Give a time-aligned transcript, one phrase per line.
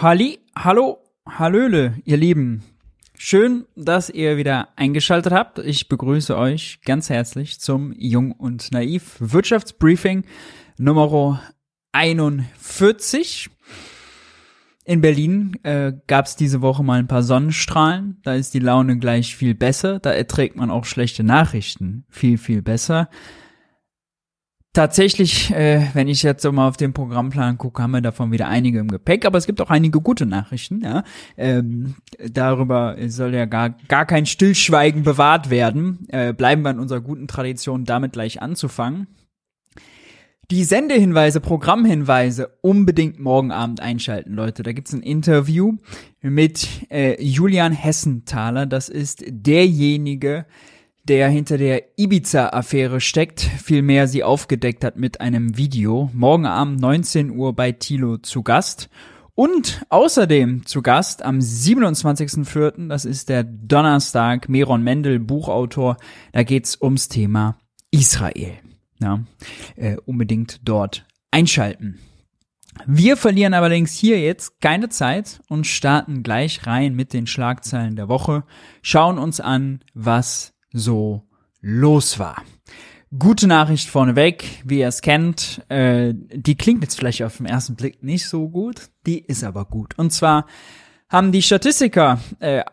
[0.00, 0.98] Halli, hallo,
[1.28, 2.62] hallöle, ihr Lieben.
[3.16, 5.58] Schön, dass ihr wieder eingeschaltet habt.
[5.58, 10.22] Ich begrüße euch ganz herzlich zum Jung und Naiv Wirtschaftsbriefing
[10.78, 11.42] Nummer
[11.90, 13.50] 41.
[14.84, 18.20] In Berlin äh, gab es diese Woche mal ein paar Sonnenstrahlen.
[18.22, 19.98] Da ist die Laune gleich viel besser.
[19.98, 23.10] Da erträgt man auch schlechte Nachrichten viel, viel besser.
[24.78, 28.46] Tatsächlich, äh, wenn ich jetzt so mal auf den Programmplan gucke, haben wir davon wieder
[28.46, 30.82] einige im Gepäck, aber es gibt auch einige gute Nachrichten.
[30.82, 31.02] Ja?
[31.36, 31.96] Ähm,
[32.30, 36.06] darüber soll ja gar, gar kein Stillschweigen bewahrt werden.
[36.10, 39.08] Äh, bleiben wir in unserer guten Tradition, damit gleich anzufangen.
[40.52, 44.62] Die Sendehinweise, Programmhinweise unbedingt morgen Abend einschalten, Leute.
[44.62, 45.72] Da gibt's ein Interview
[46.20, 48.64] mit äh, Julian Hessenthaler.
[48.64, 50.46] Das ist derjenige,
[51.08, 56.10] der hinter der Ibiza-Affäre steckt, vielmehr sie aufgedeckt hat mit einem Video.
[56.12, 58.90] Morgen Abend 19 Uhr bei Tilo zu Gast.
[59.34, 65.96] Und außerdem zu Gast am 27.04., das ist der Donnerstag, Meron Mendel, Buchautor.
[66.32, 67.58] Da geht's ums Thema
[67.90, 68.58] Israel.
[69.00, 69.20] Ja,
[69.76, 72.00] äh, unbedingt dort einschalten.
[72.86, 78.08] Wir verlieren allerdings hier jetzt keine Zeit und starten gleich rein mit den Schlagzeilen der
[78.08, 78.44] Woche,
[78.82, 81.22] schauen uns an, was so
[81.60, 82.42] los war.
[83.16, 87.74] Gute Nachricht vorneweg, wie ihr es kennt, äh, die klingt jetzt vielleicht auf den ersten
[87.74, 89.98] Blick nicht so gut, die ist aber gut.
[89.98, 90.46] Und zwar
[91.08, 92.64] haben die Statistiker äh,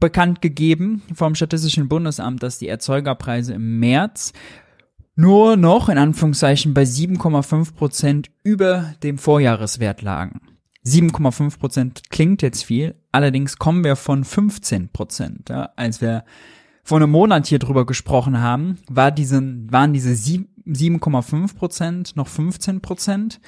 [0.00, 4.32] bekannt gegeben vom Statistischen Bundesamt, dass die Erzeugerpreise im März
[5.14, 10.40] nur noch in Anführungszeichen bei 7,5 Prozent über dem Vorjahreswert lagen.
[10.84, 16.24] 7,5 Prozent klingt jetzt viel, allerdings kommen wir von 15 Prozent, ja, als wir
[16.88, 22.80] vor einem Monat hier drüber gesprochen haben, war diesen, waren diese 7,5 Prozent noch 15
[22.80, 23.40] Prozent.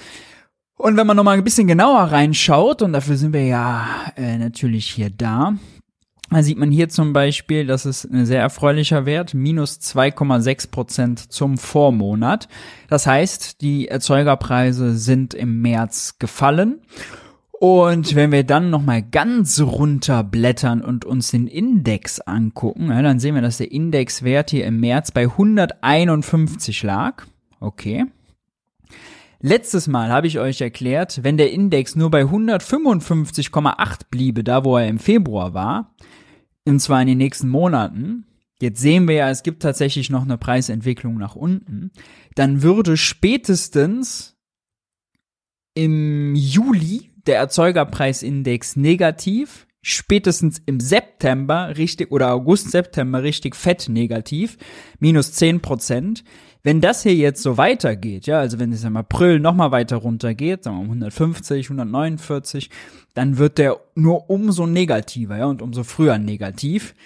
[0.77, 4.91] Und wenn man nochmal ein bisschen genauer reinschaut, und dafür sind wir ja äh, natürlich
[4.91, 5.55] hier da,
[6.29, 11.33] dann sieht man hier zum Beispiel, das ist ein sehr erfreulicher Wert, minus 2,6 Prozent
[11.33, 12.47] zum Vormonat.
[12.91, 16.83] Das heißt, die Erzeugerpreise sind im März gefallen.
[17.61, 23.35] Und wenn wir dann nochmal ganz runterblättern und uns den Index angucken, ja, dann sehen
[23.35, 27.27] wir, dass der Indexwert hier im März bei 151 lag.
[27.61, 28.07] Okay.
[29.41, 34.79] Letztes Mal habe ich euch erklärt, wenn der Index nur bei 155,8 bliebe, da wo
[34.79, 35.95] er im Februar war,
[36.65, 38.25] und zwar in den nächsten Monaten,
[38.59, 41.91] jetzt sehen wir ja, es gibt tatsächlich noch eine Preisentwicklung nach unten,
[42.37, 44.39] dann würde spätestens
[45.75, 54.59] im Juli der Erzeugerpreisindex negativ, spätestens im September richtig oder August, September richtig fett negativ,
[54.99, 56.25] minus 10 Prozent.
[56.65, 60.65] Wenn das hier jetzt so weitergeht, ja, also wenn es im April nochmal weiter runtergeht,
[60.65, 62.69] sagen wir um 150, 149,
[63.15, 66.97] dann wird der nur umso negativer, ja, und umso früher negativ.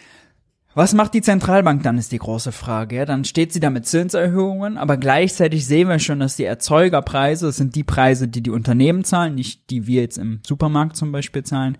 [0.77, 2.97] Was macht die Zentralbank dann, ist die große Frage.
[2.97, 7.47] Ja, dann steht sie da mit Zinserhöhungen, aber gleichzeitig sehen wir schon, dass die Erzeugerpreise,
[7.47, 11.13] das sind die Preise, die die Unternehmen zahlen, nicht die wir jetzt im Supermarkt zum
[11.13, 11.79] Beispiel zahlen,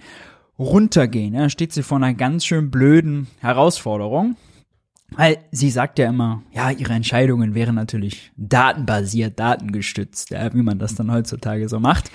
[0.59, 1.35] runtergehen.
[1.35, 4.37] Ja, dann steht sie vor einer ganz schön blöden Herausforderung.
[5.17, 10.79] Weil sie sagt ja immer, ja, ihre Entscheidungen wären natürlich datenbasiert, datengestützt, ja, wie man
[10.79, 12.11] das dann heutzutage so macht.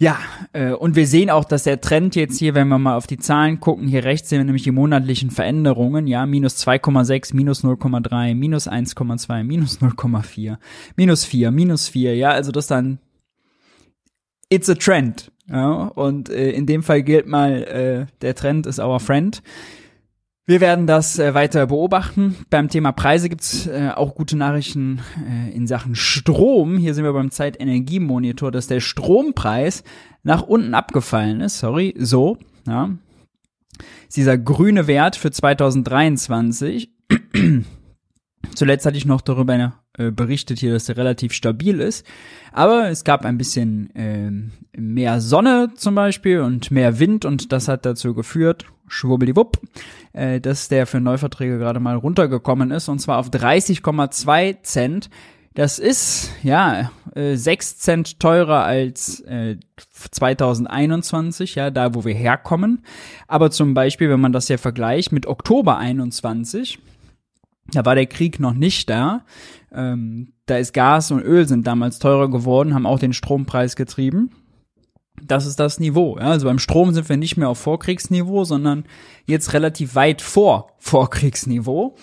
[0.00, 0.18] Ja,
[0.54, 3.18] äh, und wir sehen auch, dass der Trend jetzt hier, wenn wir mal auf die
[3.18, 8.34] Zahlen gucken, hier rechts sehen wir nämlich die monatlichen Veränderungen, ja, minus 2,6, minus 0,3,
[8.34, 10.56] minus 1,2, minus 0,4,
[10.96, 12.98] minus 4, minus 4, ja, also das dann,
[14.48, 18.80] it's a trend, ja, und äh, in dem Fall gilt mal, äh, der Trend ist
[18.80, 19.42] our friend.
[20.46, 22.36] Wir werden das äh, weiter beobachten.
[22.50, 26.76] Beim Thema Preise gibt's äh, auch gute Nachrichten äh, in Sachen Strom.
[26.76, 29.84] Hier sind wir beim Zeitenergiemonitor, dass der Strompreis
[30.22, 31.58] nach unten abgefallen ist.
[31.58, 32.36] Sorry, so.
[32.66, 32.90] Ja.
[34.14, 36.90] Dieser grüne Wert für 2023.
[38.54, 42.06] Zuletzt hatte ich noch darüber äh, berichtet hier, dass er relativ stabil ist.
[42.52, 44.30] Aber es gab ein bisschen äh,
[44.78, 49.58] mehr Sonne zum Beispiel und mehr Wind und das hat dazu geführt, schwubbeliwupp,
[50.12, 55.10] äh, dass der für Neuverträge gerade mal runtergekommen ist und zwar auf 30,2 Cent.
[55.54, 59.56] Das ist ja äh, 6 Cent teurer als äh,
[60.10, 62.84] 2021, ja, da wo wir herkommen.
[63.26, 66.78] Aber zum Beispiel, wenn man das ja vergleicht mit Oktober 21,
[67.72, 69.24] da war der Krieg noch nicht da.
[69.72, 74.30] Ähm, da ist Gas und Öl sind damals teurer geworden, haben auch den Strompreis getrieben.
[75.22, 76.16] Das ist das Niveau.
[76.18, 76.24] Ja?
[76.30, 78.84] Also beim Strom sind wir nicht mehr auf Vorkriegsniveau, sondern
[79.26, 81.96] jetzt relativ weit vor Vorkriegsniveau.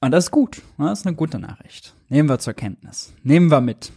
[0.00, 0.62] Und das ist gut.
[0.76, 1.94] Das ist eine gute Nachricht.
[2.08, 3.14] Nehmen wir zur Kenntnis.
[3.22, 3.92] Nehmen wir mit.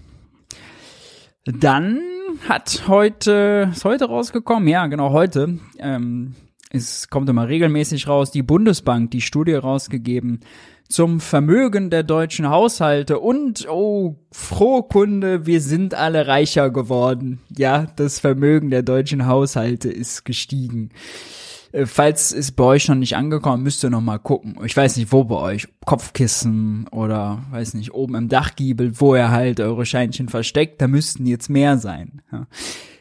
[1.46, 2.00] Dann
[2.48, 4.68] hat heute, ist heute rausgekommen?
[4.68, 5.60] Ja, genau, heute.
[5.80, 6.36] Ähm,
[6.70, 10.40] es kommt immer regelmäßig raus, die Bundesbank, die Studie rausgegeben
[10.92, 17.40] zum Vermögen der deutschen Haushalte und, oh, frohe Kunde, wir sind alle reicher geworden.
[17.58, 20.90] Ja, das Vermögen der deutschen Haushalte ist gestiegen.
[21.72, 24.58] Äh, falls es bei euch noch nicht angekommen, müsst ihr noch mal gucken.
[24.66, 25.68] Ich weiß nicht, wo bei euch.
[25.86, 30.82] Kopfkissen oder, weiß nicht, oben im Dachgiebel, wo ihr halt eure Scheinchen versteckt.
[30.82, 32.22] Da müssten jetzt mehr sein.
[32.32, 32.48] Ja.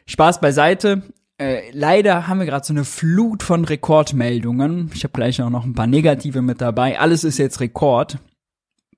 [0.07, 1.03] Spaß beiseite.
[1.41, 4.91] Äh, leider haben wir gerade so eine Flut von Rekordmeldungen.
[4.95, 7.01] Ich habe gleich auch noch ein paar negative mit dabei.
[7.01, 8.19] Alles ist jetzt Rekord.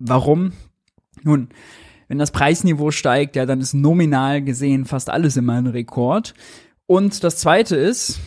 [0.00, 0.53] Warum?
[1.23, 1.50] Nun,
[2.09, 6.35] wenn das Preisniveau steigt, ja, dann ist nominal gesehen fast alles immer ein Rekord.
[6.87, 8.19] Und das zweite ist,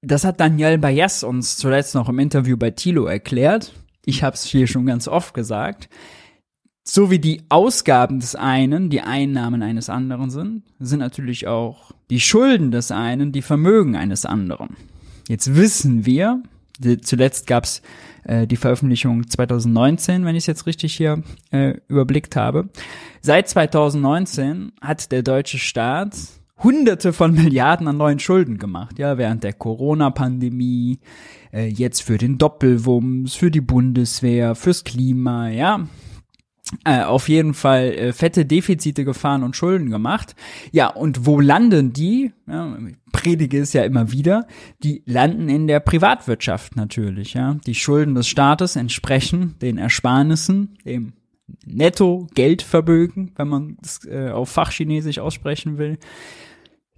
[0.00, 3.72] das hat Daniel Bayes uns zuletzt noch im Interview bei Tilo erklärt.
[4.04, 5.88] Ich habe es hier schon ganz oft gesagt.
[6.90, 12.18] So wie die Ausgaben des einen die Einnahmen eines anderen sind, sind natürlich auch die
[12.18, 14.70] Schulden des einen die Vermögen eines anderen.
[15.28, 16.42] Jetzt wissen wir,
[17.02, 17.82] zuletzt gab es
[18.24, 22.70] äh, die Veröffentlichung 2019, wenn ich es jetzt richtig hier äh, überblickt habe.
[23.20, 26.16] Seit 2019 hat der deutsche Staat
[26.62, 31.00] Hunderte von Milliarden an neuen Schulden gemacht, ja, während der Corona-Pandemie,
[31.52, 35.86] äh, jetzt für den Doppelwumms, für die Bundeswehr, fürs Klima, ja.
[36.84, 40.36] Äh, auf jeden Fall äh, fette Defizite gefahren und Schulden gemacht.
[40.70, 42.32] Ja, und wo landen die?
[42.46, 42.76] Ja,
[43.12, 44.46] predige es ja immer wieder.
[44.82, 47.34] Die landen in der Privatwirtschaft natürlich.
[47.34, 51.14] Ja, die Schulden des Staates entsprechen den Ersparnissen, dem
[51.64, 55.98] Netto-Geldvermögen, wenn man es äh, auf Fachchinesisch aussprechen will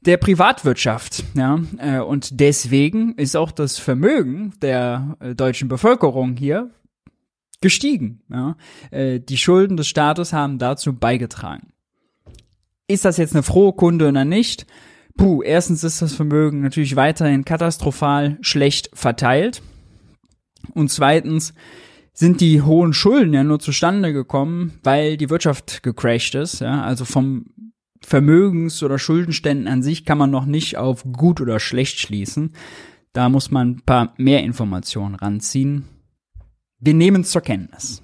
[0.03, 6.71] der Privatwirtschaft, ja, äh, und deswegen ist auch das Vermögen der äh, deutschen Bevölkerung hier
[7.61, 8.23] gestiegen.
[8.31, 8.57] Ja.
[8.91, 11.73] Äh, die Schulden des Staates haben dazu beigetragen.
[12.89, 14.67] Ist das jetzt eine frohe Kunde oder nicht?
[15.17, 19.63] Puh, erstens ist das Vermögen natürlich weiterhin katastrophal schlecht verteilt.
[20.75, 21.55] Und zweitens
[22.13, 26.61] sind die hohen Schulden ja nur zustande gekommen, weil die Wirtschaft gecrashed ist.
[26.61, 26.83] Ja?
[26.83, 27.47] Also vom
[28.03, 32.55] Vermögens- oder Schuldenständen an sich kann man noch nicht auf gut oder schlecht schließen.
[33.13, 35.85] Da muss man ein paar mehr Informationen ranziehen.
[36.81, 38.03] Wir nehmen es zur Kenntnis.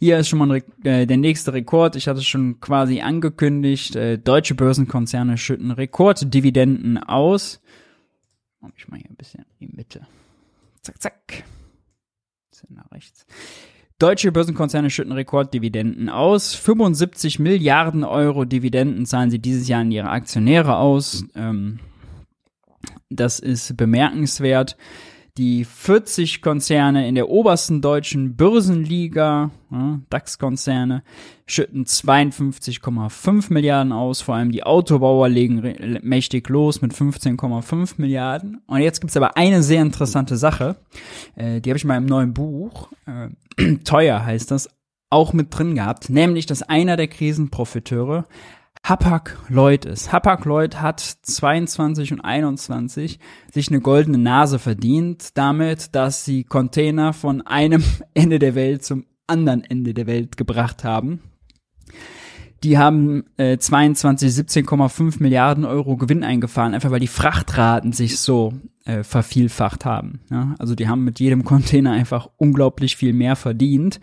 [0.00, 1.96] Hier ist schon mal äh, der nächste Rekord.
[1.96, 3.96] Ich hatte es schon quasi angekündigt.
[3.96, 7.60] Äh, deutsche Börsenkonzerne schütten Rekorddividenden aus.
[8.60, 10.06] Mach ich mal hier ein bisschen in die Mitte.
[10.82, 11.44] Zack, zack.
[12.50, 13.26] Bisschen nach rechts.
[13.98, 16.54] Deutsche Börsenkonzerne schütten Rekorddividenden aus.
[16.54, 21.24] 75 Milliarden Euro Dividenden zahlen sie dieses Jahr an ihre Aktionäre aus.
[21.34, 21.80] Ähm,
[23.10, 24.76] das ist bemerkenswert.
[25.38, 31.04] Die 40 Konzerne in der obersten deutschen Börsenliga, ja, DAX-Konzerne,
[31.46, 34.20] schütten 52,5 Milliarden aus.
[34.20, 38.60] Vor allem die Autobauer legen mächtig los mit 15,5 Milliarden.
[38.66, 40.74] Und jetzt gibt's aber eine sehr interessante Sache.
[41.36, 44.68] Äh, die habe ich mal im neuen Buch, äh, teuer heißt das,
[45.08, 46.10] auch mit drin gehabt.
[46.10, 48.26] Nämlich, dass einer der Krisenprofiteure
[48.88, 50.12] Hapag-Lloyd ist.
[50.12, 53.18] Hapag-Lloyd hat 22 und 21
[53.52, 59.04] sich eine goldene Nase verdient, damit, dass sie Container von einem Ende der Welt zum
[59.26, 61.20] anderen Ende der Welt gebracht haben.
[62.64, 68.54] Die haben äh, 22, 17,5 Milliarden Euro Gewinn eingefahren, einfach weil die Frachtraten sich so
[68.86, 70.20] äh, vervielfacht haben.
[70.30, 70.54] Ja?
[70.58, 74.00] Also die haben mit jedem Container einfach unglaublich viel mehr verdient.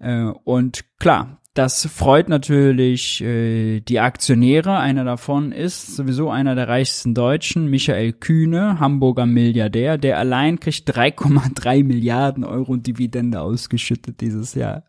[0.00, 4.78] Äh, und klar, das freut natürlich äh, die Aktionäre.
[4.78, 9.98] Einer davon ist sowieso einer der reichsten Deutschen, Michael Kühne, Hamburger Milliardär.
[9.98, 14.84] Der allein kriegt 3,3 Milliarden Euro Dividende ausgeschüttet dieses Jahr.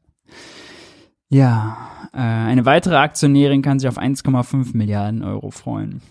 [1.27, 6.01] Ja, äh, eine weitere Aktionärin kann sich auf 1,5 Milliarden Euro freuen.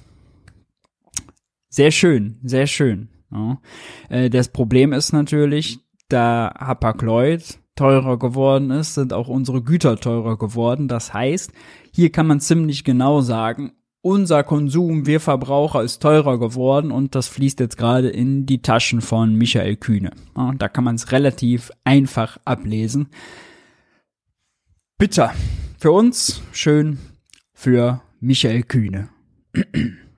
[1.70, 3.08] Sehr schön, sehr schön.
[3.30, 3.58] Ja.
[4.10, 5.78] Äh, das Problem ist natürlich,
[6.08, 10.88] da Hapag-Lloyd teurer geworden ist, sind auch unsere Güter teurer geworden.
[10.88, 11.52] Das heißt,
[11.92, 17.28] hier kann man ziemlich genau sagen, unser Konsum, wir Verbraucher, ist teurer geworden und das
[17.28, 20.10] fließt jetzt gerade in die Taschen von Michael Kühne.
[20.36, 23.08] Ja, da kann man es relativ einfach ablesen.
[24.98, 25.32] Bitter.
[25.78, 26.98] Für uns, schön
[27.54, 29.08] für Michael Kühne.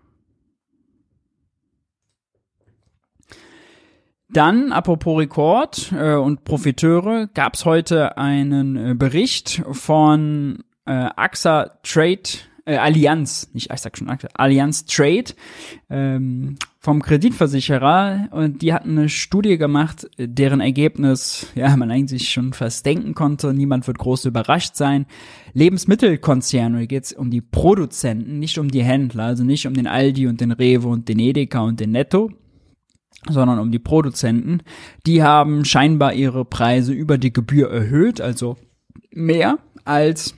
[4.35, 11.71] Dann, apropos Rekord äh, und Profiteure, gab es heute einen äh, Bericht von äh, AXA
[11.85, 12.23] Trade
[12.65, 15.35] äh, Allianz, nicht, ich sag schon, Allianz Trade
[15.89, 22.55] ähm, vom Kreditversicherer und die hatten eine Studie gemacht, deren Ergebnis, ja, man eigentlich schon
[22.55, 25.07] fast denken konnte, niemand wird groß überrascht sein.
[25.53, 30.27] Lebensmittelkonzerne, hier geht's um die Produzenten, nicht um die Händler, also nicht um den Aldi
[30.27, 32.33] und den Rewe und den Edeka und den Netto,
[33.29, 34.61] sondern um die Produzenten.
[35.07, 38.57] Die haben scheinbar ihre Preise über die Gebühr erhöht, also
[39.11, 40.35] mehr als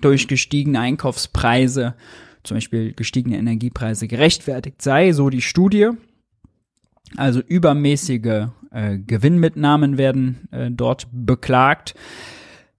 [0.00, 1.94] durch gestiegene Einkaufspreise,
[2.42, 5.90] zum Beispiel gestiegene Energiepreise gerechtfertigt sei, so die Studie.
[7.16, 11.94] Also übermäßige äh, Gewinnmitnahmen werden äh, dort beklagt.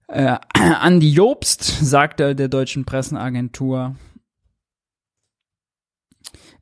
[0.08, 0.36] Äh,
[0.80, 3.96] Andi Jobst sagte der deutschen Pressenagentur,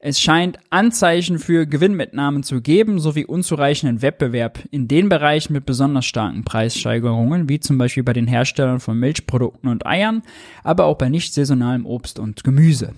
[0.02, 6.07] es scheint Anzeichen für Gewinnmitnahmen zu geben, sowie unzureichenden Wettbewerb in den Bereichen mit besonders
[6.07, 10.23] starken Preissteigerungen, wie zum Beispiel bei den Herstellern von Milchprodukten und Eiern,
[10.64, 12.95] aber auch bei nicht saisonalem Obst und Gemüse.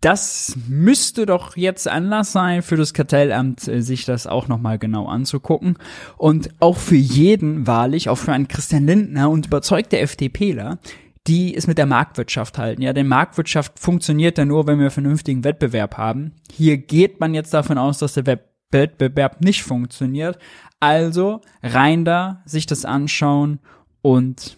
[0.00, 5.06] Das müsste doch jetzt Anlass sein für das Kartellamt, äh, sich das auch nochmal genau
[5.06, 5.76] anzugucken.
[6.16, 10.78] Und auch für jeden wahrlich, auch für einen Christian Lindner und überzeugte FDPler,
[11.26, 12.82] die es mit der Marktwirtschaft halten.
[12.82, 16.32] Ja, denn Marktwirtschaft funktioniert ja nur, wenn wir vernünftigen Wettbewerb haben.
[16.52, 20.38] Hier geht man jetzt davon aus, dass der Wettbewerb nicht funktioniert.
[20.78, 23.60] Also rein da, sich das anschauen
[24.02, 24.56] und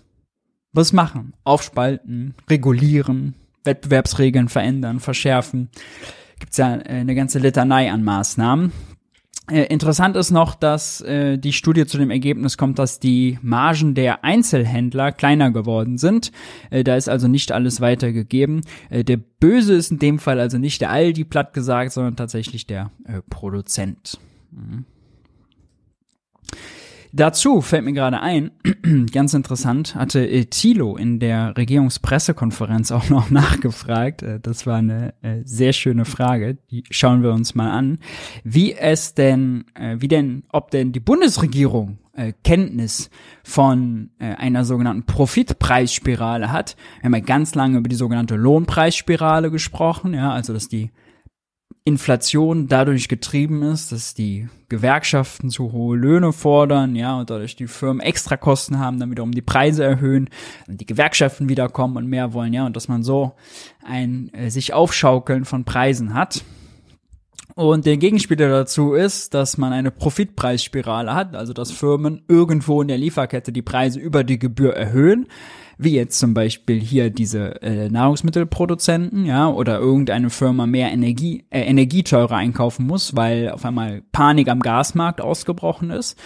[0.73, 1.35] was machen?
[1.45, 5.69] Aufspalten, regulieren, Wettbewerbsregeln verändern, verschärfen.
[6.39, 8.73] Gibt's ja äh, eine ganze Litanei an Maßnahmen.
[9.51, 13.95] Äh, interessant ist noch, dass äh, die Studie zu dem Ergebnis kommt, dass die Margen
[13.95, 16.31] der Einzelhändler kleiner geworden sind.
[16.71, 18.61] Äh, da ist also nicht alles weitergegeben.
[18.89, 22.69] Äh, der Böse ist in dem Fall also nicht der Aldi platt gesagt, sondern tatsächlich
[22.69, 24.19] der äh, Produzent.
[24.53, 24.85] Mhm.
[27.15, 28.53] Dazu fällt mir gerade ein,
[29.13, 34.23] ganz interessant, hatte Thilo in der Regierungspressekonferenz auch noch nachgefragt.
[34.23, 36.57] Äh, das war eine äh, sehr schöne Frage.
[36.71, 37.99] Die schauen wir uns mal an.
[38.45, 41.99] Wie es denn, äh, wie denn, ob denn die Bundesregierung
[42.45, 43.09] Kenntnis
[43.43, 46.77] von einer sogenannten Profitpreisspirale hat.
[47.01, 50.91] Wir haben ja ganz lange über die sogenannte Lohnpreisspirale gesprochen, ja, also dass die
[51.85, 57.67] Inflation dadurch getrieben ist, dass die Gewerkschaften zu hohe Löhne fordern, ja, und dadurch die
[57.67, 60.31] Firmen extra Kosten haben, dann wiederum die Preise erhöhen,
[60.69, 63.33] und die Gewerkschaften wiederkommen und mehr wollen, ja, und dass man so
[63.85, 66.45] ein äh, sich aufschaukeln von Preisen hat.
[67.55, 72.89] Und der Gegenspieler dazu ist, dass man eine Profitpreisspirale hat, also dass Firmen irgendwo in
[72.89, 75.27] der Lieferkette die Preise über die Gebühr erhöhen,
[75.85, 81.63] wie jetzt zum Beispiel hier diese äh, Nahrungsmittelproduzenten, ja, oder irgendeine Firma mehr Energie, äh,
[81.63, 86.19] Energieteurer einkaufen muss, weil auf einmal Panik am Gasmarkt ausgebrochen ist.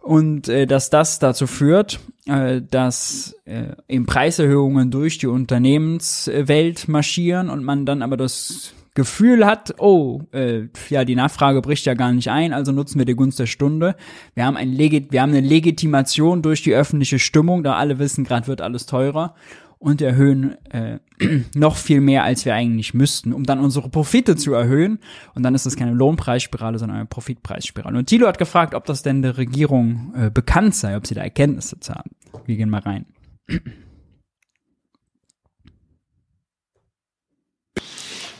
[0.00, 7.50] Und äh, dass das dazu führt, äh, dass äh, eben Preiserhöhungen durch die Unternehmenswelt marschieren
[7.50, 12.12] und man dann aber das Gefühl hat, oh, äh, ja, die Nachfrage bricht ja gar
[12.12, 13.96] nicht ein, also nutzen wir die Gunst der Stunde.
[14.34, 18.24] Wir haben, ein Legit wir haben eine Legitimation durch die öffentliche Stimmung, da alle wissen,
[18.24, 19.34] gerade wird alles teurer
[19.82, 21.00] und erhöhen äh,
[21.54, 25.00] noch viel mehr, als wir eigentlich müssten, um dann unsere Profite zu erhöhen.
[25.34, 27.98] Und dann ist es keine Lohnpreisspirale, sondern eine Profitpreisspirale.
[27.98, 31.22] Und Thilo hat gefragt, ob das denn der Regierung äh, bekannt sei, ob sie da
[31.22, 32.10] Erkenntnisse zu haben.
[32.46, 33.06] Wir gehen mal rein.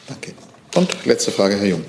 [0.07, 0.35] Danke.
[0.75, 1.85] Und letzte Frage, Herr Jung.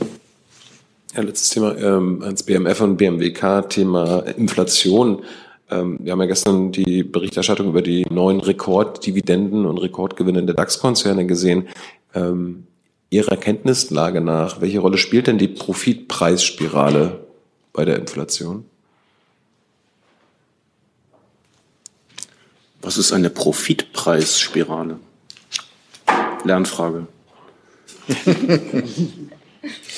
[1.15, 5.23] Ja, letztes Thema ähm, ans BMF und BMWK, Thema Inflation.
[5.69, 11.25] Ähm, wir haben ja gestern die Berichterstattung über die neuen Rekorddividenden und Rekordgewinne der DAX-Konzerne
[11.25, 11.69] gesehen.
[12.13, 12.67] Ähm,
[13.09, 17.23] Ihrer Kenntnislage nach, welche Rolle spielt denn die Profitpreisspirale
[17.71, 18.65] bei der Inflation?
[22.81, 24.99] Was ist eine Profitpreisspirale?
[26.43, 27.07] Lernfrage.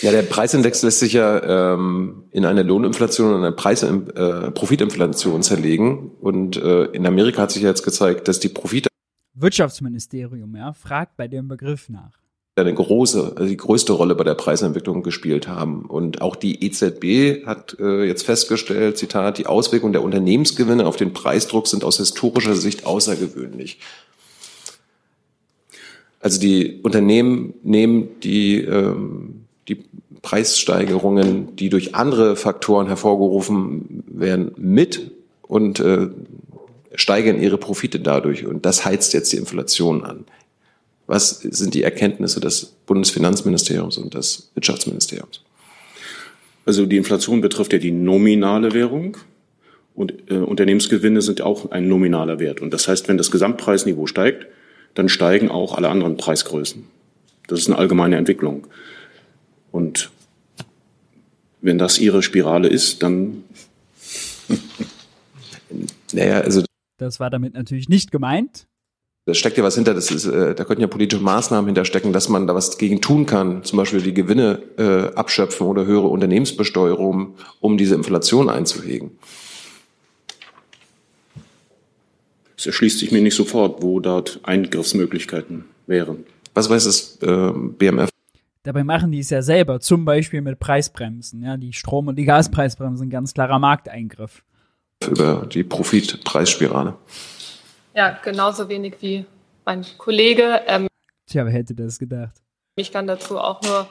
[0.02, 5.42] Ja, der Preisindex lässt sich ja ähm, in eine Lohninflation und eine Preis äh, Profitinflation
[5.42, 6.12] zerlegen.
[6.22, 8.90] Und äh, in Amerika hat sich ja jetzt gezeigt, dass die Profite
[9.34, 12.20] Wirtschaftsministerium, ja, fragt bei dem Begriff nach.
[12.58, 15.86] Eine große, also die größte Rolle bei der Preisentwicklung gespielt haben.
[15.86, 21.12] Und auch die EZB hat äh, jetzt festgestellt, Zitat, die Auswirkungen der Unternehmensgewinne auf den
[21.12, 23.80] Preisdruck sind aus historischer Sicht außergewöhnlich.
[26.26, 29.78] Also die Unternehmen nehmen die, ähm, die
[30.24, 35.12] Preissteigerungen, die durch andere Faktoren hervorgerufen werden, mit
[35.44, 36.08] und äh,
[36.96, 38.44] steigern ihre Profite dadurch.
[38.44, 40.24] Und das heizt jetzt die Inflation an.
[41.06, 45.42] Was sind die Erkenntnisse des Bundesfinanzministeriums und des Wirtschaftsministeriums?
[46.66, 49.18] Also die Inflation betrifft ja die nominale Währung
[49.94, 52.62] und äh, Unternehmensgewinne sind auch ein nominaler Wert.
[52.62, 54.48] Und das heißt, wenn das Gesamtpreisniveau steigt,
[54.96, 56.84] dann steigen auch alle anderen Preisgrößen.
[57.48, 58.66] Das ist eine allgemeine Entwicklung.
[59.72, 60.10] Und
[61.62, 63.44] wenn das Ihre Spirale ist, dann.
[66.14, 66.64] Naja, also
[66.98, 68.68] Das war damit natürlich nicht gemeint.
[69.26, 72.30] da steckt ja was hinter, das ist, äh, da könnten ja politische Maßnahmen hinterstecken, dass
[72.30, 77.36] man da was gegen tun kann, zum Beispiel die Gewinne äh, abschöpfen oder höhere Unternehmensbesteuerung,
[77.60, 79.18] um diese Inflation einzuhegen.
[82.58, 86.26] Es erschließt sich mir nicht sofort, wo dort Eingriffsmöglichkeiten wären.
[86.54, 88.10] Was weiß das äh, BMF
[88.64, 91.44] Dabei machen die es ja selber, zum Beispiel mit Preisbremsen.
[91.44, 94.44] Ja, die Strom- und die Gaspreisbremsen, ganz klarer Markteingriff.
[95.08, 96.96] über die Profitpreisspirale?
[97.94, 99.26] Ja, genauso wenig wie
[99.66, 100.62] mein Kollege.
[100.66, 100.88] Ähm,
[101.28, 102.34] Tja, wer hätte das gedacht?
[102.78, 103.88] ich kann dazu auch nur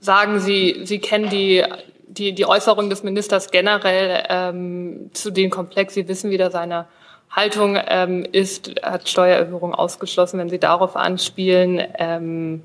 [0.00, 1.64] sagen, Sie, Sie kennen die,
[2.06, 5.94] die, die Äußerung des Ministers generell ähm, zu dem Komplex.
[5.94, 6.86] Sie wissen, wie da seine
[7.30, 11.82] Haltung ähm, ist, hat Steuererhöhung ausgeschlossen, wenn Sie darauf anspielen.
[11.98, 12.62] Ähm,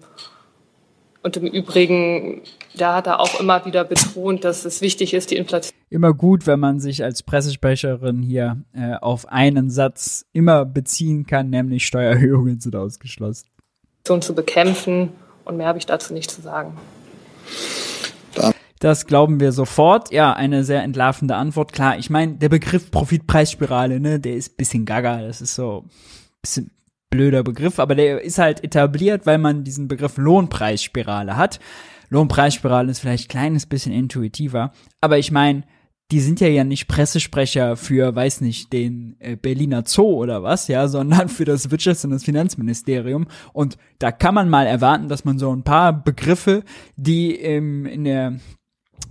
[1.22, 2.42] und im Übrigen,
[2.76, 6.46] da hat er auch immer wieder betont, dass es wichtig ist, die Inflation Immer gut,
[6.48, 12.60] wenn man sich als Pressesprecherin hier äh, auf einen Satz immer beziehen kann, nämlich Steuererhöhungen
[12.60, 13.48] sind ausgeschlossen.
[14.06, 15.10] zu bekämpfen.
[15.46, 16.78] Und mehr habe ich dazu nicht zu sagen.
[18.80, 20.12] Das glauben wir sofort.
[20.12, 21.74] Ja, eine sehr entlarvende Antwort.
[21.74, 25.22] Klar, ich meine, der Begriff Profitpreisspirale, ne, der ist bisschen gaga.
[25.22, 25.86] Das ist so
[26.42, 26.72] bisschen
[27.10, 31.60] blöder Begriff, aber der ist halt etabliert, weil man diesen Begriff Lohnpreisspirale hat.
[32.10, 34.72] Lohnpreisspirale ist vielleicht ein kleines bisschen intuitiver,
[35.02, 35.64] aber ich meine,
[36.12, 40.68] die sind ja ja nicht Pressesprecher für, weiß nicht, den äh, Berliner Zoo oder was,
[40.68, 43.28] ja, sondern für das Wirtschafts- und das Finanzministerium.
[43.54, 46.64] Und da kann man mal erwarten, dass man so ein paar Begriffe,
[46.96, 48.40] die ähm, in der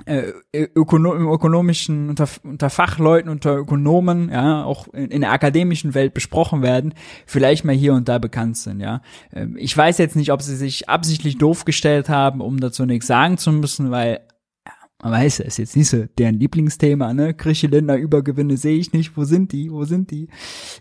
[0.07, 5.95] äh, ökono im ökonomischen, unter, unter Fachleuten, unter Ökonomen, ja, auch in, in der akademischen
[5.95, 6.95] Welt besprochen werden,
[7.27, 9.03] vielleicht mal hier und da bekannt sind, ja.
[9.33, 13.07] Ähm, ich weiß jetzt nicht, ob sie sich absichtlich doof gestellt haben, um dazu nichts
[13.07, 14.21] sagen zu müssen, weil
[14.67, 17.35] ja, man weiß, es ist jetzt nicht so deren Lieblingsthema, ne?
[17.35, 20.29] Griechenländer Übergewinne sehe ich nicht, wo sind die, wo sind die?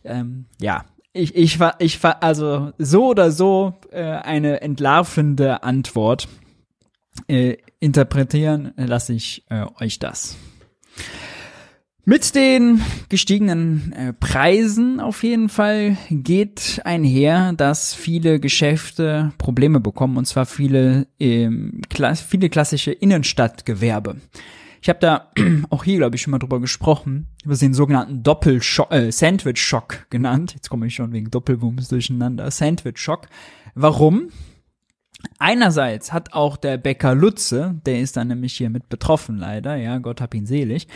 [0.04, 6.28] Ähm, ja, ich, ich war, ich war, also so oder so äh, eine entlarvende Antwort
[7.28, 10.38] äh, interpretieren lasse ich äh, euch das.
[12.10, 20.16] Mit den gestiegenen äh, Preisen auf jeden Fall geht einher, dass viele Geschäfte Probleme bekommen
[20.16, 24.16] und zwar viele ähm, kla viele klassische Innenstadtgewerbe.
[24.82, 25.34] Ich habe da
[25.70, 30.54] auch hier, glaube ich, schon mal drüber gesprochen, über den sogenannten Doppelschock, äh, Sandwich-Schock genannt.
[30.54, 32.50] Jetzt komme ich schon wegen Doppelwumms durcheinander.
[32.50, 33.28] Sandwich-Schock.
[33.76, 34.30] Warum?
[35.40, 39.98] Einerseits hat auch der Bäcker Lutze, der ist dann nämlich hier mit betroffen leider, ja,
[39.98, 40.88] Gott hab ihn selig.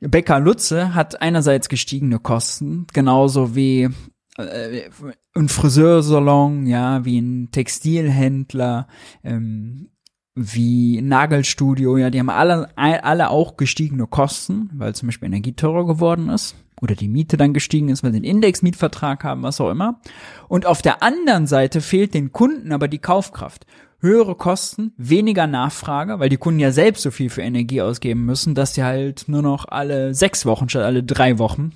[0.00, 3.88] Bäcker Lutze hat einerseits gestiegene Kosten, genauso wie
[4.36, 4.90] äh,
[5.34, 8.86] ein Friseursalon, ja, wie ein Textilhändler,
[9.24, 9.90] ähm,
[10.36, 15.84] wie Nagelstudio, ja, die haben alle, alle auch gestiegene Kosten, weil zum Beispiel Energie teurer
[15.84, 19.70] geworden ist oder die Miete dann gestiegen ist, weil sie einen Indexmietvertrag haben, was auch
[19.70, 20.00] immer.
[20.48, 23.66] Und auf der anderen Seite fehlt den Kunden aber die Kaufkraft.
[24.00, 28.54] Höhere Kosten, weniger Nachfrage, weil die Kunden ja selbst so viel für Energie ausgeben müssen,
[28.54, 31.72] dass sie halt nur noch alle sechs Wochen statt alle drei Wochen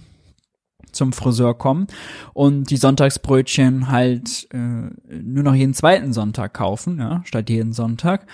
[0.93, 1.89] zum Friseur kommen
[2.33, 8.27] und die Sonntagsbrötchen halt äh, nur noch jeden zweiten Sonntag kaufen, ja, statt jeden Sonntag,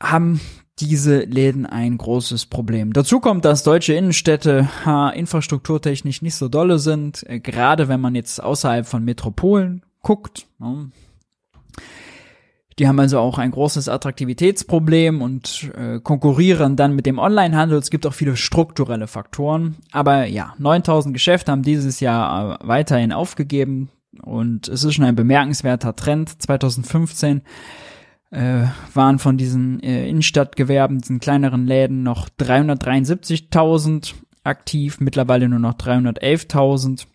[0.00, 0.40] haben
[0.82, 2.92] diese Läden ein großes Problem.
[2.92, 8.14] Dazu kommt, dass deutsche Innenstädte ha, infrastrukturtechnisch nicht so dolle sind, äh, gerade wenn man
[8.14, 10.46] jetzt außerhalb von Metropolen guckt.
[10.58, 10.90] Ne.
[12.78, 17.78] Die haben also auch ein großes Attraktivitätsproblem und äh, konkurrieren dann mit dem Onlinehandel.
[17.78, 19.76] Es gibt auch viele strukturelle Faktoren.
[19.92, 23.90] Aber ja, 9000 Geschäfte haben dieses Jahr äh, weiterhin aufgegeben
[24.22, 26.42] und es ist schon ein bemerkenswerter Trend.
[26.42, 27.42] 2015
[28.32, 28.64] äh,
[28.94, 37.06] waren von diesen äh, Innenstadtgewerben, diesen kleineren Läden noch 373.000 aktiv, mittlerweile nur noch 311.000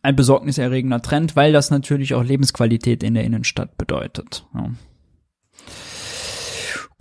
[0.00, 4.46] ein besorgniserregender Trend, weil das natürlich auch Lebensqualität in der Innenstadt bedeutet.
[4.54, 4.70] Ja.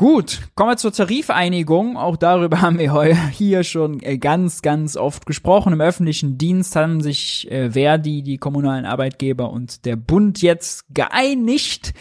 [0.01, 1.95] Gut, kommen wir zur Tarifeinigung.
[1.95, 5.73] Auch darüber haben wir hier schon ganz, ganz oft gesprochen.
[5.73, 11.93] Im öffentlichen Dienst haben sich äh, Verdi, die kommunalen Arbeitgeber und der Bund jetzt geeinigt.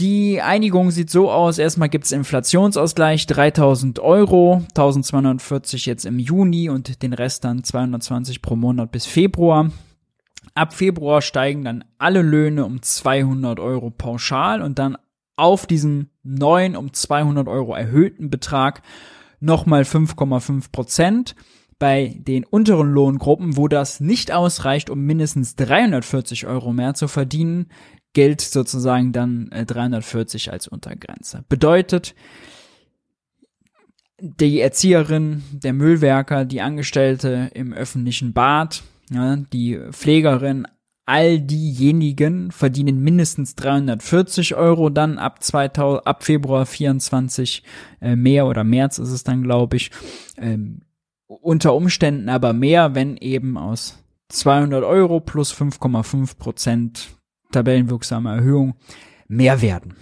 [0.00, 7.00] Die Einigung sieht so aus, erstmal gibt's Inflationsausgleich 3000 Euro, 1240 jetzt im Juni und
[7.04, 9.70] den Rest dann 220 pro Monat bis Februar.
[10.56, 14.96] Ab Februar steigen dann alle Löhne um 200 Euro pauschal und dann
[15.36, 18.82] auf diesen neuen um 200 Euro erhöhten Betrag
[19.40, 21.34] nochmal 5,5 Prozent.
[21.78, 27.66] Bei den unteren Lohngruppen, wo das nicht ausreicht, um mindestens 340 Euro mehr zu verdienen,
[28.12, 31.44] gilt sozusagen dann äh, 340 als Untergrenze.
[31.48, 32.14] Bedeutet,
[34.20, 40.66] die Erzieherin, der Müllwerker, die Angestellte im öffentlichen Bad, ja, die Pflegerin,
[41.06, 47.62] all diejenigen verdienen mindestens 340 Euro dann ab 2000, ab Februar 24
[48.00, 49.90] äh, mehr oder März ist es dann, glaube ich.
[50.36, 50.82] Ähm,
[51.26, 57.16] unter Umständen aber mehr, wenn eben aus 200 Euro plus 5,5 Prozent
[57.52, 58.74] tabellenwirksame Erhöhung
[59.28, 59.96] mehr werden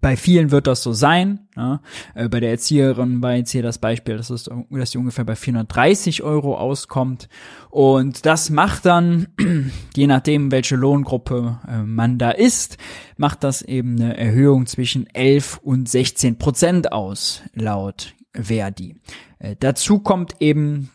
[0.00, 1.48] bei vielen wird das so sein.
[1.56, 1.80] Ja.
[2.14, 5.36] Äh, bei der Erzieherin war jetzt hier das Beispiel, dass, es, dass sie ungefähr bei
[5.36, 7.28] 430 Euro auskommt.
[7.70, 9.28] Und das macht dann,
[9.96, 12.78] je nachdem, welche Lohngruppe äh, man da ist,
[13.16, 18.96] macht das eben eine Erhöhung zwischen 11 und 16 Prozent aus, laut Verdi.
[19.38, 20.90] Äh, dazu kommt eben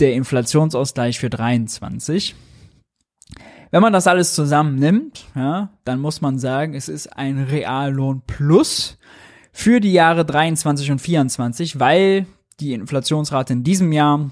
[0.00, 2.34] der Inflationsausgleich für 23.
[3.72, 8.98] Wenn man das alles zusammennimmt, ja, dann muss man sagen, es ist ein Reallohn plus
[9.50, 12.26] für die Jahre 23 und 24, weil
[12.60, 14.30] die Inflationsrate in diesem Jahr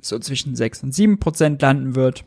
[0.00, 2.24] so zwischen 6 und 7 Prozent landen wird.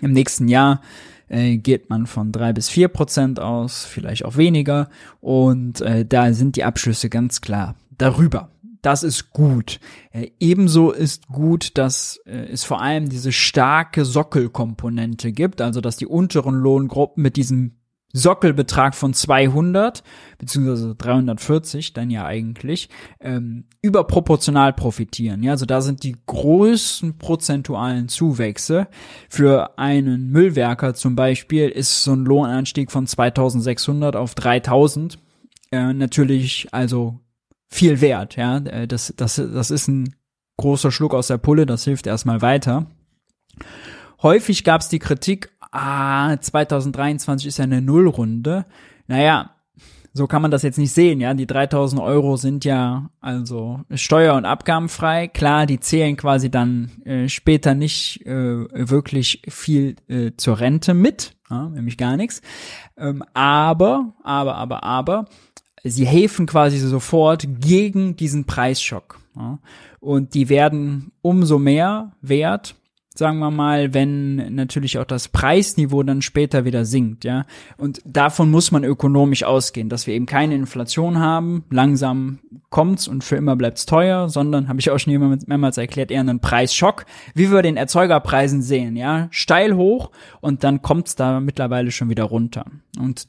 [0.00, 0.80] Im nächsten Jahr
[1.28, 4.88] äh, geht man von 3 bis 4 Prozent aus, vielleicht auch weniger.
[5.20, 9.80] Und äh, da sind die Abschlüsse ganz klar darüber das ist gut.
[10.10, 15.96] Äh, ebenso ist gut, dass äh, es vor allem diese starke Sockelkomponente gibt, also dass
[15.96, 17.76] die unteren Lohngruppen mit diesem
[18.12, 20.02] Sockelbetrag von 200
[20.38, 22.90] beziehungsweise 340 dann ja eigentlich
[23.20, 25.42] ähm, überproportional profitieren.
[25.42, 28.88] Ja, also da sind die größten prozentualen Zuwächse
[29.30, 35.16] für einen Müllwerker zum Beispiel ist so ein Lohnanstieg von 2.600 auf 3.000
[35.70, 37.21] äh, natürlich also
[37.72, 38.58] viel wert, ja.
[38.58, 40.14] Äh, das, das, das ist ein
[40.58, 42.86] großer Schluck aus der Pulle, das hilft erstmal weiter.
[44.22, 48.66] Häufig gab es die Kritik, ah, 2023 ist ja eine Nullrunde.
[49.08, 49.50] Naja,
[50.12, 51.32] so kann man das jetzt nicht sehen, ja.
[51.32, 55.28] Die 3000 Euro sind ja also steuer- und abgabenfrei.
[55.28, 61.34] Klar, die zählen quasi dann äh, später nicht äh, wirklich viel äh, zur Rente mit,
[61.50, 62.42] ja, nämlich gar nichts.
[62.98, 65.24] Ähm, aber, aber, aber, aber,
[65.84, 69.20] sie helfen quasi sofort gegen diesen Preisschock.
[69.36, 69.58] Ja?
[70.00, 72.74] Und die werden umso mehr wert,
[73.14, 77.44] sagen wir mal, wenn natürlich auch das Preisniveau dann später wieder sinkt, ja.
[77.76, 82.38] Und davon muss man ökonomisch ausgehen, dass wir eben keine Inflation haben, langsam
[82.70, 86.40] kommt's und für immer bleibt's teuer, sondern, habe ich auch schon mehrmals erklärt, eher einen
[86.40, 89.28] Preisschock, wie wir den Erzeugerpreisen sehen, ja.
[89.30, 92.64] Steil hoch und dann kommt's da mittlerweile schon wieder runter.
[92.98, 93.28] Und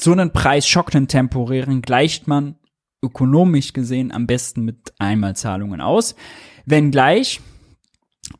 [0.00, 2.56] so einen Preisschock, den temporären, gleicht man
[3.02, 6.14] ökonomisch gesehen am besten mit Einmalzahlungen aus.
[6.66, 7.40] Wenngleich,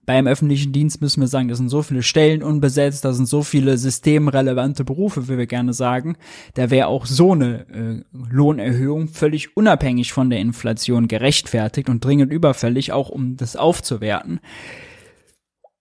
[0.06, 3.42] beim öffentlichen Dienst müssen wir sagen, da sind so viele Stellen unbesetzt, da sind so
[3.42, 6.16] viele systemrelevante Berufe, wie wir gerne sagen.
[6.54, 12.32] Da wäre auch so eine äh, Lohnerhöhung völlig unabhängig von der Inflation gerechtfertigt und dringend
[12.32, 14.40] überfällig, auch um das aufzuwerten.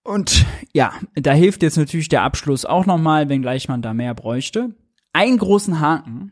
[0.03, 4.75] Und ja, da hilft jetzt natürlich der Abschluss auch nochmal, wenngleich man da mehr bräuchte.
[5.13, 6.31] Ein großen Haken,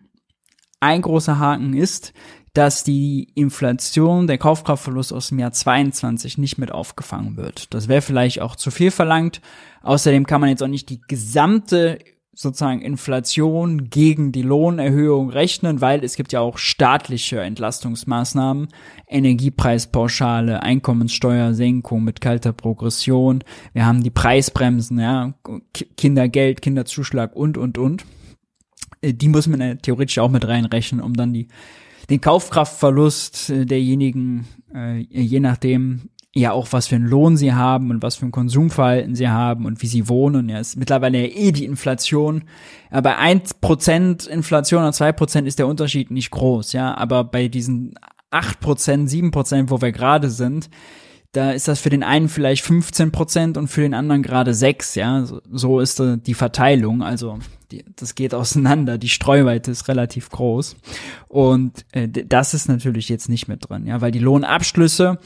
[0.80, 2.14] ein großer Haken ist,
[2.58, 7.72] dass die Inflation, der Kaufkraftverlust aus dem Jahr 22 nicht mit aufgefangen wird.
[7.76, 9.42] Das wäre vielleicht auch zu viel verlangt.
[9.84, 12.00] Außerdem kann man jetzt auch nicht die gesamte
[12.34, 18.70] sozusagen Inflation gegen die Lohnerhöhung rechnen, weil es gibt ja auch staatliche Entlastungsmaßnahmen,
[19.08, 23.44] Energiepreispauschale, Einkommenssteuersenkung mit kalter Progression.
[23.74, 25.34] Wir haben die Preisbremsen, ja,
[25.96, 28.04] Kindergeld, Kinderzuschlag und, und, und.
[29.02, 31.48] Äh, die muss man theoretisch auch mit reinrechnen, um dann die
[32.10, 37.90] den Kaufkraftverlust äh, derjenigen, äh, je nachdem, ja auch was für einen Lohn sie haben
[37.90, 40.50] und was für ein Konsumverhalten sie haben und wie sie wohnen.
[40.50, 42.44] Ja, ist mittlerweile ja eh die Inflation.
[42.92, 47.96] Ja, bei 1% Inflation und 2% ist der Unterschied nicht groß, ja, aber bei diesen
[48.32, 50.70] 8%, 7%, wo wir gerade sind,
[51.32, 54.96] da ist das für den einen vielleicht 15 Prozent und für den anderen gerade 6,
[54.96, 55.26] ja.
[55.52, 57.04] So, ist die Verteilung.
[57.04, 57.40] Also
[57.72, 58.98] die, das geht auseinander.
[58.98, 60.78] Die Streuweite ist relativ groß.
[61.28, 65.20] Und äh, das ist natürlich jetzt nicht mit drin, ja, weil die Lohnabschlüsse,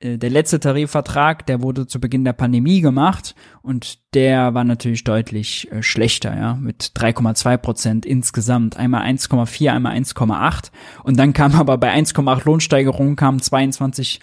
[0.00, 5.04] äh, der letzte Tarifvertrag, der wurde zu Beginn der Pandemie gemacht und der war natürlich
[5.04, 8.76] deutlich äh, schlechter, ja, mit 3,2 Prozent insgesamt.
[8.76, 10.70] Einmal 1,4, einmal 1,8
[11.04, 14.20] und dann kam aber bei 1,8 Lohnsteigerungen kamen 22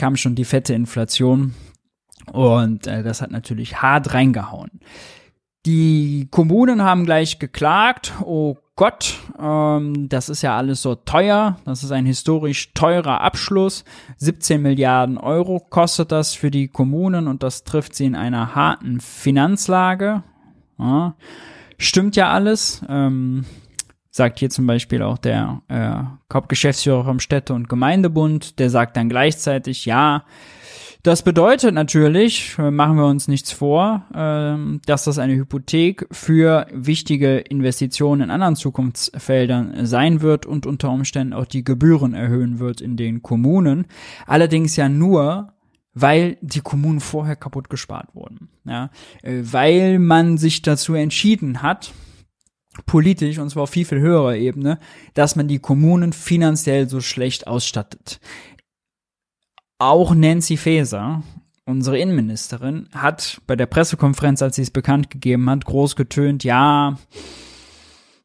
[0.00, 1.54] kam schon die fette Inflation
[2.32, 4.80] und äh, das hat natürlich hart reingehauen.
[5.66, 11.84] Die Kommunen haben gleich geklagt, oh Gott, ähm, das ist ja alles so teuer, das
[11.84, 13.84] ist ein historisch teurer Abschluss.
[14.16, 19.00] 17 Milliarden Euro kostet das für die Kommunen und das trifft sie in einer harten
[19.00, 20.22] Finanzlage.
[20.78, 21.14] Ja,
[21.76, 22.80] stimmt ja alles.
[22.88, 23.44] Ähm,
[24.10, 29.08] sagt hier zum Beispiel auch der äh, Hauptgeschäftsführer vom Städte- und Gemeindebund, der sagt dann
[29.08, 30.24] gleichzeitig, ja,
[31.02, 36.66] das bedeutet natürlich, äh, machen wir uns nichts vor, ähm, dass das eine Hypothek für
[36.72, 42.82] wichtige Investitionen in anderen Zukunftsfeldern sein wird und unter Umständen auch die Gebühren erhöhen wird
[42.82, 43.86] in den Kommunen.
[44.26, 45.54] Allerdings ja nur,
[45.94, 48.50] weil die Kommunen vorher kaputt gespart wurden.
[48.66, 48.90] Ja,
[49.22, 51.92] äh, weil man sich dazu entschieden hat,
[52.86, 54.78] politisch, und zwar auf viel, viel höherer Ebene,
[55.14, 58.20] dass man die Kommunen finanziell so schlecht ausstattet.
[59.78, 61.22] Auch Nancy Faeser,
[61.64, 66.98] unsere Innenministerin, hat bei der Pressekonferenz, als sie es bekannt gegeben hat, groß getönt, ja,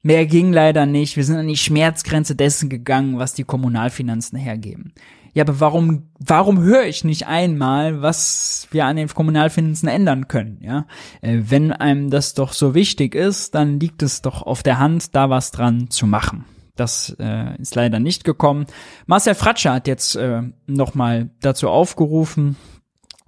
[0.02, 1.16] mehr ging leider nicht.
[1.16, 4.94] Wir sind an die Schmerzgrenze dessen gegangen, was die Kommunalfinanzen hergeben.
[5.36, 10.60] Ja, aber warum, warum höre ich nicht einmal, was wir an den Kommunalfinanzen ändern können?
[10.62, 10.86] Ja,
[11.22, 15.14] äh, wenn einem das doch so wichtig ist, dann liegt es doch auf der Hand,
[15.14, 16.46] da was dran zu machen.
[16.78, 18.66] Das äh, ist leider nicht gekommen.
[19.08, 22.56] Marcel Fratscher hat jetzt äh, nochmal dazu aufgerufen.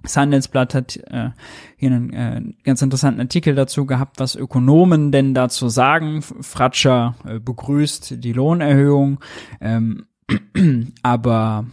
[0.02, 1.30] Das Handelsblatt hat äh,
[1.76, 6.22] hier einen äh, ganz interessanten Artikel dazu gehabt, was Ökonomen denn dazu sagen.
[6.22, 9.20] Fratscher äh, begrüßt die Lohnerhöhung,
[9.60, 10.06] ähm,
[11.02, 11.66] aber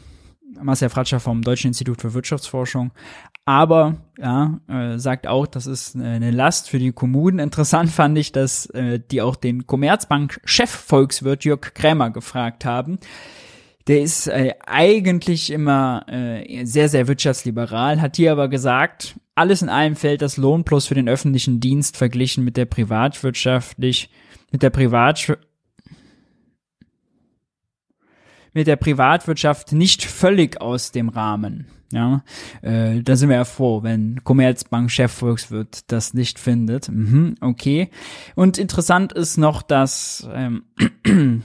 [0.61, 2.91] Marcel Fratscher vom Deutschen Institut für Wirtschaftsforschung
[3.45, 7.37] aber ja, äh, sagt auch, das ist eine Last für die Kommunen.
[7.37, 12.97] Interessant fand ich, dass äh, die auch den Commerzbank-Chef Volkswirt Jörg Krämer gefragt haben.
[13.87, 19.69] Der ist äh, eigentlich immer äh, sehr, sehr wirtschaftsliberal, hat hier aber gesagt, alles in
[19.69, 24.09] allem fällt das Lohnplus für den öffentlichen Dienst verglichen mit der privatwirtschaftlich,
[24.51, 25.37] mit der Privat
[28.55, 31.67] mit der Privatwirtschaft nicht völlig aus dem Rahmen.
[31.91, 32.23] Ja,
[32.61, 36.89] äh, da sind wir ja froh, wenn Commerzbank-Chef Volkswirt das nicht findet.
[36.89, 37.89] Mhm, okay.
[38.33, 40.63] Und interessant ist noch, dass ähm,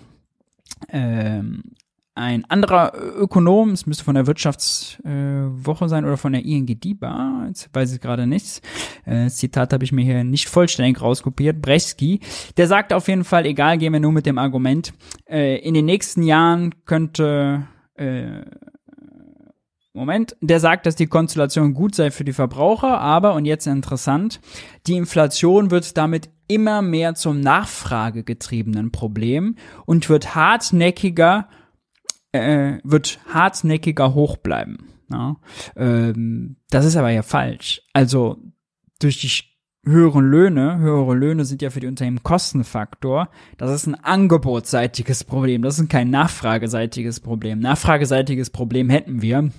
[0.89, 1.63] ähm,
[2.21, 7.47] ein anderer Ökonom, es müsste von der Wirtschaftswoche äh, sein oder von der ING DIBA,
[7.49, 8.61] jetzt weiß ich gerade nichts,
[9.07, 12.21] äh, Zitat habe ich mir hier nicht vollständig rauskopiert, Breski,
[12.57, 14.93] der sagt auf jeden Fall, egal, gehen wir nur mit dem Argument,
[15.29, 18.43] äh, in den nächsten Jahren könnte äh,
[19.93, 24.41] Moment, der sagt, dass die Konstellation gut sei für die Verbraucher, aber, und jetzt interessant,
[24.87, 29.57] die Inflation wird damit immer mehr zum nachfragegetriebenen Problem
[29.87, 31.49] und wird hartnäckiger,
[32.33, 34.89] äh, wird hartnäckiger hoch bleiben.
[35.11, 35.37] Ja?
[35.77, 37.83] Ähm, das ist aber ja falsch.
[37.93, 38.39] Also
[39.01, 39.31] durch die
[39.85, 43.31] höheren Löhne, höhere Löhne sind ja für die Unternehmen Kostenfaktor.
[43.57, 45.63] Das ist ein angebotsseitiges Problem.
[45.63, 47.61] Das ist kein nachfrageseitiges Problem.
[47.61, 49.51] Nachfrageseitiges Problem hätten wir,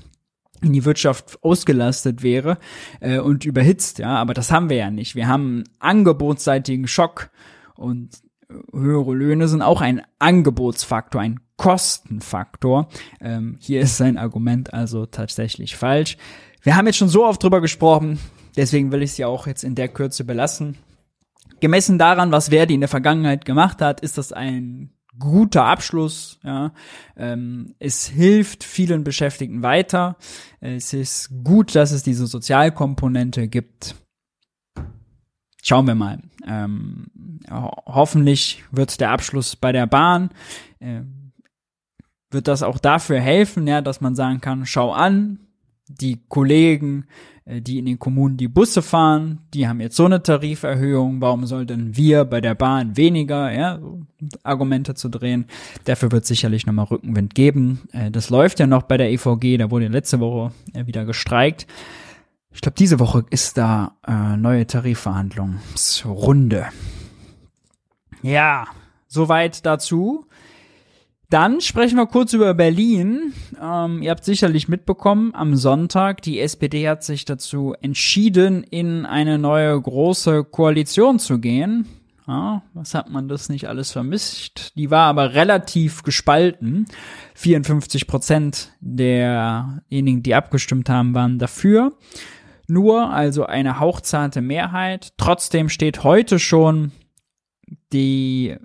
[0.62, 2.58] in die Wirtschaft ausgelastet wäre
[3.00, 5.16] äh, und überhitzt, ja, aber das haben wir ja nicht.
[5.16, 7.32] Wir haben einen angebotsseitigen Schock
[7.76, 12.88] und äh, höhere Löhne sind auch ein Angebotsfaktor, ein Kostenfaktor.
[13.20, 16.18] Ähm, hier ist sein Argument also tatsächlich falsch.
[16.64, 18.18] Wir haben jetzt schon so oft drüber gesprochen,
[18.56, 20.80] deswegen will ich es ja auch jetzt in der Kürze belassen.
[21.60, 26.40] Gemessen daran, was Verdi in der Vergangenheit gemacht hat, ist das ein guter Abschluss.
[26.44, 26.74] Ja.
[27.16, 30.18] Ähm, es hilft vielen Beschäftigten weiter.
[30.62, 33.94] Es ist gut, dass es diese Sozialkomponente gibt.
[35.62, 36.24] Schauen wir mal.
[36.48, 37.06] Ähm,
[37.52, 40.32] ho hoffentlich wird der Abschluss bei der Bahn,
[40.80, 41.02] äh,
[42.32, 45.40] wird das auch dafür helfen, ja, dass man sagen kann, schau an,
[45.88, 47.06] die Kollegen
[47.46, 51.46] äh, die in den Kommunen die Busse fahren, die haben jetzt so eine Tariferhöhung, warum
[51.46, 53.80] sollten wir bei der Bahn weniger, ja,
[54.44, 55.46] Argumente zu drehen.
[55.86, 57.82] Dafür wird sicherlich nochmal Rückenwind geben.
[57.92, 61.68] Äh, das läuft ja noch bei der EVG, da wurde letzte Woche äh, wieder gestreikt.
[62.54, 66.68] Ich glaube, diese Woche ist da äh, neue Tarifverhandlungsrunde.
[68.22, 68.68] Ja,
[69.08, 70.26] soweit dazu.
[71.32, 73.32] Dann sprechen wir kurz über Berlin.
[73.60, 79.40] Ähm, ihr habt sicherlich mitbekommen, am Sonntag, die SPD hat sich dazu entschieden, in eine
[79.40, 81.88] neue große Koalition zu gehen.
[82.28, 84.74] Ja, was hat man das nicht alles vermisst?
[84.76, 86.86] Die war aber relativ gespalten.
[87.36, 91.94] 54 Prozent derjenigen, die abgestimmt haben, waren dafür.
[92.68, 95.14] Nur also eine hauchzarte Mehrheit.
[95.16, 96.92] Trotzdem steht heute schon
[97.94, 98.58] die äh,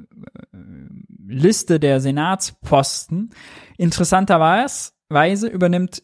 [1.26, 3.30] Liste der Senatsposten.
[3.76, 6.02] Interessanterweise übernimmt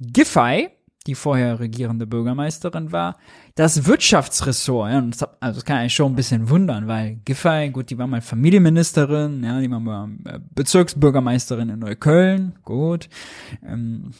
[0.00, 0.70] Giffey,
[1.06, 3.16] die vorher regierende Bürgermeisterin war.
[3.54, 7.90] Das Wirtschaftsressort, ja, das, also das kann eigentlich schon ein bisschen wundern, weil Giffey, gut,
[7.90, 13.08] die war mal Familienministerin, ja, die war mal äh, Bezirksbürgermeisterin in Neukölln, gut.
[13.64, 14.10] Ähm,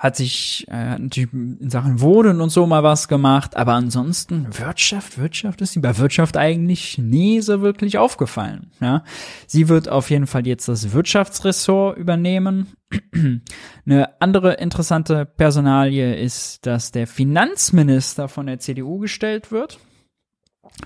[0.00, 4.46] hat sich äh, hat natürlich in Sachen Wohnen und so mal was gemacht, aber ansonsten
[4.58, 8.72] Wirtschaft, Wirtschaft ist sie bei Wirtschaft eigentlich nie so wirklich aufgefallen.
[8.80, 9.04] Ja,
[9.46, 12.68] sie wird auf jeden Fall jetzt das Wirtschaftsressort übernehmen.
[13.84, 19.80] Eine andere interessante Personalie ist, dass der Finanzminister von der CDU gestellt wird.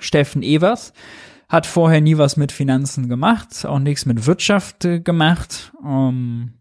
[0.01, 0.93] Steffen Evers
[1.49, 5.73] hat vorher nie was mit Finanzen gemacht, auch nichts mit Wirtschaft äh, gemacht.
[5.81, 6.55] Um,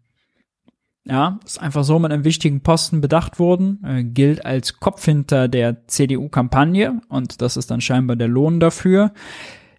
[1.06, 5.48] ja, ist einfach so mit einem wichtigen Posten bedacht worden, äh, gilt als Kopf hinter
[5.48, 9.12] der CDU-Kampagne und das ist dann scheinbar der Lohn dafür.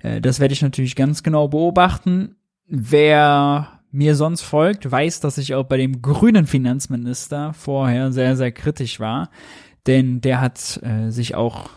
[0.01, 2.35] Äh, das werde ich natürlich ganz genau beobachten.
[2.67, 8.51] Wer mir sonst folgt, weiß, dass ich auch bei dem grünen Finanzminister vorher sehr, sehr
[8.51, 9.29] kritisch war,
[9.88, 11.69] denn der hat äh, sich auch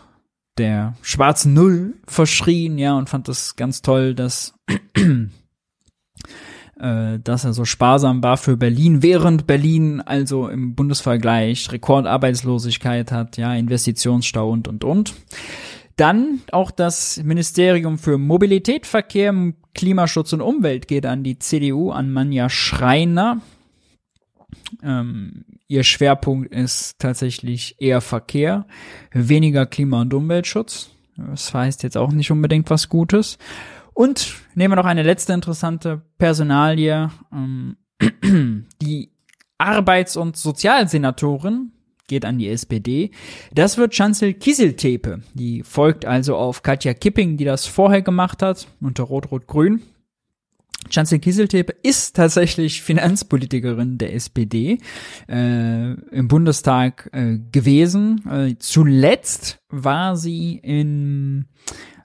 [0.57, 4.53] der schwarzen Null verschrien, ja, und fand das ganz toll, dass
[6.79, 13.37] äh, dass er so sparsam war für Berlin, während Berlin also im Bundesvergleich Rekordarbeitslosigkeit hat,
[13.37, 15.13] ja, Investitionsstau und, und, und.
[15.97, 19.33] Dann auch das Ministerium für Mobilität, Verkehr,
[19.73, 23.41] Klimaschutz und Umwelt geht an die CDU, an Manja Schreiner.
[24.81, 28.65] Ähm, ihr Schwerpunkt ist tatsächlich eher Verkehr,
[29.11, 30.91] weniger Klima- und Umweltschutz.
[31.17, 33.37] Das heißt jetzt auch nicht unbedingt was Gutes.
[33.99, 37.11] Und nehmen wir noch eine letzte interessante Personalie.
[37.33, 37.75] Ähm,
[38.81, 39.11] die
[39.57, 41.73] Arbeits- und Sozialsenatorin
[42.07, 43.11] geht an die SPD.
[43.53, 45.19] Das wird Chancel Kieseltepe.
[45.33, 49.81] Die folgt also auf Katja Kipping, die das vorher gemacht hat, unter Rot-Rot-Grün.
[50.89, 54.77] Chancel Kieseltepe ist tatsächlich Finanzpolitikerin der SPD
[55.27, 58.25] äh, im Bundestag äh, gewesen.
[58.29, 61.47] Äh, zuletzt war sie in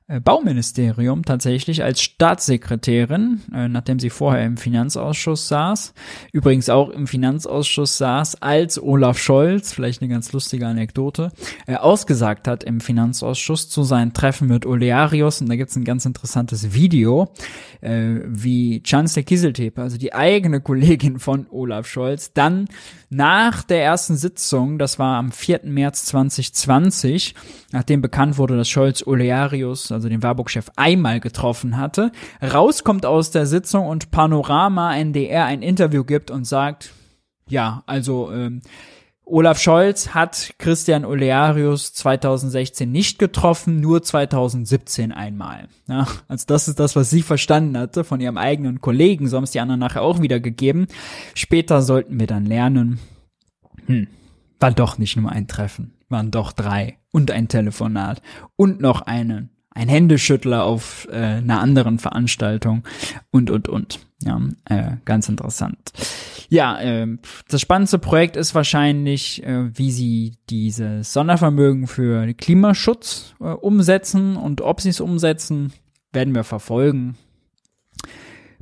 [0.06, 5.94] Bauministerium tatsächlich als Staatssekretärin, äh, nachdem sie vorher im Finanzausschuss saß,
[6.30, 11.32] übrigens auch im Finanzausschuss saß, als Olaf Scholz, vielleicht eine ganz lustige Anekdote,
[11.66, 15.40] äh, ausgesagt hat im Finanzausschuss zu seinen Treffen mit Olearius.
[15.40, 17.32] Und da gibt's ein ganz interessantes Video,
[17.84, 22.66] äh, wie Chancellor Kieseltepe, also die eigene Kollegin von Olaf Scholz, dann
[23.10, 25.60] nach der ersten Sitzung, das war am 4.
[25.64, 27.34] März 2020,
[27.72, 32.10] nachdem bekannt wurde, dass Scholz Olearius, also den Warburg-Chef, einmal getroffen hatte,
[32.42, 36.92] rauskommt aus der Sitzung und Panorama NDR ein Interview gibt und sagt,
[37.48, 38.62] ja, also ähm,
[39.26, 45.68] Olaf Scholz hat Christian Olearius 2016 nicht getroffen, nur 2017 einmal.
[45.88, 49.26] Ja, also das ist das, was sie verstanden hatte von ihrem eigenen Kollegen.
[49.26, 50.88] So haben es die anderen nachher auch wieder gegeben.
[51.34, 53.00] Später sollten wir dann lernen,
[53.86, 54.08] hm,
[54.60, 58.20] war doch nicht nur ein Treffen, waren doch drei und ein Telefonat
[58.56, 62.84] und noch einen ein Händeschüttler auf äh, einer anderen Veranstaltung
[63.32, 63.98] und und und.
[64.24, 65.92] Ja, äh, ganz interessant.
[66.48, 67.06] Ja, äh,
[67.48, 74.60] das spannendste Projekt ist wahrscheinlich, äh, wie sie dieses Sondervermögen für Klimaschutz äh, umsetzen und
[74.62, 75.72] ob sie es umsetzen,
[76.12, 77.16] werden wir verfolgen.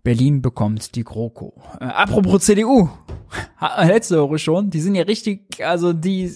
[0.05, 1.55] Berlin bekommt die GroKo.
[1.81, 2.89] Äh, apropos CDU,
[3.79, 6.33] letzte Woche schon, die sind ja richtig, also die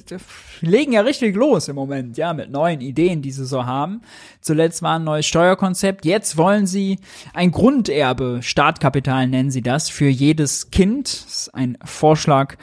[0.61, 4.03] legen ja richtig los im Moment, ja, mit neuen Ideen, die sie so haben.
[4.41, 7.01] Zuletzt war ein neues Steuerkonzept, jetzt wollen sie
[7.35, 11.09] ein Grunderbe, Startkapital nennen sie das, für jedes Kind.
[11.09, 12.55] Das ist ein Vorschlag,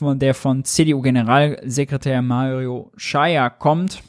[0.00, 4.02] der von CDU-Generalsekretär Mario Scheier kommt.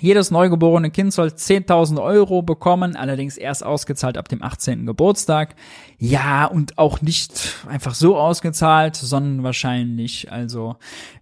[0.00, 4.86] Jedes neugeborene Kind soll 10.000 Euro bekommen, allerdings erst ausgezahlt ab dem 18.
[4.86, 5.56] Geburtstag.
[5.98, 10.76] Ja, und auch nicht einfach so ausgezahlt, sondern wahrscheinlich also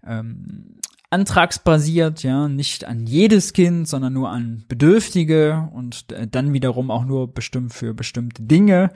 [0.07, 6.91] ähm, antragsbasiert, ja, nicht an jedes Kind, sondern nur an Bedürftige und äh, dann wiederum
[6.91, 8.91] auch nur bestimmt für bestimmte Dinge.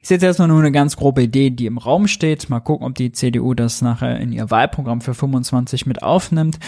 [0.00, 2.50] Ist jetzt erstmal nur eine ganz grobe Idee, die im Raum steht.
[2.50, 6.58] Mal gucken, ob die CDU das nachher in ihr Wahlprogramm für 25 mit aufnimmt.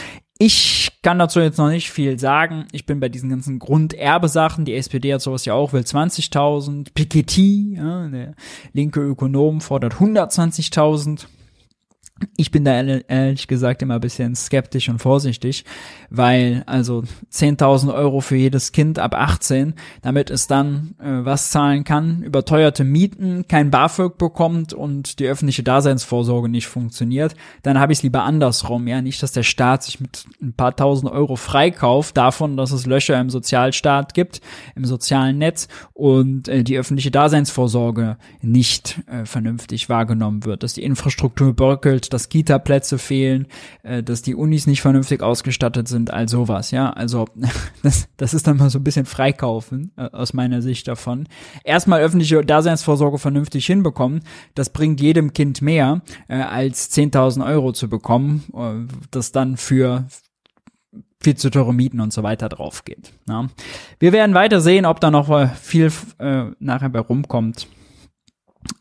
[0.43, 2.65] Ich kann dazu jetzt noch nicht viel sagen.
[2.73, 4.65] Ich bin bei diesen ganzen Grunderbesachen.
[4.65, 6.87] Die SPD hat sowas ja auch, will 20.000.
[6.95, 8.33] Piketty, ja, der
[8.73, 11.27] linke Ökonom, fordert 120.000.
[12.37, 15.65] Ich bin da ehrlich gesagt immer ein bisschen skeptisch und vorsichtig,
[16.11, 21.85] weil also 10.000 Euro für jedes Kind ab 18, damit es dann äh, was zahlen
[21.85, 28.01] kann, überteuerte Mieten, kein BAföG bekommt und die öffentliche Daseinsvorsorge nicht funktioniert, dann habe ich
[28.01, 28.87] es lieber andersrum.
[28.87, 32.87] Ja, nicht, dass der Staat sich mit ein paar tausend Euro freikauft davon, dass es
[32.87, 34.41] Löcher im Sozialstaat gibt,
[34.75, 40.83] im sozialen Netz und äh, die öffentliche Daseinsvorsorge nicht äh, vernünftig wahrgenommen wird, dass die
[40.83, 43.47] Infrastruktur bröckelt, dass Kita-Plätze fehlen,
[43.83, 46.91] äh, dass die Unis nicht vernünftig ausgestattet sind, all sowas, ja.
[46.91, 47.27] Also
[47.83, 51.29] das, das ist dann mal so ein bisschen Freikaufen äh, aus meiner Sicht davon.
[51.65, 54.21] Erstmal öffentliche Daseinsvorsorge vernünftig hinbekommen,
[54.55, 60.07] das bringt jedem Kind mehr, äh, als 10.000 Euro zu bekommen, äh, das dann für
[61.23, 63.13] viel zu teure Mieten und so weiter drauf geht.
[63.29, 63.49] Ja.
[63.99, 67.69] Wir werden weiter sehen, ob da noch viel äh, nachher bei rumkommt.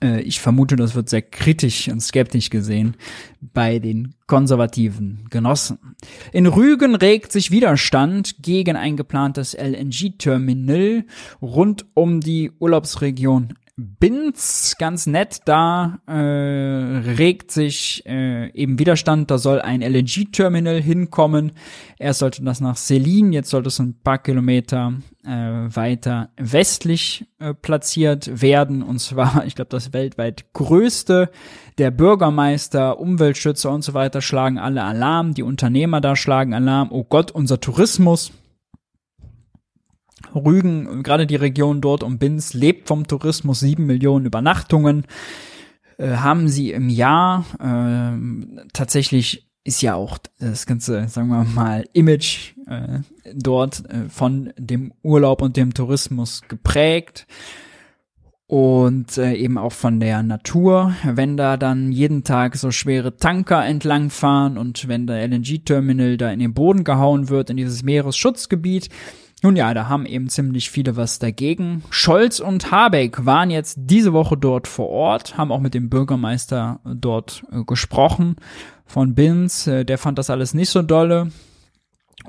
[0.02, 2.96] Äh, ich vermute, das wird sehr kritisch und skeptisch gesehen
[3.42, 5.96] bei den konservativen Genossen.
[6.32, 11.06] In Rügen regt sich Widerstand gegen ein geplantes LNG-Terminal
[11.42, 19.38] rund um die Urlaubsregion Binz, ganz nett, da äh, regt sich äh, eben Widerstand, da
[19.38, 21.54] soll ein LNG-Terminal hinkommen.
[21.98, 27.54] Erst sollte das nach Selin, jetzt sollte es ein paar Kilometer äh, weiter westlich äh,
[27.54, 28.84] platziert werden.
[28.84, 31.30] Und zwar, ich glaube, das weltweit größte.
[31.78, 35.34] Der Bürgermeister, Umweltschützer und so weiter schlagen alle Alarm.
[35.34, 36.90] Die Unternehmer da schlagen Alarm.
[36.92, 38.32] Oh Gott, unser Tourismus
[40.34, 45.06] Rügen, gerade die Region dort um Binz, lebt vom Tourismus, sieben Millionen Übernachtungen
[45.98, 47.46] äh, haben sie im Jahr.
[47.60, 53.00] Äh, tatsächlich ist ja auch das ganze, sagen wir mal, Image äh,
[53.34, 57.28] dort äh, von dem Urlaub und dem Tourismus geprägt
[58.48, 60.96] und äh, eben auch von der Natur.
[61.04, 66.40] Wenn da dann jeden Tag so schwere Tanker entlangfahren und wenn der LNG-Terminal da in
[66.40, 68.90] den Boden gehauen wird, in dieses Meeresschutzgebiet,
[69.42, 71.84] nun ja, da haben eben ziemlich viele was dagegen.
[71.90, 76.82] Scholz und Habeck waren jetzt diese Woche dort vor Ort, haben auch mit dem Bürgermeister
[76.84, 78.36] dort äh, gesprochen
[78.86, 79.68] von Binz.
[79.68, 81.32] Äh, der fand das alles nicht so dolle.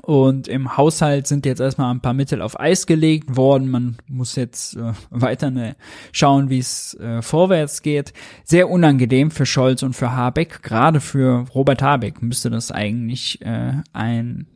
[0.03, 3.69] Und im Haushalt sind jetzt erstmal ein paar Mittel auf Eis gelegt worden.
[3.69, 5.75] Man muss jetzt äh, weiter ne,
[6.13, 8.13] schauen, wie es äh, vorwärts geht.
[8.45, 10.63] Sehr unangenehm für Scholz und für Habeck.
[10.63, 14.47] Gerade für Robert Habeck müsste das eigentlich äh, ein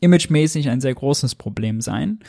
[0.00, 2.20] imagemäßig ein sehr großes Problem sein.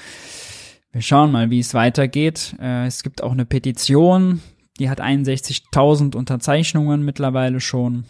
[0.91, 2.55] Wir schauen mal, wie es weitergeht.
[2.59, 4.41] Äh, es gibt auch eine Petition,
[4.79, 8.05] die hat 61.000 Unterzeichnungen mittlerweile schon.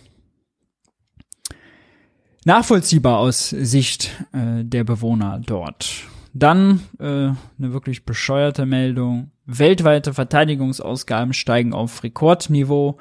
[2.44, 6.06] Nachvollziehbar aus Sicht äh, der Bewohner dort.
[6.34, 9.32] Dann äh, eine wirklich bescheuerte Meldung.
[9.60, 12.98] Weltweite Verteidigungsausgaben steigen auf Rekordniveau.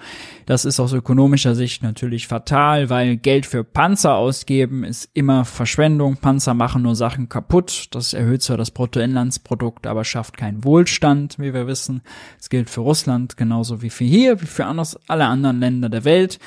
[0.47, 6.17] Das ist aus ökonomischer Sicht natürlich fatal, weil Geld für Panzer ausgeben ist immer Verschwendung.
[6.17, 7.89] Panzer machen nur Sachen kaputt.
[7.93, 12.03] Das erhöht zwar das Bruttoinlandsprodukt, aber schafft keinen Wohlstand, wie wir wissen.
[12.39, 16.05] Es gilt für Russland genauso wie für hier, wie für anders, alle anderen Länder der
[16.05, 16.39] Welt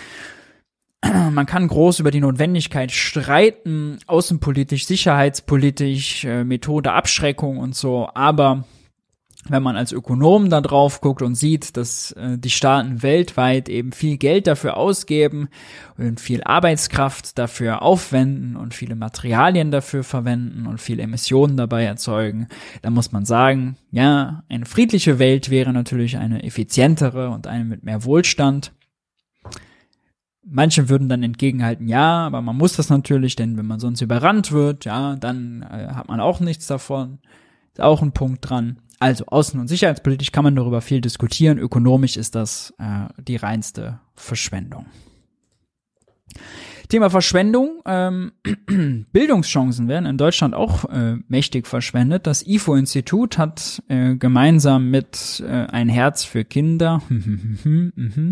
[1.31, 8.63] man kann groß über die Notwendigkeit streiten, außenpolitisch, sicherheitspolitisch, äh, Methode Abschreckung und so, aber
[9.49, 13.91] wenn man als Ökonom da drauf guckt und sieht, dass äh, die Staaten weltweit eben
[13.91, 15.49] viel Geld dafür ausgeben
[15.97, 22.47] und viel Arbeitskraft dafür aufwenden und viele Materialien dafür verwenden und viele Emissionen dabei erzeugen,
[22.81, 27.83] dann muss man sagen, ja, eine friedliche Welt wäre natürlich eine effizientere und eine mit
[27.83, 28.71] mehr Wohlstand.
[30.45, 34.51] Manche würden dann entgegenhalten, ja, aber man muss das natürlich, denn wenn man sonst überrannt
[34.51, 37.19] wird, ja, dann äh, hat man auch nichts davon.
[37.73, 38.77] Ist auch ein Punkt dran.
[39.03, 41.57] Also außen- und sicherheitspolitisch kann man darüber viel diskutieren.
[41.57, 44.85] Ökonomisch ist das äh, die reinste Verschwendung.
[46.87, 47.81] Thema Verschwendung.
[47.85, 48.31] Ähm,
[49.11, 52.27] Bildungschancen werden in Deutschland auch äh, mächtig verschwendet.
[52.27, 57.01] Das IFO-Institut hat äh, gemeinsam mit äh, Ein Herz für Kinder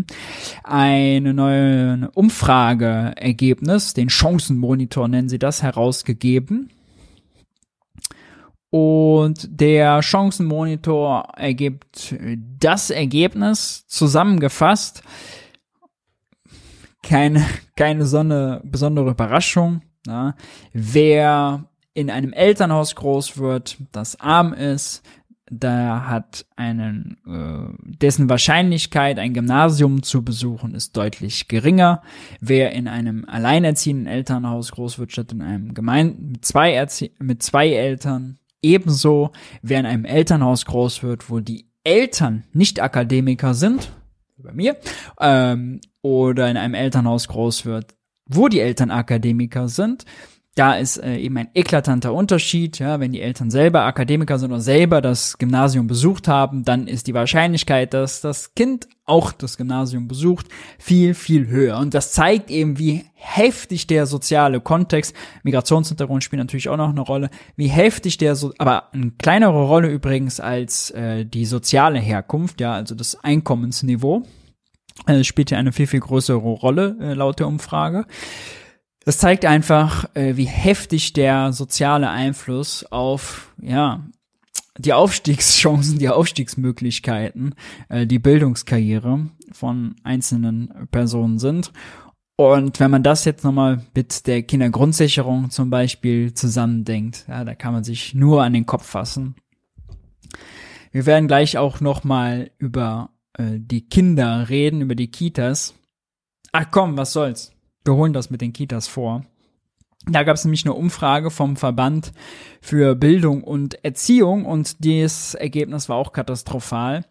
[0.64, 6.70] eine neue Umfrageergebnis, den Chancenmonitor nennen sie das, herausgegeben.
[8.74, 12.14] Und der Chancenmonitor ergibt
[12.58, 15.02] das Ergebnis zusammengefasst,
[17.02, 17.44] keine,
[17.76, 19.82] keine Sonne, besondere Überraschung.
[20.06, 20.36] Ja.
[20.72, 25.02] Wer in einem Elternhaus groß wird, das arm ist,
[25.50, 32.00] da hat einen, äh, dessen Wahrscheinlichkeit, ein Gymnasium zu besuchen, ist deutlich geringer.
[32.40, 36.86] Wer in einem alleinerziehenden Elternhaus groß wird, statt in einem Gemein mit zwei,
[37.18, 39.32] mit zwei Eltern, ebenso.
[39.60, 43.92] Wer in einem Elternhaus groß wird, wo die Eltern nicht Akademiker sind,
[44.38, 44.76] bei mir,
[45.20, 47.94] ähm, oder in einem Elternhaus groß wird,
[48.26, 50.04] wo die Eltern Akademiker sind,
[50.54, 52.78] da ist äh, eben ein eklatanter Unterschied.
[52.78, 57.06] Ja, wenn die Eltern selber Akademiker sind oder selber das Gymnasium besucht haben, dann ist
[57.06, 60.46] die Wahrscheinlichkeit, dass das Kind auch das Gymnasium besucht,
[60.78, 61.78] viel, viel höher.
[61.78, 67.00] Und das zeigt eben, wie heftig der soziale Kontext, Migrationshintergrund spielt natürlich auch noch eine
[67.00, 72.60] Rolle, wie heftig der, so, aber eine kleinere Rolle übrigens als äh, die soziale Herkunft,
[72.60, 74.22] ja, also das Einkommensniveau
[75.06, 78.06] äh, spielt ja eine viel, viel größere Rolle äh, laut der Umfrage.
[79.04, 84.04] Das zeigt einfach, äh, wie heftig der soziale Einfluss auf, ja,
[84.78, 87.54] die Aufstiegschancen, die Aufstiegsmöglichkeiten,
[87.88, 91.72] äh, die Bildungskarriere von einzelnen Personen sind.
[92.36, 97.74] Und wenn man das jetzt nochmal mit der Kindergrundsicherung zum Beispiel zusammendenkt, ja, da kann
[97.74, 99.34] man sich nur an den Kopf fassen.
[100.92, 105.74] Wir werden gleich auch nochmal über äh, die Kinder reden, über die Kitas.
[106.52, 107.51] Ach komm, was soll's.
[107.84, 109.24] Wir holen das mit den Kitas vor.
[110.06, 112.12] Da gab es nämlich eine Umfrage vom Verband
[112.60, 117.04] für Bildung und Erziehung und das Ergebnis war auch katastrophal.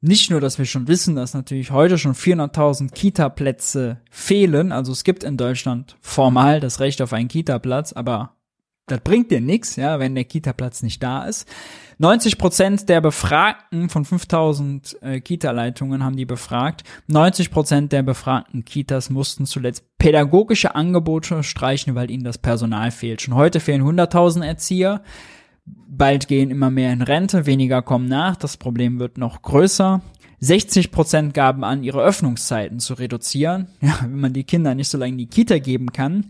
[0.00, 4.70] Nicht nur, dass wir schon wissen, dass natürlich heute schon 400.000 Kita-Plätze fehlen.
[4.70, 8.35] Also es gibt in Deutschland formal das Recht auf einen Kita-Platz, aber
[8.86, 11.48] das bringt dir nichts, ja, wenn der Kita-Platz nicht da ist.
[11.98, 16.84] 90 Prozent der Befragten von 5000 äh, Kita-Leitungen haben die befragt.
[17.08, 23.22] 90 Prozent der befragten Kitas mussten zuletzt pädagogische Angebote streichen, weil ihnen das Personal fehlt.
[23.22, 25.02] Schon heute fehlen 100.000 Erzieher.
[25.64, 28.36] Bald gehen immer mehr in Rente, weniger kommen nach.
[28.36, 30.00] Das Problem wird noch größer.
[30.40, 33.68] 60 Prozent gaben an, ihre Öffnungszeiten zu reduzieren.
[33.80, 36.26] Ja, wenn man die Kinder nicht so lange in die Kita geben kann,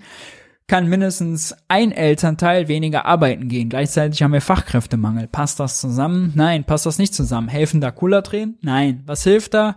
[0.69, 3.69] kann mindestens ein Elternteil weniger arbeiten gehen.
[3.69, 5.29] Gleichzeitig haben wir Fachkräftemangel.
[5.29, 6.33] Passt das zusammen?
[6.35, 7.49] Nein, passt das nicht zusammen.
[7.49, 8.59] Helfen da Cooler drehen?
[8.63, 9.03] Nein.
[9.07, 9.77] Was hilft da?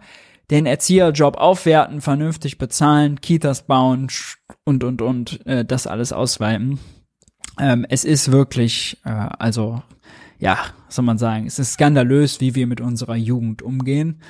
[0.50, 4.08] Den Erzieherjob aufwerten, vernünftig bezahlen, Kitas bauen
[4.64, 6.80] und, und, und, äh, das alles ausweiten.
[7.60, 9.84] Ähm, es ist wirklich, äh, also
[10.40, 14.22] ja, soll man sagen, es ist skandalös, wie wir mit unserer Jugend umgehen.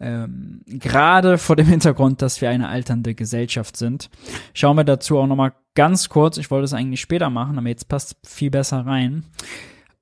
[0.00, 4.08] Ähm, Gerade vor dem Hintergrund, dass wir eine alternde Gesellschaft sind.
[4.54, 7.88] Schauen wir dazu auch nochmal ganz kurz, ich wollte es eigentlich später machen, aber jetzt
[7.88, 9.24] passt viel besser rein,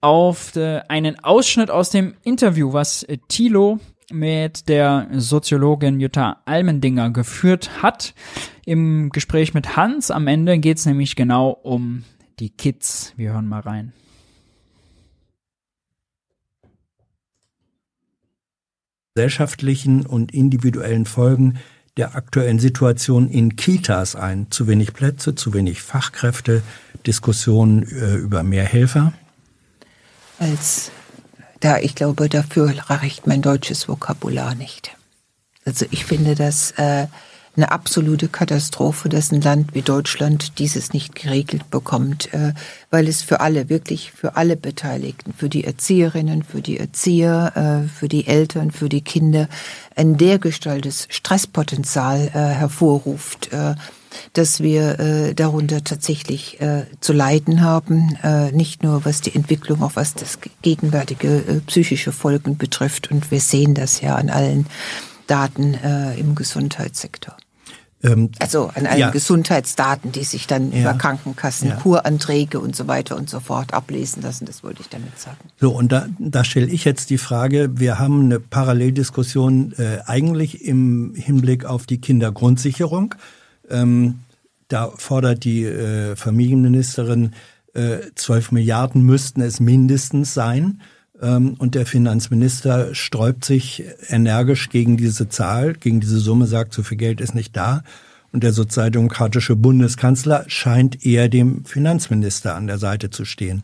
[0.00, 3.80] auf de, einen Ausschnitt aus dem Interview, was äh, Thilo
[4.12, 8.14] mit der Soziologin Jutta Almendinger geführt hat.
[8.64, 12.04] Im Gespräch mit Hans am Ende geht es nämlich genau um
[12.38, 13.14] die Kids.
[13.16, 13.92] Wir hören mal rein.
[19.16, 21.58] Gesellschaftlichen und individuellen Folgen
[21.96, 24.50] der aktuellen Situation in Kitas ein.
[24.50, 26.62] Zu wenig Plätze, zu wenig Fachkräfte,
[27.06, 29.14] Diskussionen äh, über mehr Helfer?
[30.38, 30.90] Als
[31.60, 34.94] da, ich glaube, dafür reicht mein deutsches Vokabular nicht.
[35.64, 37.06] Also ich finde das äh,
[37.56, 42.52] eine absolute Katastrophe, dass ein Land wie Deutschland dieses nicht geregelt bekommt, äh,
[42.90, 47.88] weil es für alle, wirklich für alle Beteiligten, für die Erzieherinnen, für die Erzieher, äh,
[47.88, 49.48] für die Eltern, für die Kinder,
[49.94, 53.50] ein dergestaltes Stresspotenzial äh, hervorruft,
[54.32, 56.58] dass wir darunter tatsächlich
[57.00, 58.16] zu leiden haben,
[58.52, 63.10] nicht nur was die Entwicklung, auch was das gegenwärtige psychische Folgen betrifft.
[63.10, 64.66] Und wir sehen das ja an allen
[65.26, 65.74] Daten
[66.18, 67.36] im Gesundheitssektor.
[68.06, 69.10] Ähm, also an allen ja.
[69.10, 70.80] Gesundheitsdaten, die sich dann ja.
[70.80, 71.76] über Krankenkassen, ja.
[71.76, 74.46] Kuranträge und so weiter und so fort ablesen lassen.
[74.46, 75.38] Das wollte ich damit sagen.
[75.60, 80.64] So, und da, da stelle ich jetzt die Frage, wir haben eine Paralleldiskussion äh, eigentlich
[80.64, 83.14] im Hinblick auf die Kindergrundsicherung.
[83.68, 84.20] Ähm,
[84.68, 87.32] da fordert die äh, Familienministerin,
[87.74, 90.80] äh, 12 Milliarden müssten es mindestens sein.
[91.20, 96.82] Ähm, und der Finanzminister sträubt sich energisch gegen diese Zahl, gegen diese Summe, sagt, so
[96.82, 97.82] viel Geld ist nicht da.
[98.32, 103.62] Und der sozialdemokratische Bundeskanzler scheint eher dem Finanzminister an der Seite zu stehen.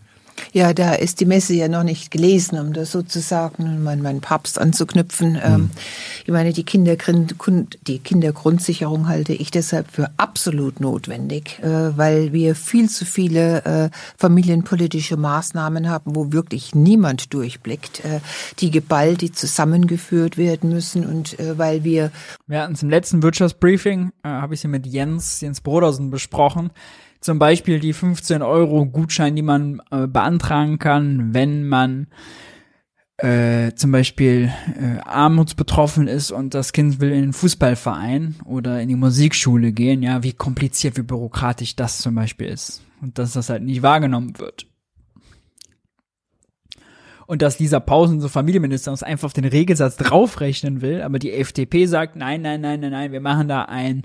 [0.52, 4.58] Ja, da ist die Messe ja noch nicht gelesen, um das sozusagen mein, mein Papst
[4.58, 5.32] anzuknüpfen.
[5.32, 5.70] Mhm.
[6.24, 12.88] ich meine, die, die Kindergrundsicherung halte ich deshalb für absolut notwendig, äh, weil wir viel
[12.88, 18.20] zu viele äh, familienpolitische Maßnahmen haben, wo wirklich niemand durchblickt, äh,
[18.58, 22.10] die geballt, die zusammengeführt werden müssen und weil wir...
[22.46, 26.70] Wir hatten es im letzten Wirtschaftsbriefing, habe ich sie mit Jens, Jens Brodersen besprochen,
[27.22, 32.08] zum Beispiel die 15 Euro Gutschein, die man äh, beantragen kann, wenn man
[33.16, 38.88] äh, zum Beispiel äh, armutsbetroffen ist und das Kind will in den Fußballverein oder in
[38.88, 42.82] die Musikschule gehen, ja, wie kompliziert, wie bürokratisch das zum Beispiel ist.
[43.00, 44.66] Und dass das halt nicht wahrgenommen wird.
[47.28, 51.32] Und dass dieser Pausen so Familienminister uns einfach auf den Regelsatz draufrechnen will, aber die
[51.32, 54.02] FDP sagt, nein, nein, nein, nein, nein, wir machen da ein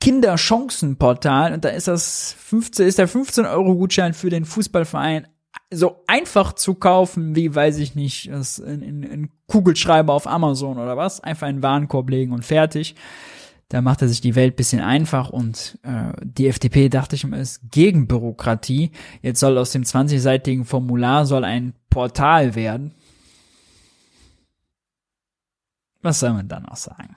[0.00, 5.26] Kinderchancenportal und da ist das 15, ist der 15 Euro Gutschein für den Fußballverein
[5.72, 10.78] so einfach zu kaufen, wie weiß ich nicht, das in, in, in Kugelschreiber auf Amazon
[10.78, 12.96] oder was, einfach in den Warenkorb legen und fertig.
[13.68, 17.38] Da macht er sich die Welt bisschen einfach und äh, die FDP, dachte ich immer,
[17.38, 18.90] ist gegen Bürokratie.
[19.22, 22.94] Jetzt soll aus dem 20-seitigen Formular soll ein Portal werden.
[26.02, 27.14] Was soll man da noch sagen?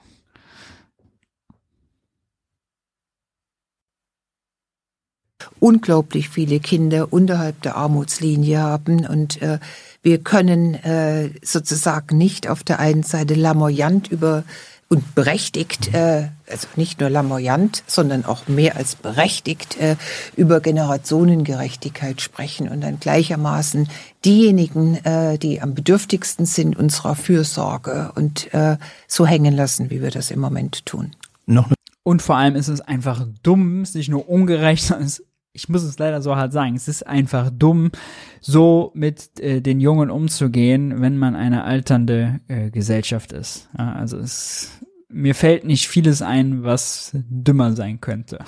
[5.60, 9.58] Unglaublich viele Kinder unterhalb der Armutslinie haben und äh,
[10.02, 14.44] wir können äh, sozusagen nicht auf der einen Seite lamoyant über
[14.88, 19.96] und berechtigt, äh, also nicht nur lamoyant, sondern auch mehr als berechtigt äh,
[20.36, 23.88] über Generationengerechtigkeit sprechen und dann gleichermaßen
[24.24, 28.76] diejenigen, äh, die am bedürftigsten sind, unserer Fürsorge und äh,
[29.08, 31.16] so hängen lassen, wie wir das im Moment tun.
[31.46, 31.70] Noch
[32.06, 35.24] und vor allem ist es einfach dumm, es ist nicht nur ungerecht, sondern es
[35.54, 37.92] ich muss es leider so hart sagen, es ist einfach dumm,
[38.40, 43.70] so mit äh, den Jungen umzugehen, wenn man eine alternde äh, Gesellschaft ist.
[43.78, 48.40] Ja, also es, mir fällt nicht vieles ein, was dümmer sein könnte.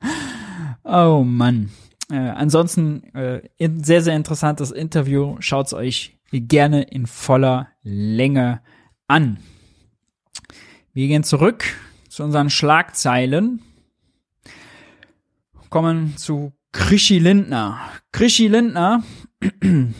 [0.84, 1.70] oh Mann.
[2.10, 3.40] Äh, ansonsten äh,
[3.82, 5.36] sehr, sehr interessantes Interview.
[5.40, 8.60] Schaut's euch gerne in voller Länge
[9.08, 9.38] an.
[10.92, 11.64] Wir gehen zurück
[12.08, 13.62] zu unseren Schlagzeilen
[15.70, 17.80] kommen zu Krischi Lindner.
[18.12, 19.02] Krischi Lindner,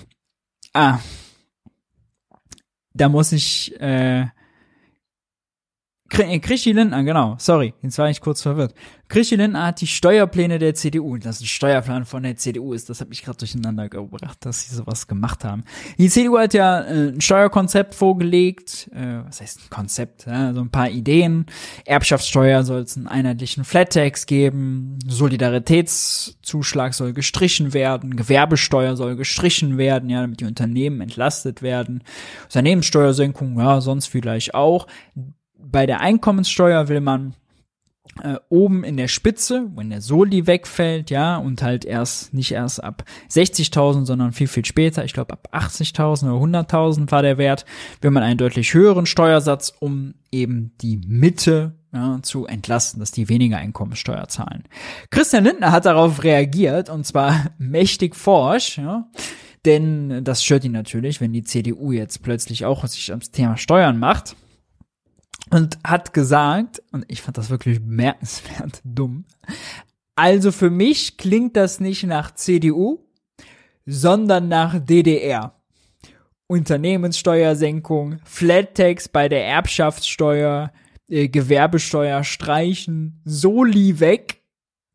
[0.74, 0.98] ah,
[2.92, 4.26] da muss ich, äh,
[6.10, 8.74] Krischi Lindner, genau, sorry, jetzt war ich kurz verwirrt.
[9.08, 13.00] Krischi Lindner hat die Steuerpläne der CDU, das ein Steuerplan von der CDU ist, das
[13.00, 15.64] hat mich gerade durcheinander gebracht, dass sie sowas gemacht haben.
[15.98, 20.60] Die CDU hat ja äh, ein Steuerkonzept vorgelegt, äh, was heißt ein Konzept, ja, so
[20.60, 21.46] ein paar Ideen.
[21.84, 30.10] Erbschaftssteuer soll es einen einheitlichen Flat-Tax geben, Solidaritätszuschlag soll gestrichen werden, Gewerbesteuer soll gestrichen werden,
[30.10, 32.02] ja, damit die Unternehmen entlastet werden.
[32.44, 34.88] Unternehmenssteuersenkung, ja, sonst vielleicht auch.
[35.62, 37.34] Bei der Einkommenssteuer will man
[38.22, 42.82] äh, oben in der Spitze, wenn der Soli wegfällt, ja, und halt erst, nicht erst
[42.82, 47.64] ab 60.000, sondern viel, viel später, ich glaube ab 80.000 oder 100.000 war der Wert,
[48.00, 53.28] will man einen deutlich höheren Steuersatz, um eben die Mitte ja, zu entlasten, dass die
[53.28, 54.64] weniger Einkommensteuer zahlen.
[55.10, 59.08] Christian Lindner hat darauf reagiert, und zwar mächtig forsch, ja,
[59.64, 63.98] denn das stört ihn natürlich, wenn die CDU jetzt plötzlich auch sich ums Thema Steuern
[63.98, 64.36] macht
[65.50, 69.24] und hat gesagt, und ich fand das wirklich bemerkenswert dumm,
[70.16, 73.06] also für mich klingt das nicht nach CDU,
[73.86, 75.54] sondern nach DDR.
[76.46, 80.72] Unternehmenssteuersenkung, Flat Tax bei der Erbschaftssteuer,
[81.08, 84.42] äh, Gewerbesteuer streichen, Soli weg,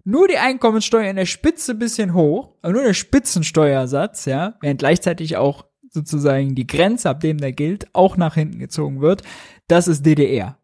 [0.04, 5.66] nur die Einkommenssteuer in der Spitze bisschen hoch, nur der Spitzensteuersatz, ja, während gleichzeitig auch
[5.96, 9.24] sozusagen die Grenze, ab dem der gilt, auch nach hinten gezogen wird.
[9.68, 10.60] Das ist DDR.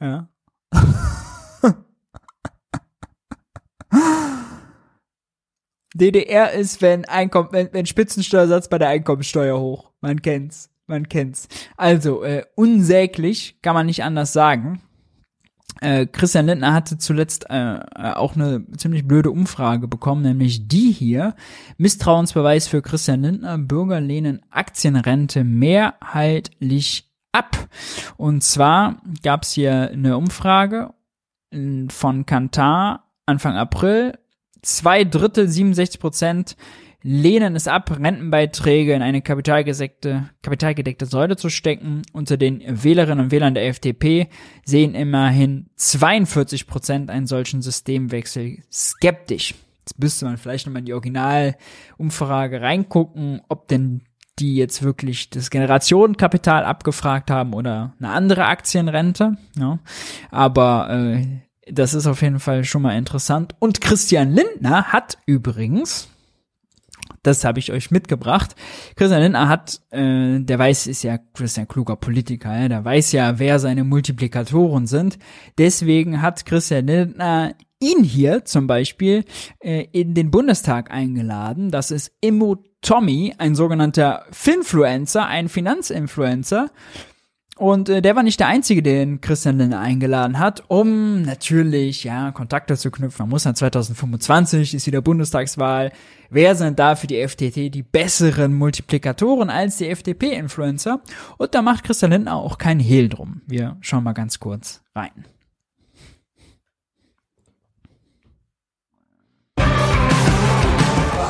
[0.00, 0.28] Ja.
[5.94, 9.92] DDR ist, wenn, Einkommen, wenn, wenn Spitzensteuersatz bei der Einkommensteuer hoch.
[10.00, 10.70] Man kennt's.
[10.86, 11.46] Man kennt's.
[11.76, 14.82] Also, äh, unsäglich, kann man nicht anders sagen.
[15.80, 20.92] Äh, Christian Lindner hatte zuletzt äh, äh, auch eine ziemlich blöde Umfrage bekommen, nämlich die
[20.92, 21.34] hier.
[21.78, 27.68] Misstrauensbeweis für Christian Lindner, Bürger lehnen Aktienrente mehrheitlich ab.
[28.16, 30.92] Und zwar gab es hier eine Umfrage
[31.88, 34.18] von Kantar Anfang April.
[34.62, 36.56] Zwei Drittel, 67 Prozent
[37.02, 42.02] lehnen es ab, Rentenbeiträge in eine kapitalgedeckte, kapitalgedeckte Säule zu stecken.
[42.12, 44.28] Unter den Wählerinnen und Wählern der FDP
[44.64, 49.54] sehen immerhin 42 Prozent einen solchen Systemwechsel skeptisch.
[49.80, 54.02] Jetzt müsste man vielleicht nochmal in die Originalumfrage reingucken, ob denn
[54.38, 59.36] die jetzt wirklich das Generationenkapital abgefragt haben oder eine andere Aktienrente.
[59.56, 59.78] Ja.
[60.30, 61.26] Aber äh,
[61.70, 63.54] das ist auf jeden Fall schon mal interessant.
[63.58, 66.08] Und Christian Lindner hat übrigens,
[67.22, 68.54] das habe ich euch mitgebracht.
[68.96, 73.38] Christian Lindner hat, äh, der weiß, ist ja Christian kluger Politiker, ja, der weiß ja,
[73.38, 75.18] wer seine Multiplikatoren sind.
[75.58, 79.24] Deswegen hat Christian Lindner ihn hier zum Beispiel
[79.60, 81.70] äh, in den Bundestag eingeladen.
[81.70, 86.70] Das ist Immo Tommy, ein sogenannter Finfluencer, ein Finanzinfluencer.
[87.60, 92.30] Und äh, der war nicht der Einzige, den Christian Lindner eingeladen hat, um natürlich, ja,
[92.32, 93.24] Kontakte zu knüpfen.
[93.24, 95.92] Man muss dann 2025 ist wieder Bundestagswahl.
[96.30, 101.02] Wer sind da für die FDP die besseren Multiplikatoren als die FDP-Influencer?
[101.36, 103.42] Und da macht Christian Lindner auch keinen Hehl drum.
[103.46, 105.26] Wir schauen mal ganz kurz rein.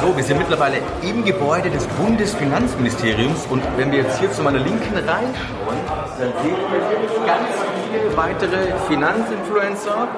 [0.01, 4.59] So, wir sind mittlerweile im Gebäude des Bundesfinanzministeriums und wenn wir jetzt hier zu meiner
[4.59, 5.77] Linken reinschauen,
[6.19, 7.49] dann sehen wir ganz
[7.91, 10.09] viele weitere Finanzinfluencer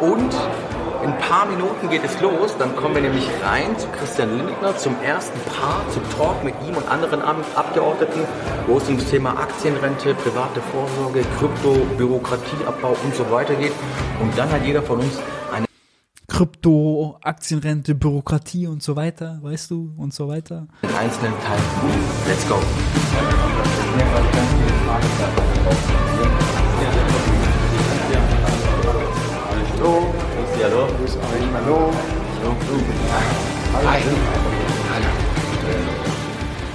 [0.00, 0.34] und
[1.02, 2.54] in ein paar Minuten geht es los.
[2.58, 6.76] Dann kommen wir nämlich rein zu Christian Lindner zum ersten Paar, zum Talk mit ihm
[6.76, 8.20] und anderen Abgeordneten,
[8.66, 13.72] wo es um das Thema Aktienrente, private Vorsorge, Krypto, Bürokratieabbau und so weiter geht.
[14.20, 15.18] Und dann hat jeder von uns
[15.52, 15.66] eine
[16.32, 20.66] Krypto, Aktienrente, Bürokratie und so weiter, weißt du, und so weiter.
[20.80, 21.62] In einzelnen Teilen.
[22.26, 22.54] Let's go.
[29.76, 30.08] Hallo.
[30.62, 30.88] Hallo.
[31.52, 31.92] Hallo.
[33.74, 34.12] Hallo.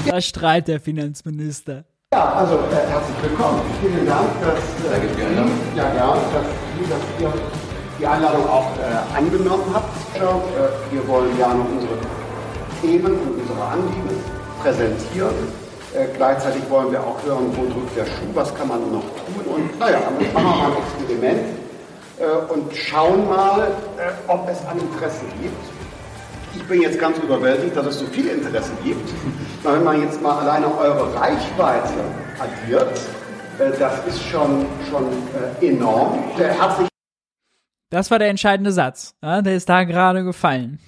[0.06, 1.84] Da strahlt der Finanzminister.
[2.14, 3.62] Ja, also äh, herzlich willkommen.
[3.82, 4.60] Vielen Dank, dass,
[4.92, 6.46] äh, ja, ja, dass,
[6.90, 7.34] dass ihr
[8.00, 9.90] die Einladung auch äh, angenommen habt.
[10.16, 11.94] Äh, wir wollen gerne unsere
[12.82, 14.24] Themen und unsere Anliegen
[14.62, 15.36] präsentieren.
[15.94, 19.56] Äh, gleichzeitig wollen wir auch hören, wo drückt der Schuh, was kann man noch tun.
[19.56, 21.42] Und naja, jetzt machen wir mal ein Experiment
[22.20, 23.62] äh, und schauen mal,
[23.98, 25.56] äh, ob es an Interesse gibt.
[26.56, 29.10] Ich bin jetzt ganz überwältigt, dass es so viel Interesse gibt.
[29.64, 31.94] Wenn man jetzt mal alleine eure Reichweite
[32.40, 33.00] addiert,
[33.60, 35.06] äh, das ist schon, schon
[35.62, 36.24] äh, enorm.
[36.38, 36.88] Äh, Herzlich
[37.90, 39.16] Das war der entscheidende Satz.
[39.22, 40.80] Ja, der ist da gerade gefallen.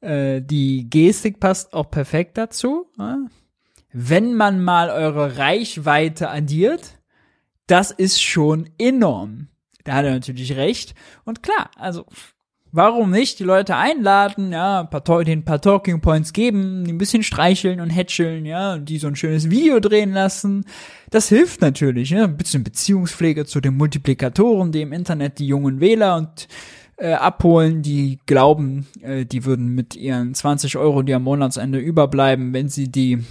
[0.00, 2.90] Äh, die Gestik passt auch perfekt dazu.
[2.98, 3.18] Ja.
[3.92, 6.98] Wenn man mal eure Reichweite addiert,
[7.66, 9.48] das ist schon enorm.
[9.84, 10.94] Da hat er natürlich recht.
[11.24, 12.06] Und klar, also
[12.72, 16.98] warum nicht die Leute einladen, ja, ein paar, den paar Talking Points geben, die ein
[16.98, 20.64] bisschen streicheln und hätscheln, ja, die so ein schönes Video drehen lassen.
[21.10, 25.80] Das hilft natürlich, ja, ein bisschen Beziehungspflege zu den Multiplikatoren, die im Internet die jungen
[25.80, 26.48] Wähler und
[26.96, 32.52] äh, abholen, die glauben, äh, die würden mit ihren 20 Euro, die am Monatsende überbleiben,
[32.52, 33.24] wenn sie die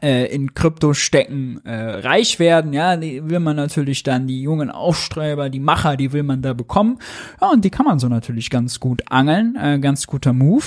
[0.00, 5.48] in Krypto stecken, äh, reich werden, ja, die will man natürlich dann, die jungen Aufstreber,
[5.48, 6.98] die Macher, die will man da bekommen.
[7.40, 10.64] Ja, und die kann man so natürlich ganz gut angeln, äh, ganz guter Move.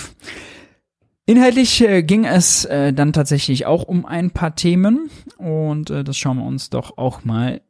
[1.25, 6.17] Inhaltlich äh, ging es äh, dann tatsächlich auch um ein paar Themen und äh, das
[6.17, 7.61] schauen wir uns doch auch mal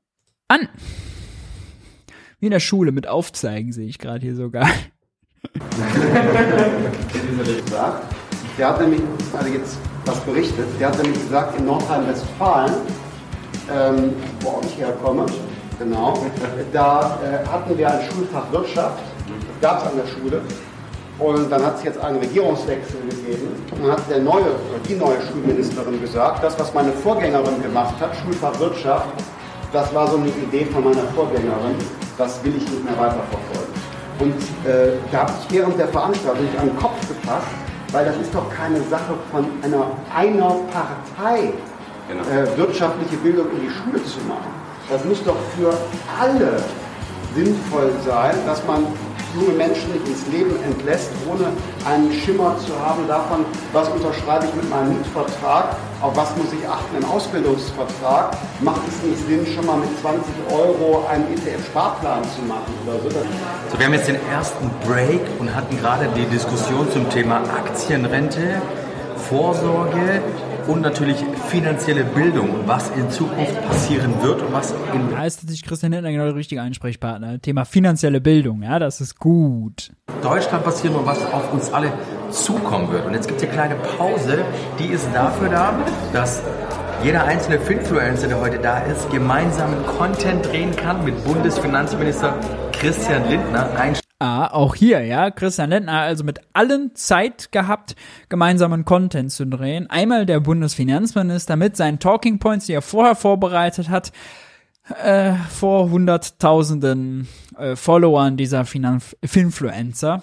[0.47, 0.69] an.
[2.39, 4.69] Wie in der Schule mit Aufzeigen sehe ich gerade hier sogar.
[8.57, 9.01] Der hat nämlich,
[9.33, 9.77] also jetzt
[10.09, 12.73] was berichtet, der hat nämlich gesagt, in Nordrhein-Westfalen,
[13.71, 15.25] ähm, wo ich herkomme,
[15.77, 16.13] genau,
[16.73, 18.99] da äh, hatten wir ein Schulfach Wirtschaft,
[19.61, 20.41] gab es an der Schule.
[21.19, 23.49] Und dann hat es jetzt einen Regierungswechsel gegeben.
[23.71, 24.55] Und dann hat der neue,
[24.87, 29.09] die neue Schulministerin gesagt, das, was meine Vorgängerin gemacht hat, Schulfach Wirtschaft,
[29.73, 31.75] das war so eine Idee von meiner Vorgängerin,
[32.17, 33.73] das will ich nicht mehr weiterverfolgen.
[34.19, 37.47] Und äh, da habe ich während der Veranstaltung an den Kopf gefasst,
[37.91, 41.53] weil das ist doch keine Sache von einer, einer Partei,
[42.09, 44.51] äh, wirtschaftliche Bildung in die Schule zu machen.
[44.89, 45.73] Das muss doch für
[46.19, 46.63] alle
[47.35, 48.87] sinnvoll sein, dass man
[49.35, 51.51] junge Menschen ins Leben entlässt, ohne
[51.85, 56.67] einen Schimmer zu haben davon, was unterschreibe ich mit meinem Mietvertrag, auf was muss ich
[56.67, 62.41] achten im Ausbildungsvertrag, macht es nicht Sinn, schon mal mit 20 Euro einen ETF-Sparplan zu
[62.47, 63.09] machen oder so.
[63.09, 68.61] So, wir haben jetzt den ersten Break und hatten gerade die Diskussion zum Thema Aktienrente,
[69.29, 70.21] Vorsorge
[70.69, 71.17] und natürlich
[71.49, 75.91] finanzielle Bildung und was in Zukunft passieren wird und was in Da ist natürlich Christian
[75.91, 77.41] Lindner genau der richtige Ansprechpartner.
[77.41, 79.91] Thema finanzielle Bildung, ja, das ist gut.
[80.21, 81.91] Deutschland passieren und was auf uns alle
[82.29, 83.05] zukommen wird.
[83.05, 84.45] Und jetzt gibt es eine kleine Pause,
[84.77, 85.73] die ist dafür da,
[86.13, 86.43] dass
[87.03, 92.35] jeder einzelne Finfluencer, der heute da ist, gemeinsamen Content drehen kann mit Bundesfinanzminister
[92.73, 93.69] Christian Lindner.
[93.77, 97.95] Ein Ah, auch hier, ja, Christian Lindner also mit allen Zeit gehabt,
[98.27, 99.89] gemeinsamen Content zu drehen.
[99.89, 104.11] Einmal der Bundesfinanzminister mit seinen Talking Points, die er vorher vorbereitet hat,
[105.01, 110.21] äh, vor hunderttausenden äh, Followern dieser Finan Finfluencer.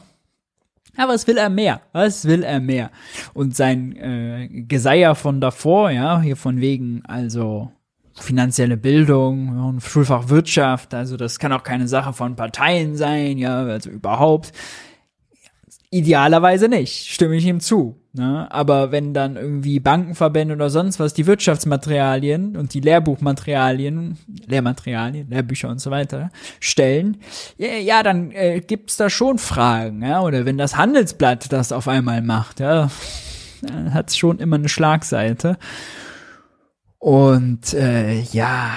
[0.99, 1.81] Aber was will er mehr?
[1.93, 2.91] Was will er mehr?
[3.33, 7.73] Und sein äh, Geseier von davor, ja, hier von wegen, also
[8.19, 13.39] finanzielle Bildung, ja, und Schulfach Wirtschaft, also das kann auch keine Sache von Parteien sein,
[13.39, 14.53] ja, also überhaupt.
[15.91, 17.97] Idealerweise nicht, stimme ich ihm zu.
[18.13, 18.49] Ne?
[18.51, 25.69] Aber wenn dann irgendwie Bankenverbände oder sonst was die Wirtschaftsmaterialien und die Lehrbuchmaterialien, Lehrmaterialien, Lehrbücher
[25.69, 27.19] und so weiter stellen,
[27.59, 30.03] ja, ja dann äh, gibt's da schon Fragen.
[30.03, 30.23] Ja?
[30.23, 32.91] Oder wenn das Handelsblatt das auf einmal macht, ja,
[33.93, 35.59] hat's schon immer eine Schlagseite.
[36.99, 38.71] Und äh, ja,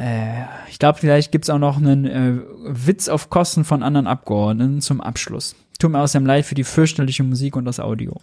[0.00, 4.80] äh, ich glaube, vielleicht gibt's auch noch einen äh, Witz auf Kosten von anderen Abgeordneten
[4.80, 5.56] zum Abschluss.
[5.78, 8.16] Tut mir außerdem leid für die fürchterliche Musik und das Audio.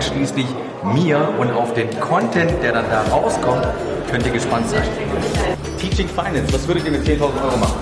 [0.00, 0.46] schließlich
[0.94, 3.66] mir und auf den Content, der dann da rauskommt,
[4.10, 4.82] könnt ihr gespannt sein.
[5.78, 7.80] Teaching Finance, was würdet ihr mit 10.000 Euro machen?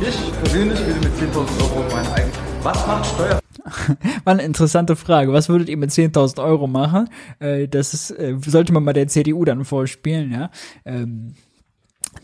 [0.00, 2.32] Ich persönlich würde mit 10.000 Euro meinen eigenen.
[2.62, 3.39] Was macht Steuer?
[4.24, 5.32] War eine interessante Frage.
[5.32, 7.08] Was würdet ihr mit 10.000 Euro machen?
[7.38, 10.50] Äh, das ist, äh, sollte man mal der CDU dann vorspielen, ja.
[10.84, 11.34] Ähm,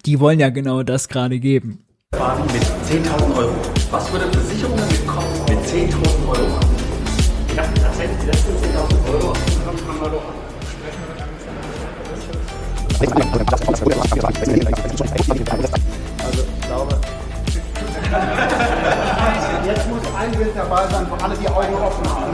[0.05, 1.84] die wollen ja genau das gerade geben.
[2.12, 3.53] Mit 10.000 Euro.
[3.90, 6.76] Was würde Versicherungen mit, Ko- mit 10.000 Euro machen.
[7.57, 9.34] Ja, tatsächlich die letzten 10.000 Euro
[9.66, 10.32] haben wir doch
[16.24, 17.01] Also ich glaube.
[19.67, 22.33] Jetzt muss ein Bild dabei sein, wo alle die Augen offen haben.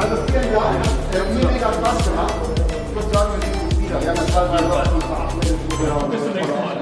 [0.00, 0.82] Also vielen Dank.
[1.12, 2.34] Der mir mega Spaß gemacht.
[2.88, 4.00] Ich würde sagen, wir sehen uns wieder.
[4.02, 5.58] Wir haben ja zwei, drei Wochen verabredet.
[6.10, 6.78] Bis zum nächsten Mal.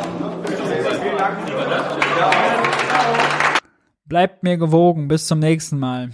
[0.97, 1.37] Vielen Dank.
[4.07, 5.09] Bleibt mir gewogen.
[5.09, 6.13] Bis zum nächsten Mal.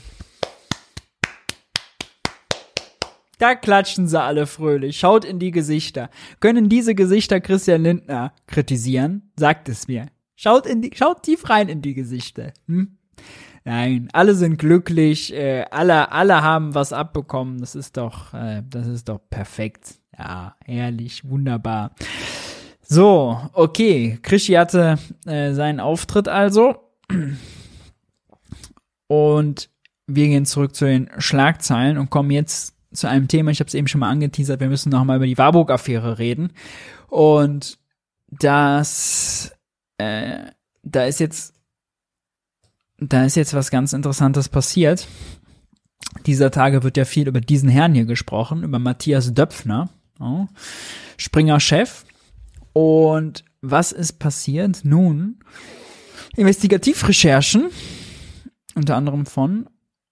[3.39, 4.99] Da klatschen sie alle fröhlich.
[4.99, 6.11] Schaut in die Gesichter.
[6.41, 9.31] Können diese Gesichter Christian Lindner kritisieren?
[9.37, 10.07] Sagt es mir.
[10.35, 12.53] Schaut in die, schaut tief rein in die Gesichter.
[12.67, 12.99] Hm?
[13.65, 17.59] Nein, alle sind glücklich, äh, alle, alle haben was abbekommen.
[17.59, 19.95] Das ist doch, äh, das ist doch perfekt.
[20.19, 21.93] Ja, herrlich, wunderbar.
[22.83, 24.19] So, okay.
[24.23, 26.75] Krischi hatte äh, seinen Auftritt also.
[29.07, 29.71] Und
[30.07, 33.75] wir gehen zurück zu den Schlagzeilen und kommen jetzt zu einem Thema, ich habe es
[33.75, 36.53] eben schon mal angeteasert, wir müssen noch mal über die Warburg-Affäre reden.
[37.09, 37.79] Und
[38.29, 39.53] das,
[39.99, 40.39] äh,
[40.83, 41.55] da ist jetzt,
[43.09, 45.07] da ist jetzt was ganz Interessantes passiert.
[46.27, 49.89] Dieser Tage wird ja viel über diesen Herrn hier gesprochen, über Matthias Döpfner,
[51.17, 52.05] Springer-Chef.
[52.73, 54.81] Und was ist passiert?
[54.85, 55.39] Nun,
[56.37, 57.71] Investigativrecherchen,
[58.75, 59.69] unter anderem von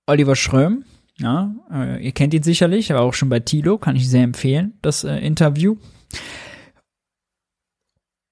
[0.07, 0.85] Oliver Schröm,
[1.19, 4.75] ja, äh, ihr kennt ihn sicherlich, aber auch schon bei Tilo, kann ich sehr empfehlen,
[4.83, 5.77] das äh, Interview.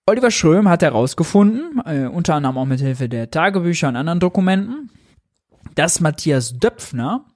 [0.08, 4.90] Oliver Schröm hat herausgefunden, äh, unter anderem auch mit Hilfe der Tagebücher und anderen Dokumenten,
[5.74, 7.26] dass Matthias Döpfner,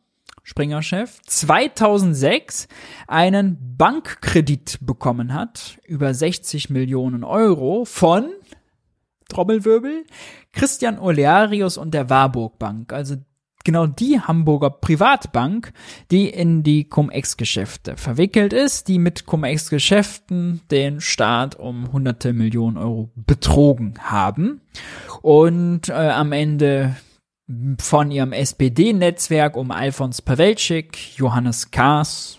[0.42, 2.68] Springer-Chef, 2006
[3.06, 8.30] einen Bankkredit bekommen hat, über 60 Millionen Euro von,
[9.28, 10.06] Trommelwirbel,
[10.52, 13.16] Christian Olearius und der Warburg Bank, also
[13.64, 15.72] genau die Hamburger Privatbank,
[16.10, 23.10] die in die Cum-Ex-Geschäfte verwickelt ist, die mit Cum-Ex-Geschäften den Staat um hunderte Millionen Euro
[23.14, 24.60] betrogen haben
[25.22, 26.96] und äh, am Ende
[27.78, 32.38] von ihrem SPD-Netzwerk um Alfons Pawelczyk, Johannes Kaas,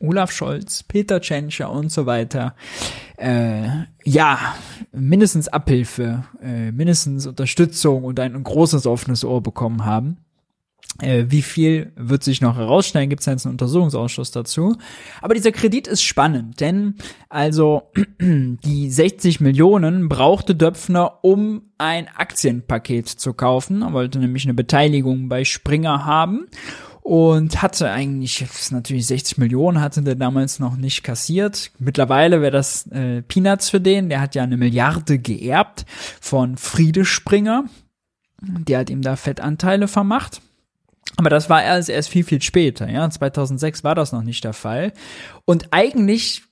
[0.00, 2.54] Olaf Scholz, Peter Tschentscher und so weiter,
[3.16, 3.68] äh,
[4.04, 4.38] ja,
[4.92, 10.18] mindestens Abhilfe, äh, mindestens Unterstützung und ein großes offenes Ohr bekommen haben.
[10.98, 13.08] Äh, wie viel wird sich noch herausstellen?
[13.08, 14.76] Gibt es jetzt einen Untersuchungsausschuss dazu?
[15.22, 16.96] Aber dieser Kredit ist spannend, denn
[17.28, 17.82] also
[18.20, 23.82] die 60 Millionen brauchte Döpfner, um ein Aktienpaket zu kaufen.
[23.82, 26.46] Er wollte nämlich eine Beteiligung bei Springer haben
[27.02, 31.70] und hatte eigentlich natürlich 60 Millionen hatte der damals noch nicht kassiert.
[31.78, 34.10] Mittlerweile wäre das äh, Peanuts für den.
[34.10, 35.86] Der hat ja eine Milliarde geerbt
[36.20, 37.64] von Friede Springer.
[38.42, 40.42] Der hat ihm da Fettanteile vermacht.
[41.20, 43.10] Aber das war erst, erst viel, viel später, ja.
[43.10, 44.94] 2006 war das noch nicht der Fall.
[45.44, 46.44] Und eigentlich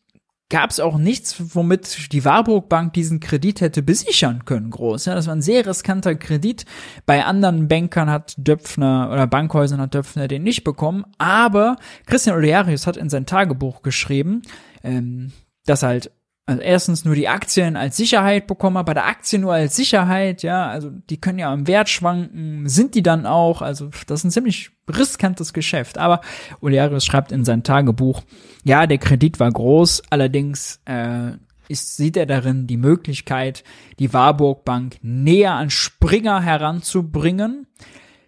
[0.51, 5.07] gab es auch nichts, womit die Warburg Bank diesen Kredit hätte besichern können, groß.
[5.07, 6.67] Ja, das war ein sehr riskanter Kredit.
[7.07, 11.07] Bei anderen Bankern hat Döpfner oder Bankhäusern hat Döpfner den nicht bekommen.
[11.17, 14.43] Aber Christian Olearius hat in sein Tagebuch geschrieben,
[14.83, 15.33] ähm,
[15.65, 16.11] dass halt
[16.49, 20.67] also erstens nur die Aktien als Sicherheit bekommen, aber der Aktien nur als Sicherheit, ja,
[20.67, 24.31] also die können ja im Wert schwanken, sind die dann auch, also das ist ein
[24.31, 25.99] ziemlich riskantes Geschäft.
[25.99, 26.23] Aber
[26.63, 28.23] Olearius schreibt in sein Tagebuch,
[28.65, 31.33] ja, der Kredit war groß, allerdings äh,
[31.69, 33.63] ist, sieht er darin die Möglichkeit,
[33.99, 37.67] die Warburg Bank näher an Springer heranzubringen,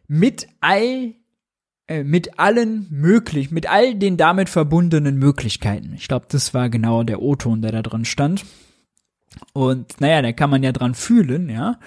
[0.09, 1.15] mit all
[2.05, 5.93] mit allen möglich, mit all den damit verbundenen Möglichkeiten.
[5.97, 8.45] Ich glaube, das war genau der O-Ton, der da drin stand.
[9.53, 11.79] Und naja, da kann man ja dran fühlen, ja.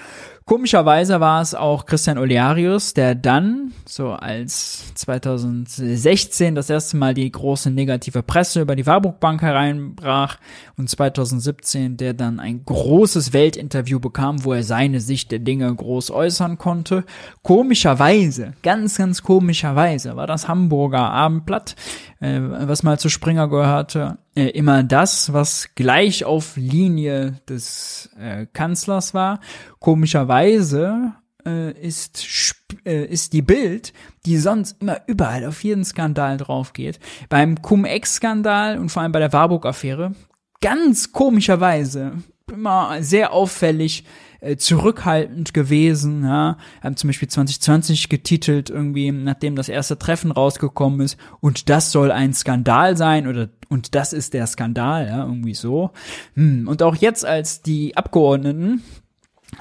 [0.46, 7.32] Komischerweise war es auch Christian Olearius, der dann, so als 2016 das erste Mal die
[7.32, 10.38] große negative Presse über die Warburg Bank hereinbrach
[10.78, 16.12] und 2017 der dann ein großes Weltinterview bekam, wo er seine Sicht der Dinge groß
[16.12, 17.06] äußern konnte.
[17.41, 21.76] Komischerweise, ganz, ganz komischerweise war das Hamburger Abendblatt,
[22.20, 28.46] äh, was mal zu Springer gehörte, äh, immer das, was gleich auf Linie des äh,
[28.54, 29.40] Kanzlers war.
[29.80, 31.14] Komischerweise
[31.46, 32.56] äh, ist,
[32.86, 33.94] äh, ist die Bild,
[34.26, 37.00] die sonst immer überall auf jeden Skandal drauf geht.
[37.30, 40.14] Beim Cum-Ex-Skandal und vor allem bei der Warburg-Affäre
[40.62, 42.14] ganz komischerweise
[42.52, 44.06] immer sehr auffällig
[44.44, 51.02] äh, zurückhaltend gewesen, ja, haben zum Beispiel 2020 getitelt irgendwie, nachdem das erste Treffen rausgekommen
[51.02, 55.56] ist und das soll ein Skandal sein oder und das ist der Skandal, ja, irgendwie
[55.56, 55.91] so.
[56.36, 56.68] Hm.
[56.68, 58.84] Und auch jetzt, als die Abgeordneten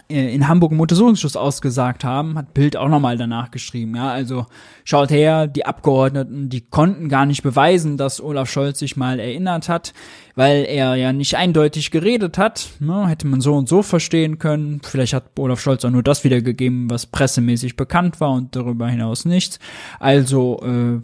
[0.09, 3.97] in Hamburg im Untersuchungsschluss ausgesagt haben, hat Bild auch nochmal danach geschrieben.
[3.97, 4.47] Ja, also
[4.85, 9.69] schaut her, die Abgeordneten, die konnten gar nicht beweisen, dass Olaf Scholz sich mal erinnert
[9.69, 9.95] hat,
[10.35, 12.71] weil er ja nicht eindeutig geredet hat.
[12.81, 14.81] Ne, hätte man so und so verstehen können.
[14.83, 19.25] Vielleicht hat Olaf Scholz auch nur das wiedergegeben, was pressemäßig bekannt war und darüber hinaus
[19.25, 19.59] nichts.
[19.99, 21.01] Also äh,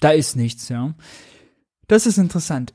[0.00, 0.94] da ist nichts, ja.
[1.88, 2.72] Das ist interessant.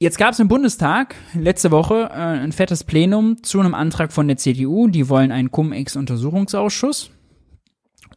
[0.00, 4.28] Jetzt gab es im Bundestag letzte Woche äh, ein fettes Plenum zu einem Antrag von
[4.28, 4.86] der CDU.
[4.86, 7.10] Die wollen einen Cum-Ex-Untersuchungsausschuss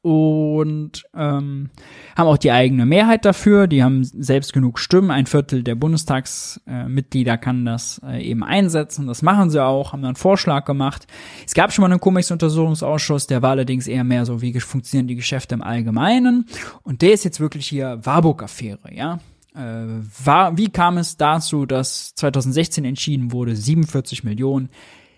[0.03, 1.71] und ähm,
[2.15, 3.65] haben auch die eigene Mehrheit dafür.
[3.65, 5.09] Die haben selbst genug Stimmen.
[5.09, 9.07] Ein Viertel der Bundestagsmitglieder äh, kann das äh, eben einsetzen.
[9.07, 11.07] Das machen sie auch, haben dann einen Vorschlag gemacht.
[11.47, 15.15] Es gab schon mal einen Cum-Ex-Untersuchungsausschuss, der war allerdings eher mehr so, wie funktionieren die
[15.15, 16.45] Geschäfte im Allgemeinen.
[16.83, 19.17] Und der ist jetzt wirklich hier Warburg-Affäre, ja
[19.53, 24.69] war, wie kam es dazu, dass 2016 entschieden wurde, 47 Millionen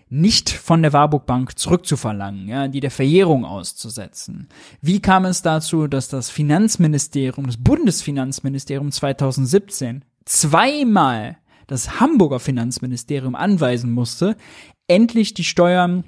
[0.08, 4.48] nicht von der Warburg Bank zurückzuverlangen, ja, die der Verjährung auszusetzen.
[4.80, 13.92] Wie kam es dazu, dass das Finanzministerium, das Bundesfinanzministerium 2017 zweimal das Hamburger Finanzministerium anweisen
[13.92, 14.36] musste,
[14.86, 16.04] endlich die Steuern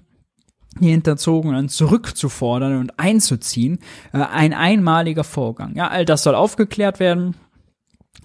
[0.79, 3.79] die Hinterzogenen zurückzufordern und einzuziehen.
[4.12, 5.74] Äh, ein einmaliger Vorgang.
[5.74, 7.35] Ja, all das soll aufgeklärt werden.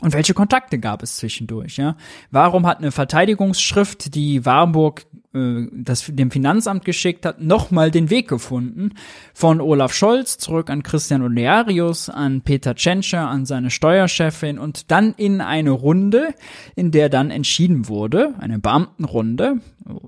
[0.01, 1.77] Und welche Kontakte gab es zwischendurch?
[1.77, 1.95] Ja?
[2.31, 8.27] Warum hat eine Verteidigungsschrift, die Warburg äh, das dem Finanzamt geschickt hat, nochmal den Weg
[8.27, 8.95] gefunden
[9.33, 15.13] von Olaf Scholz zurück an Christian Olearius, an Peter Tschentscher, an seine Steuerchefin und dann
[15.13, 16.33] in eine Runde,
[16.75, 19.59] in der dann entschieden wurde, eine Beamtenrunde,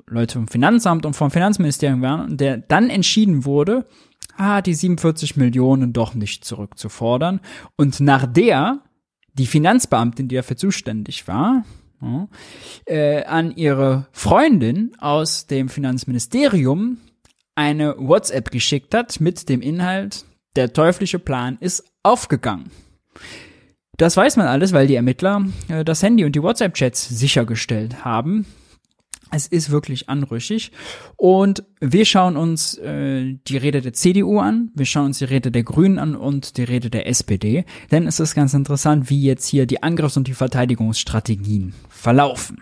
[0.07, 3.85] Leute vom Finanzamt und vom Finanzministerium waren, in der dann entschieden wurde,
[4.37, 7.39] ah, die 47 Millionen doch nicht zurückzufordern.
[7.75, 8.79] Und nach der
[9.33, 11.65] die Finanzbeamtin, die dafür zuständig war,
[12.85, 16.97] äh, an ihre Freundin aus dem Finanzministerium
[17.55, 20.25] eine WhatsApp geschickt hat mit dem Inhalt,
[20.55, 22.71] der teuflische Plan ist aufgegangen.
[23.97, 28.45] Das weiß man alles, weil die Ermittler äh, das Handy und die WhatsApp-Chats sichergestellt haben.
[29.35, 30.71] Es ist wirklich anrüchig.
[31.17, 35.49] Und wir schauen uns äh, die Rede der CDU an, wir schauen uns die Rede
[35.49, 37.65] der Grünen an und die Rede der SPD.
[37.89, 42.61] Denn es ist ganz interessant, wie jetzt hier die Angriffs- und die Verteidigungsstrategien verlaufen.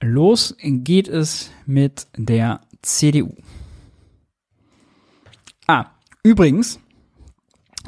[0.00, 3.32] Los geht es mit der CDU.
[5.68, 5.86] Ah,
[6.24, 6.80] übrigens,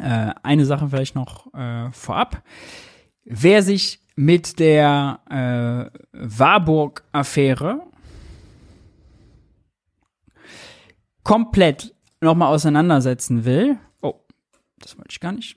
[0.01, 2.43] äh, eine Sache vielleicht noch äh, vorab.
[3.25, 7.83] Wer sich mit der äh, Warburg-Affäre
[11.23, 14.15] komplett nochmal auseinandersetzen will, oh,
[14.79, 15.57] das wollte ich gar nicht.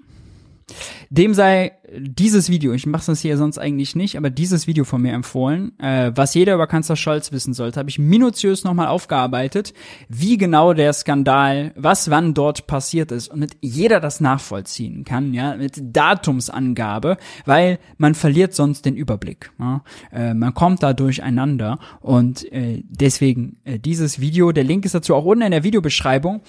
[1.10, 5.02] Dem sei dieses Video, ich mache das hier sonst eigentlich nicht, aber dieses Video von
[5.02, 9.74] mir empfohlen, äh, was jeder über Kanzler Scholz wissen sollte, habe ich minutiös nochmal aufgearbeitet,
[10.08, 15.34] wie genau der Skandal, was wann dort passiert ist und mit jeder das nachvollziehen kann,
[15.34, 19.52] ja, mit Datumsangabe, weil man verliert sonst den Überblick.
[19.60, 19.84] Ja?
[20.12, 25.16] Äh, man kommt da durcheinander und äh, deswegen äh, dieses Video, der Link ist dazu
[25.16, 26.42] auch unten in der Videobeschreibung.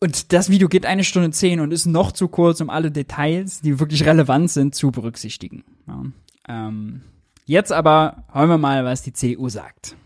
[0.00, 3.60] Und das Video geht eine Stunde zehn und ist noch zu kurz, um alle Details,
[3.60, 5.64] die wirklich relevant sind, zu berücksichtigen.
[5.86, 6.02] Ja.
[6.48, 7.02] Ähm,
[7.46, 9.96] jetzt aber hören wir mal, was die CDU sagt.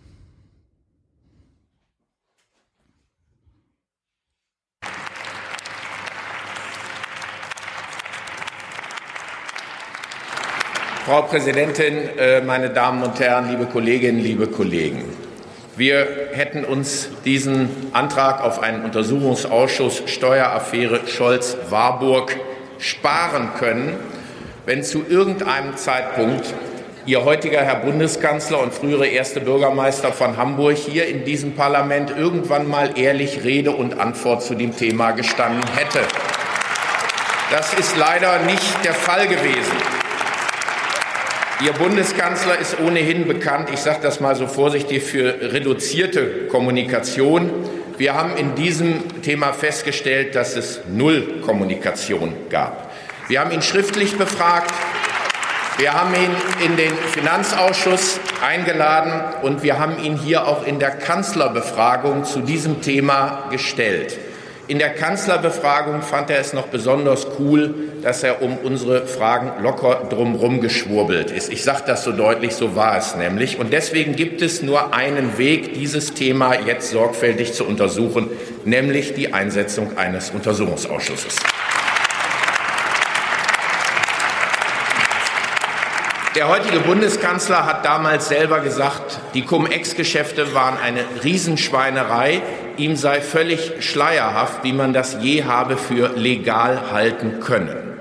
[11.08, 15.27] Frau Präsidentin, äh, meine Damen und Herren, liebe Kolleginnen, liebe Kollegen!
[15.78, 22.34] Wir hätten uns diesen Antrag auf einen Untersuchungsausschuss Steueraffäre Scholz-Warburg
[22.80, 23.94] sparen können,
[24.66, 26.52] wenn zu irgendeinem Zeitpunkt
[27.06, 32.68] Ihr heutiger Herr Bundeskanzler und frühere erste Bürgermeister von Hamburg hier in diesem Parlament irgendwann
[32.68, 36.00] mal ehrlich Rede und Antwort zu dem Thema gestanden hätte.
[37.50, 39.97] Das ist leider nicht der Fall gewesen.
[41.60, 47.50] Ihr Bundeskanzler ist ohnehin bekannt, ich sage das mal so vorsichtig, für reduzierte Kommunikation.
[47.96, 52.92] Wir haben in diesem Thema festgestellt, dass es null Kommunikation gab.
[53.26, 54.72] Wir haben ihn schriftlich befragt.
[55.78, 60.90] Wir haben ihn in den Finanzausschuss eingeladen und wir haben ihn hier auch in der
[60.90, 64.16] Kanzlerbefragung zu diesem Thema gestellt.
[64.68, 70.06] In der Kanzlerbefragung fand er es noch besonders cool, dass er um unsere Fragen locker
[70.10, 71.50] drumherum geschwurbelt ist.
[71.50, 73.58] Ich sage das so deutlich, so war es nämlich.
[73.58, 78.28] Und deswegen gibt es nur einen Weg, dieses Thema jetzt sorgfältig zu untersuchen,
[78.66, 81.36] nämlich die Einsetzung eines Untersuchungsausschusses.
[86.38, 92.42] Der heutige Bundeskanzler hat damals selber gesagt, die Cum-Ex-Geschäfte waren eine Riesenschweinerei.
[92.76, 97.98] Ihm sei völlig schleierhaft, wie man das je habe für legal halten können.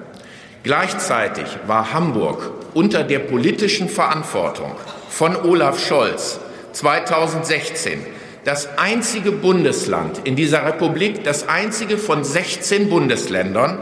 [0.62, 4.76] Gleichzeitig war Hamburg unter der politischen Verantwortung
[5.10, 6.40] von Olaf Scholz
[6.74, 8.06] 2016
[8.44, 13.80] das einzige Bundesland in dieser Republik, das einzige von 16 Bundesländern,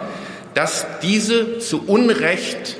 [0.53, 2.77] das diese zu Unrecht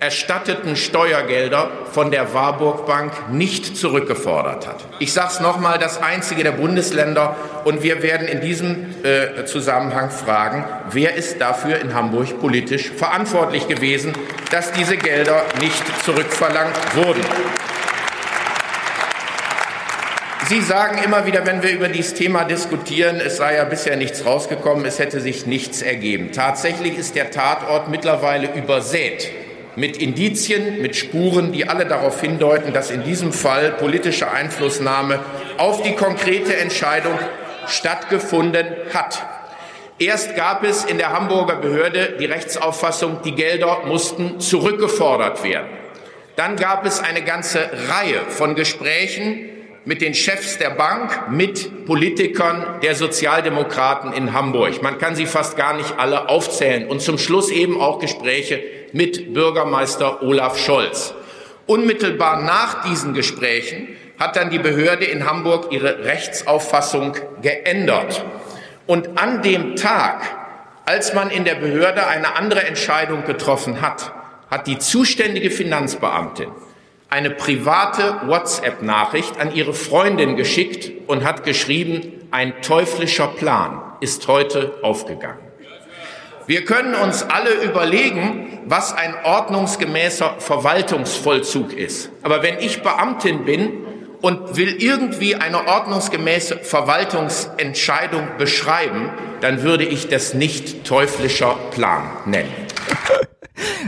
[0.00, 4.84] erstatteten Steuergelder von der Warburg Bank nicht zurückgefordert hat.
[5.00, 7.36] Ich sage es nochmal, das einzige der Bundesländer.
[7.64, 13.66] Und wir werden in diesem äh, Zusammenhang fragen, wer ist dafür in Hamburg politisch verantwortlich
[13.66, 14.12] gewesen,
[14.52, 17.24] dass diese Gelder nicht zurückverlangt wurden.
[20.48, 24.24] Sie sagen immer wieder, wenn wir über dieses Thema diskutieren, es sei ja bisher nichts
[24.24, 26.32] rausgekommen, es hätte sich nichts ergeben.
[26.32, 29.30] Tatsächlich ist der Tatort mittlerweile übersät
[29.78, 35.20] mit Indizien, mit Spuren, die alle darauf hindeuten, dass in diesem Fall politische Einflussnahme
[35.56, 37.16] auf die konkrete Entscheidung
[37.66, 39.24] stattgefunden hat.
[40.00, 45.68] Erst gab es in der Hamburger Behörde die Rechtsauffassung, die Gelder mussten zurückgefordert werden.
[46.34, 47.58] Dann gab es eine ganze
[47.88, 49.57] Reihe von Gesprächen
[49.88, 54.82] mit den Chefs der Bank, mit Politikern der Sozialdemokraten in Hamburg.
[54.82, 56.86] Man kann sie fast gar nicht alle aufzählen.
[56.88, 58.62] Und zum Schluss eben auch Gespräche
[58.92, 61.14] mit Bürgermeister Olaf Scholz.
[61.66, 68.22] Unmittelbar nach diesen Gesprächen hat dann die Behörde in Hamburg ihre Rechtsauffassung geändert.
[68.86, 70.20] Und an dem Tag,
[70.84, 74.12] als man in der Behörde eine andere Entscheidung getroffen hat,
[74.50, 76.48] hat die zuständige Finanzbeamtin
[77.10, 84.74] eine private WhatsApp-Nachricht an ihre Freundin geschickt und hat geschrieben, ein teuflischer Plan ist heute
[84.82, 85.38] aufgegangen.
[86.46, 92.10] Wir können uns alle überlegen, was ein ordnungsgemäßer Verwaltungsvollzug ist.
[92.22, 93.84] Aber wenn ich Beamtin bin
[94.22, 102.52] und will irgendwie eine ordnungsgemäße Verwaltungsentscheidung beschreiben, dann würde ich das nicht teuflischer Plan nennen.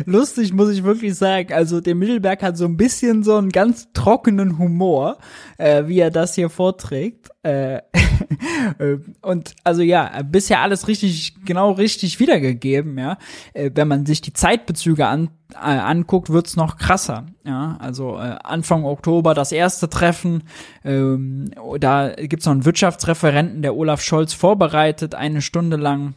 [0.06, 1.52] lustig, muss ich wirklich sagen.
[1.52, 5.18] Also der Mittelberg hat so ein bisschen so einen ganz trockenen Humor,
[5.58, 7.30] äh, wie er das hier vorträgt.
[7.42, 7.76] Äh,
[8.78, 13.18] äh, und also ja, bisher alles richtig, genau richtig wiedergegeben, ja.
[13.52, 17.26] Äh, wenn man sich die Zeitbezüge an, äh, anguckt, wird's noch krasser.
[17.44, 20.44] Ja, also äh, Anfang Oktober das erste Treffen,
[20.84, 26.14] ähm, da gibt's noch einen Wirtschaftsreferenten, der Olaf Scholz vorbereitet, eine Stunde lang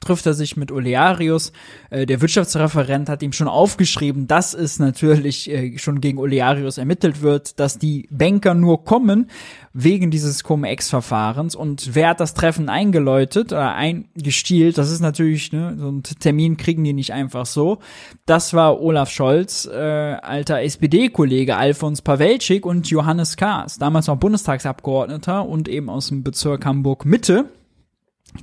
[0.00, 1.52] trifft er sich mit Olearius.
[1.90, 7.22] Äh, der Wirtschaftsreferent hat ihm schon aufgeschrieben, dass es natürlich äh, schon gegen Olearius ermittelt
[7.22, 9.30] wird, dass die Banker nur kommen
[9.72, 11.54] wegen dieses Cum-Ex-Verfahrens.
[11.54, 14.78] Und wer hat das Treffen eingeläutet oder eingestielt?
[14.78, 17.78] Das ist natürlich, ne, so einen Termin kriegen die nicht einfach so.
[18.24, 25.46] Das war Olaf Scholz, äh, alter SPD-Kollege Alfons Pawelczyk und Johannes Kahrs, damals noch Bundestagsabgeordneter
[25.46, 27.46] und eben aus dem Bezirk Hamburg-Mitte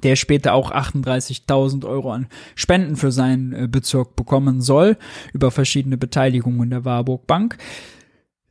[0.03, 4.97] der später auch 38.000 Euro an Spenden für seinen äh, Bezirk bekommen soll,
[5.33, 7.57] über verschiedene Beteiligungen der Warburg Bank.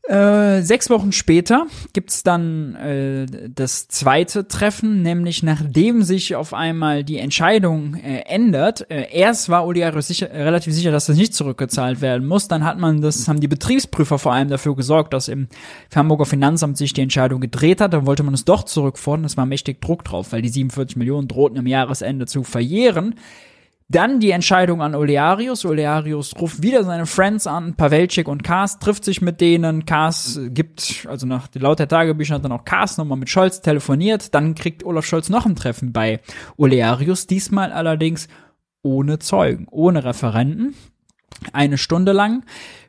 [0.09, 7.05] Äh, sechs Wochen später gibt's dann äh, das zweite Treffen, nämlich nachdem sich auf einmal
[7.05, 8.91] die Entscheidung äh, ändert.
[8.91, 12.49] Äh, erst war Oliaris sicher, äh, relativ sicher, dass das nicht zurückgezahlt werden muss.
[12.49, 15.49] Dann hat man das, haben die Betriebsprüfer vor allem dafür gesorgt, dass im
[15.95, 17.93] Hamburger Finanzamt sich die Entscheidung gedreht hat.
[17.93, 19.27] Dann wollte man es doch zurückfordern.
[19.27, 23.17] Es war mächtig Druck drauf, weil die 47 Millionen drohten im Jahresende zu verjähren.
[23.91, 25.65] Dann die Entscheidung an Olearius.
[25.65, 29.85] Olearius ruft wieder seine Friends an, Pavelcik und Kars, trifft sich mit denen.
[29.85, 34.33] Kars gibt, also nach laut der Tagebücher hat dann auch Kars nochmal mit Scholz telefoniert.
[34.33, 36.21] Dann kriegt Olaf Scholz noch ein Treffen bei
[36.57, 38.29] Olearius, diesmal allerdings
[38.83, 40.77] ohne Zeugen, ohne Referenten.
[41.53, 42.45] Eine Stunde lang.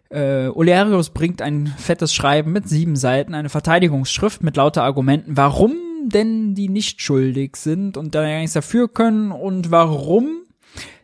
[0.10, 5.74] Äh, Olearius bringt ein fettes Schreiben mit sieben Seiten, eine Verteidigungsschrift mit lauter Argumenten, warum
[6.06, 10.42] denn die nicht schuldig sind und da gar nichts dafür können und warum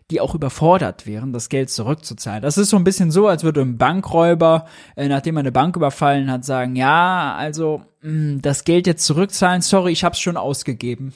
[0.10, 2.42] die auch überfordert wären, das Geld zurückzuzahlen.
[2.42, 4.66] Das ist so ein bisschen so, als würde ein Bankräuber,
[4.96, 9.06] äh, nachdem er eine Bank überfallen hat, sagen, ja, also mh, hm, das Geld jetzt
[9.06, 11.14] zurückzahlen, sorry, ich hab's schon ausgegeben.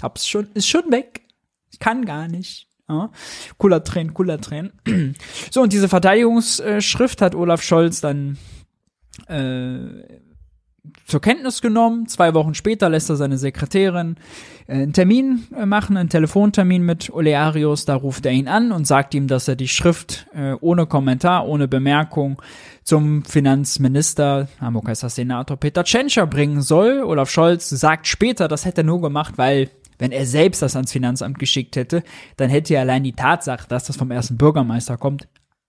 [0.00, 1.22] Hab's schon, ist schon weg.
[1.72, 2.68] Ich kann gar nicht.
[2.88, 3.10] Ja.
[3.58, 4.72] Cooler Tränen, cooler Tränen.
[5.50, 8.38] so, und diese Verteidigungsschrift hat Olaf Scholz dann
[9.26, 10.27] äh,
[11.08, 12.06] zur Kenntnis genommen.
[12.06, 14.16] Zwei Wochen später lässt er seine Sekretärin
[14.66, 17.86] äh, einen Termin äh, machen, einen Telefontermin mit Olearius.
[17.86, 21.48] Da ruft er ihn an und sagt ihm, dass er die Schrift äh, ohne Kommentar,
[21.48, 22.40] ohne Bemerkung
[22.84, 27.02] zum Finanzminister, Hamburg heißt das Senator Peter Tschentscher bringen soll.
[27.02, 30.92] Olaf Scholz sagt später, das hätte er nur gemacht, weil wenn er selbst das ans
[30.92, 32.02] Finanzamt geschickt hätte,
[32.36, 35.26] dann hätte er allein die Tatsache, dass das vom ersten Bürgermeister kommt,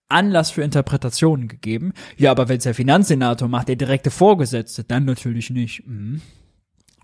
[0.10, 1.94] Anlass für Interpretationen gegeben.
[2.18, 5.88] Ja, aber wenn es der Finanzsenator macht, der direkte Vorgesetzte, dann natürlich nicht.
[5.88, 6.22] Mhm.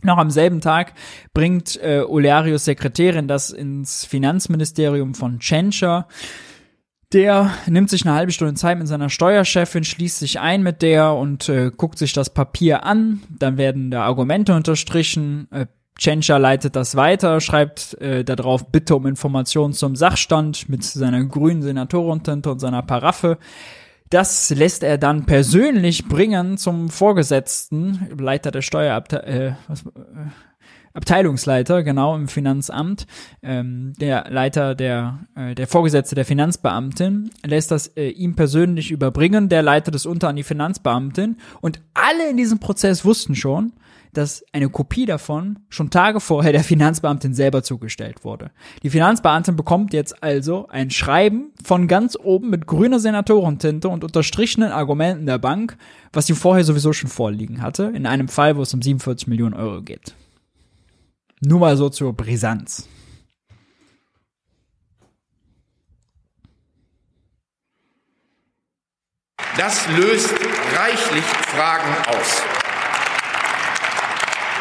[0.01, 0.93] Noch am selben Tag
[1.33, 6.07] bringt äh, Olearius Sekretärin das ins Finanzministerium von Tschentscher.
[7.13, 11.13] Der nimmt sich eine halbe Stunde Zeit mit seiner Steuerchefin, schließt sich ein mit der
[11.13, 13.21] und äh, guckt sich das Papier an.
[13.29, 15.47] Dann werden da Argumente unterstrichen.
[15.51, 15.67] Äh,
[15.97, 21.61] Tschentscher leitet das weiter, schreibt äh, darauf Bitte um Informationen zum Sachstand mit seiner grünen
[21.61, 23.37] Senatorentinte und seiner Paraffe.
[24.09, 29.89] Das lässt er dann persönlich bringen zum Vorgesetzten, Leiter der Steuerabteilung, äh, was, äh,
[30.95, 33.05] Abteilungsleiter, genau, im Finanzamt,
[33.43, 39.49] ähm, der Leiter der, äh, der Vorgesetzte der Finanzbeamtin, lässt das äh, ihm persönlich überbringen,
[39.49, 41.37] der leitet es unter an die Finanzbeamtin.
[41.59, 43.73] Und alle in diesem Prozess wussten schon,
[44.17, 48.51] dass eine Kopie davon schon Tage vorher der Finanzbeamtin selber zugestellt wurde.
[48.83, 54.71] Die Finanzbeamtin bekommt jetzt also ein Schreiben von ganz oben mit grüner Senatorentinte und unterstrichenen
[54.71, 55.77] Argumenten der Bank,
[56.13, 59.53] was sie vorher sowieso schon vorliegen hatte, in einem Fall, wo es um 47 Millionen
[59.53, 60.15] Euro geht.
[61.41, 62.87] Nur mal so zur Brisanz.
[69.57, 70.33] Das löst
[70.73, 72.64] reichlich Fragen aus.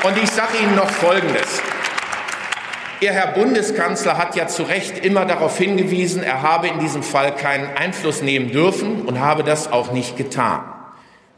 [0.04, 1.62] Und ich sage Ihnen noch Folgendes.
[3.00, 7.34] Ihr Herr Bundeskanzler hat ja zu Recht immer darauf hingewiesen, er habe in diesem Fall
[7.34, 10.60] keinen Einfluss nehmen dürfen und habe das auch nicht getan.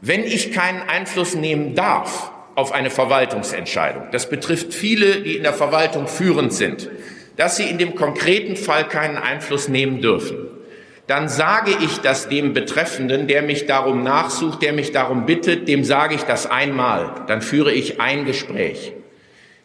[0.01, 5.53] Wenn ich keinen Einfluss nehmen darf auf eine Verwaltungsentscheidung, das betrifft viele, die in der
[5.53, 6.89] Verwaltung führend sind,
[7.37, 10.46] dass sie in dem konkreten Fall keinen Einfluss nehmen dürfen,
[11.07, 15.85] dann sage ich das dem Betreffenden, der mich darum nachsucht, der mich darum bittet, dem
[15.85, 18.93] sage ich das einmal, dann führe ich ein Gespräch.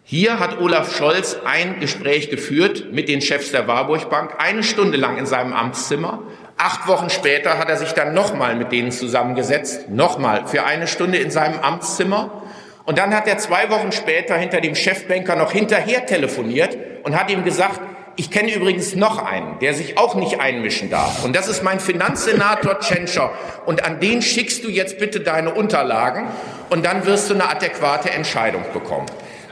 [0.05, 4.99] Hier hat Olaf Scholz ein Gespräch geführt mit den Chefs der Warburg Bank, eine Stunde
[4.99, 6.23] lang in seinem Amtszimmer.
[6.57, 11.19] Acht Wochen später hat er sich dann nochmal mit denen zusammengesetzt, nochmal für eine Stunde
[11.19, 12.43] in seinem Amtszimmer.
[12.85, 17.31] Und dann hat er zwei Wochen später hinter dem Chefbanker noch hinterher telefoniert und hat
[17.31, 17.81] ihm gesagt,
[18.17, 21.25] ich kenne übrigens noch einen, der sich auch nicht einmischen darf.
[21.25, 23.31] Und das ist mein Finanzsenator Tschentscher.
[23.65, 26.27] Und an den schickst du jetzt bitte deine Unterlagen
[26.69, 29.07] und dann wirst du eine adäquate Entscheidung bekommen.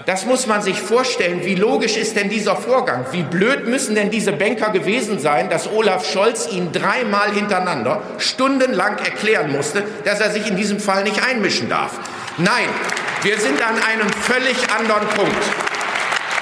[0.07, 1.45] Das muss man sich vorstellen.
[1.45, 3.07] Wie logisch ist denn dieser Vorgang?
[3.13, 8.99] Wie blöd müssen denn diese Banker gewesen sein, dass Olaf Scholz ihnen dreimal hintereinander stundenlang
[8.99, 11.99] erklären musste, dass er sich in diesem Fall nicht einmischen darf?
[12.39, 12.69] Nein,
[13.23, 15.45] wir sind an einem völlig anderen Punkt.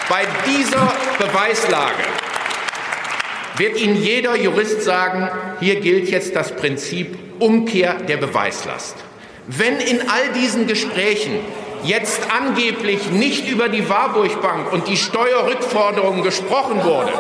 [0.09, 2.03] Bei dieser Beweislage
[3.59, 5.29] wird Ihnen jeder Jurist sagen,
[5.61, 8.97] hier gilt jetzt das Prinzip Umkehr der Beweislast.
[9.49, 11.39] Wenn in all diesen Gesprächen
[11.85, 17.13] jetzt angeblich nicht über die Warburg Bank und die Steuerrückforderungen gesprochen wurde,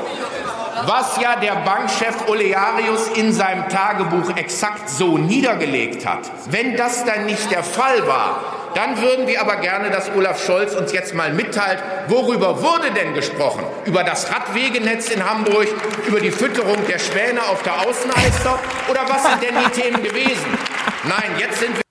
[0.86, 7.27] was ja der Bankchef Olearius in seinem Tagebuch exakt so niedergelegt hat, wenn das dann
[7.27, 11.32] nicht der Fall war, dann würden wir aber gerne, dass Olaf Scholz uns jetzt mal
[11.32, 13.64] mitteilt, worüber wurde denn gesprochen?
[13.84, 15.66] Über das Radwegenetz in Hamburg,
[16.06, 18.56] über die Fütterung der Schwäne auf der Außenalster
[18.88, 20.46] oder was sind denn die Themen gewesen?
[21.02, 21.82] Nein, jetzt sind wir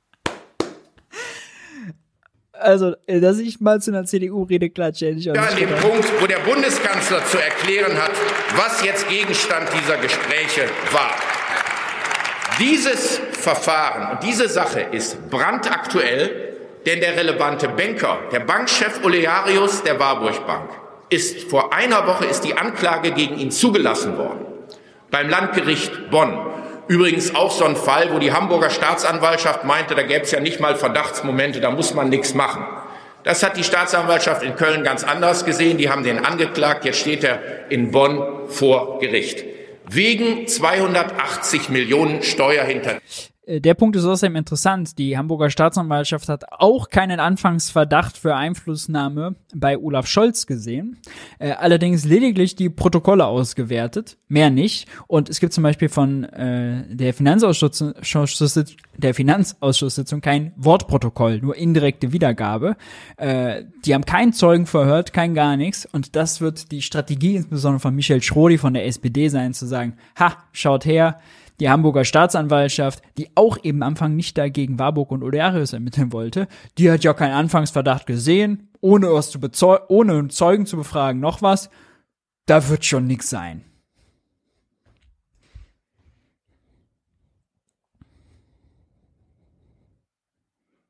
[2.54, 5.76] also, dass ich mal zu einer CDU-Rede klatsche, hätte ich auch ja, nicht an dem.
[5.80, 8.12] Punkt, wo der Bundeskanzler zu erklären hat,
[8.56, 11.14] was jetzt Gegenstand dieser Gespräche war.
[12.60, 16.57] Dieses Verfahren und diese Sache ist brandaktuell,
[16.88, 20.70] denn der relevante Banker, der Bankchef Olearius der Warburg Bank,
[21.10, 24.46] ist vor einer Woche ist die Anklage gegen ihn zugelassen worden.
[25.12, 26.38] Beim Landgericht Bonn.
[26.88, 30.60] Übrigens auch so ein Fall, wo die Hamburger Staatsanwaltschaft meinte, da gäbe es ja nicht
[30.60, 32.66] mal Verdachtsmomente, da muss man nichts machen.
[33.24, 35.78] Das hat die Staatsanwaltschaft in Köln ganz anders gesehen.
[35.78, 36.86] Die haben den angeklagt.
[36.86, 39.44] Jetzt steht er in Bonn vor Gericht.
[39.90, 43.37] Wegen 280 Millionen Steuerhinterziehung.
[43.48, 44.98] Äh, Der Punkt ist außerdem interessant.
[44.98, 50.98] Die Hamburger Staatsanwaltschaft hat auch keinen Anfangsverdacht für Einflussnahme bei Olaf Scholz gesehen,
[51.40, 54.88] äh, allerdings lediglich die Protokolle ausgewertet, mehr nicht.
[55.08, 57.84] Und es gibt zum Beispiel von äh, der Finanzausschuss
[58.98, 62.76] der Finanzausschusssitzung kein Wortprotokoll, nur indirekte Wiedergabe.
[63.18, 65.86] Äh, die haben keinen Zeugen verhört, kein gar nichts.
[65.86, 69.98] Und das wird die Strategie insbesondere von Michel Schrodi von der SPD sein, zu sagen,
[70.18, 71.20] ha, schaut her,
[71.60, 76.48] die Hamburger Staatsanwaltschaft, die auch eben am Anfang nicht dagegen Warburg und Olearius ermitteln wollte,
[76.78, 79.40] die hat ja keinen Anfangsverdacht gesehen, ohne was zu
[79.90, 81.70] ohne Zeugen zu befragen, noch was.
[82.46, 83.64] Da wird schon nix sein.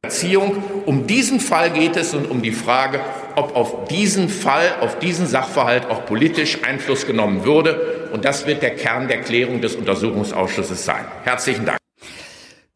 [0.08, 0.64] Erziehung.
[0.86, 3.02] Um diesen Fall geht es und um die Frage,
[3.38, 8.10] ob auf diesen Fall, auf diesen Sachverhalt auch politisch Einfluss genommen würde.
[8.12, 11.06] Und das wird der Kern der Klärung des Untersuchungsausschusses sein.
[11.24, 11.78] Herzlichen Dank.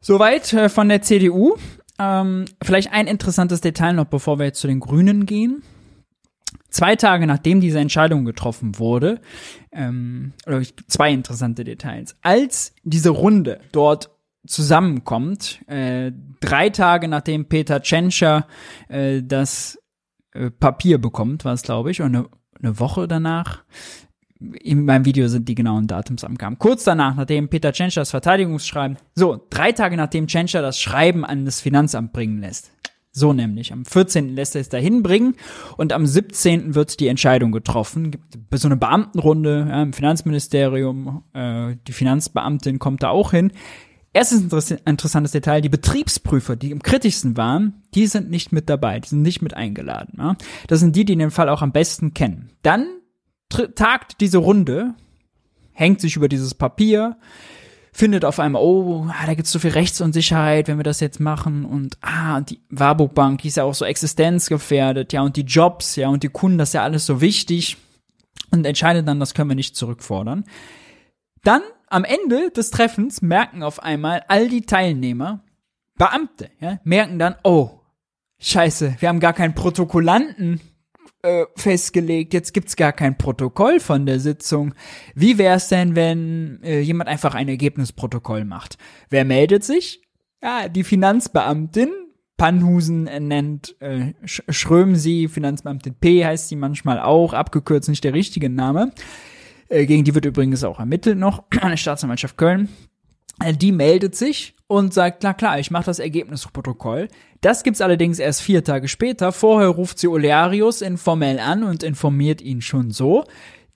[0.00, 1.56] Soweit äh, von der CDU.
[1.98, 5.62] Ähm, vielleicht ein interessantes Detail noch, bevor wir jetzt zu den Grünen gehen.
[6.70, 9.20] Zwei Tage nachdem diese Entscheidung getroffen wurde,
[9.72, 12.16] ähm, oder zwei interessante Details.
[12.22, 14.10] Als diese Runde dort
[14.46, 18.46] zusammenkommt, äh, drei Tage nachdem Peter Tschentscher
[18.88, 19.81] äh, das
[20.32, 22.26] äh, Papier bekommt, war es glaube ich, und eine,
[22.60, 23.62] eine Woche danach,
[24.60, 26.58] in meinem Video sind die genauen Datumsangaben.
[26.58, 31.44] Kurz danach, nachdem Peter Tschentscher das Verteidigungsschreiben, so, drei Tage nachdem Tschentscher das Schreiben an
[31.44, 32.72] das Finanzamt bringen lässt.
[33.14, 33.72] So nämlich.
[33.74, 34.34] Am 14.
[34.34, 35.34] lässt er es dahin bringen
[35.76, 36.74] und am 17.
[36.74, 38.10] wird die Entscheidung getroffen.
[38.10, 41.22] Gibt so eine Beamtenrunde ja, im Finanzministerium.
[41.34, 43.52] Äh, die Finanzbeamtin kommt da auch hin.
[44.14, 49.08] Erstes interessantes Detail, die Betriebsprüfer, die im kritischsten waren, die sind nicht mit dabei, die
[49.08, 50.16] sind nicht mit eingeladen.
[50.18, 50.36] Ja?
[50.66, 52.50] Das sind die, die den Fall auch am besten kennen.
[52.62, 52.86] Dann
[53.74, 54.94] tagt diese Runde,
[55.72, 57.16] hängt sich über dieses Papier,
[57.92, 61.64] findet auf einmal, oh, ah, da gibt's so viel Rechtsunsicherheit, wenn wir das jetzt machen
[61.64, 65.96] und ah, die Warburg Bank, die ist ja auch so existenzgefährdet, ja, und die Jobs,
[65.96, 67.76] ja, und die Kunden, das ist ja alles so wichtig
[68.50, 70.44] und entscheidet dann, das können wir nicht zurückfordern.
[71.44, 71.62] Dann
[71.92, 75.44] am Ende des Treffens merken auf einmal all die Teilnehmer,
[75.98, 77.80] Beamte, ja, merken dann, oh,
[78.38, 80.60] scheiße, wir haben gar keinen Protokollanten
[81.22, 84.74] äh, festgelegt, jetzt gibt's gar kein Protokoll von der Sitzung.
[85.14, 88.78] Wie wär's denn, wenn äh, jemand einfach ein Ergebnisprotokoll macht?
[89.10, 90.02] Wer meldet sich?
[90.42, 91.90] Ja, die Finanzbeamtin.
[92.38, 98.50] Pannhusen nennt äh, Schröm sie, Finanzbeamtin P heißt sie manchmal auch, abgekürzt nicht der richtige
[98.50, 98.92] Name.
[99.72, 102.68] Äh, gegen die wird übrigens auch ermittelt noch der Staatsanwaltschaft Köln.
[103.40, 107.08] Äh, die meldet sich und sagt, klar, klar, ich mache das Ergebnisprotokoll.
[107.40, 109.32] Das gibt's allerdings erst vier Tage später.
[109.32, 113.24] Vorher ruft sie Olearius informell an und informiert ihn schon so.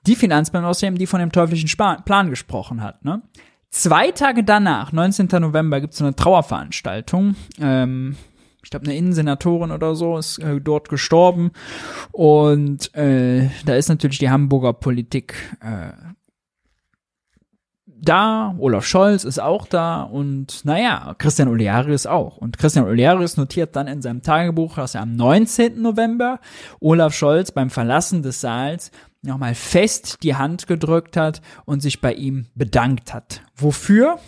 [0.07, 3.05] Die Finanzbeamtin außerdem, die von dem teuflischen Sp Plan gesprochen hat.
[3.05, 3.23] Ne?
[3.71, 5.29] Zwei Tage danach, 19.
[5.41, 7.35] November, gibt's so eine Trauerveranstaltung.
[7.61, 8.17] Ähm,
[8.67, 11.53] ich glaube, eine Innensenatorin oder so ist äh, dort gestorben.
[12.11, 15.93] Und äh, da ist natürlich die Hamburger Politik äh,
[17.87, 22.39] da, Olaf Scholz ist auch da und naja, Christian Olearius auch.
[22.39, 25.81] Und Christian Olearius notiert dann in seinem Tagebuch, dass er am 19.
[25.81, 26.41] November
[26.81, 28.91] Olaf Scholz beim Verlassen des Saals
[29.23, 33.43] nochmal fest die Hand gedrückt hat und sich bei ihm bedankt hat.
[33.55, 34.19] Wofür?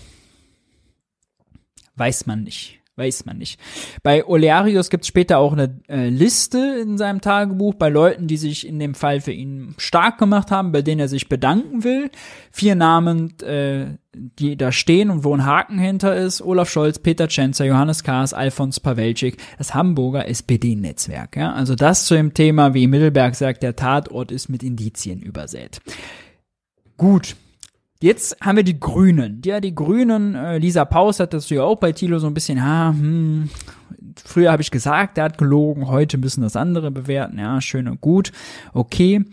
[1.96, 3.58] Weiß man nicht weiß man nicht.
[4.02, 8.36] Bei Olearius gibt es später auch eine äh, Liste in seinem Tagebuch bei Leuten, die
[8.36, 12.10] sich in dem Fall für ihn stark gemacht haben, bei denen er sich bedanken will.
[12.50, 16.42] Vier Namen, äh, die da stehen und wo ein Haken hinter ist.
[16.42, 21.36] Olaf Scholz, Peter Tschenzer, Johannes Kahrs, Alfons Pawelczyk, das Hamburger SPD-Netzwerk.
[21.36, 21.52] Ja?
[21.52, 25.80] Also das zu dem Thema, wie Mittelberg sagt, der Tatort ist mit Indizien übersät.
[26.96, 27.36] Gut,
[28.00, 29.42] Jetzt haben wir die Grünen.
[29.44, 32.64] Ja, die Grünen, äh, Lisa Paus hat das ja auch bei Thilo so ein bisschen,
[32.64, 33.50] ha, hm,
[34.24, 37.38] früher habe ich gesagt, der hat gelogen, heute müssen das andere bewerten.
[37.38, 38.30] Ja, schön und gut.
[38.72, 39.24] Okay.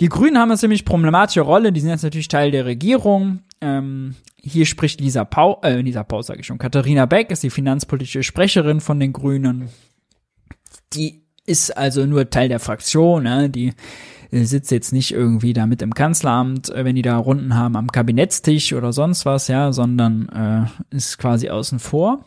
[0.00, 3.40] Die Grünen haben eine ziemlich problematische Rolle, die sind jetzt natürlich Teil der Regierung.
[3.62, 7.50] Ähm, hier spricht Lisa Paus, äh, Lisa Paus sage ich schon, Katharina Beck ist die
[7.50, 9.70] finanzpolitische Sprecherin von den Grünen.
[10.92, 13.48] Die ist also nur Teil der Fraktion, ne?
[13.48, 13.72] die
[14.32, 17.88] sitzt jetzt nicht irgendwie da mit im Kanzleramt, äh, wenn die da Runden haben am
[17.88, 20.28] Kabinettstisch oder sonst was, ja, sondern
[20.90, 22.24] äh, ist quasi außen vor.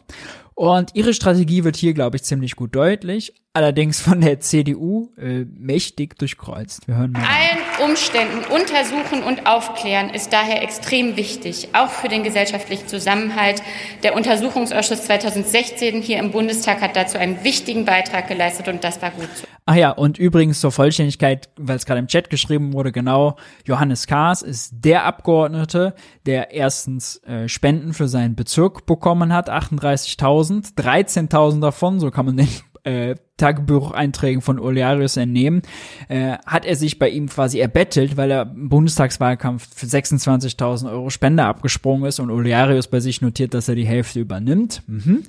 [0.55, 5.45] Und ihre Strategie wird hier, glaube ich, ziemlich gut deutlich, allerdings von der CDU äh,
[5.45, 6.87] mächtig durchkreuzt.
[6.87, 7.21] Wir hören mal.
[7.21, 13.61] Allen Umständen untersuchen und aufklären ist daher extrem wichtig, auch für den gesellschaftlichen Zusammenhalt.
[14.01, 19.11] Der Untersuchungsausschuss 2016 hier im Bundestag hat dazu einen wichtigen Beitrag geleistet und das war
[19.11, 19.47] gut so.
[19.65, 24.07] Ach ja, und übrigens zur Vollständigkeit, weil es gerade im Chat geschrieben wurde, genau, Johannes
[24.07, 25.93] Kahrs ist der Abgeordnete,
[26.25, 32.37] der erstens äh, Spenden für seinen Bezirk bekommen hat, 38.000, 13.000 davon, so kann man
[32.37, 32.49] den
[32.83, 35.63] äh, Tagebucheinträgen von Olearius entnehmen,
[36.07, 41.09] äh, hat er sich bei ihm quasi erbettelt, weil er im Bundestagswahlkampf für 26.000 Euro
[41.09, 44.83] Spende abgesprungen ist und Olearius bei sich notiert, dass er die Hälfte übernimmt.
[44.87, 45.23] Mhm.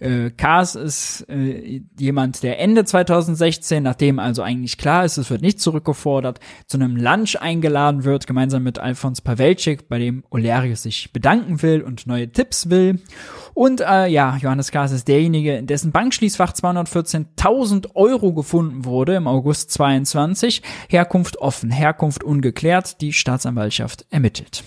[0.00, 5.40] Äh, Kars ist äh, jemand, der Ende 2016, nachdem also eigentlich klar ist, es wird
[5.40, 11.12] nicht zurückgefordert, zu einem Lunch eingeladen wird, gemeinsam mit Alfons Pawelczyk, bei dem Olearius sich
[11.12, 13.00] bedanken will und neue Tipps will.
[13.56, 19.26] Und äh, ja, Johannes Kars ist derjenige, in dessen Bankschließfach 214.000 Euro gefunden wurde im
[19.26, 20.60] August 22.
[20.90, 23.00] Herkunft offen, Herkunft ungeklärt.
[23.00, 24.62] Die Staatsanwaltschaft ermittelt.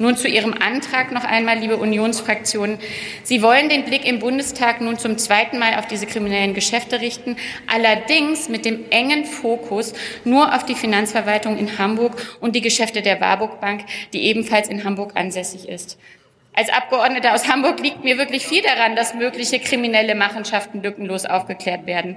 [0.00, 2.78] Nun zu Ihrem Antrag noch einmal, liebe Unionsfraktionen.
[3.22, 7.36] Sie wollen den Blick im Bundestag nun zum zweiten Mal auf diese kriminellen Geschäfte richten,
[7.66, 9.92] allerdings mit dem engen Fokus
[10.24, 14.84] nur auf die Finanzverwaltung in Hamburg und die Geschäfte der Warburg Bank, die ebenfalls in
[14.84, 15.98] Hamburg ansässig ist.
[16.52, 21.86] Als Abgeordnete aus Hamburg liegt mir wirklich viel daran, dass mögliche kriminelle Machenschaften lückenlos aufgeklärt
[21.86, 22.16] werden.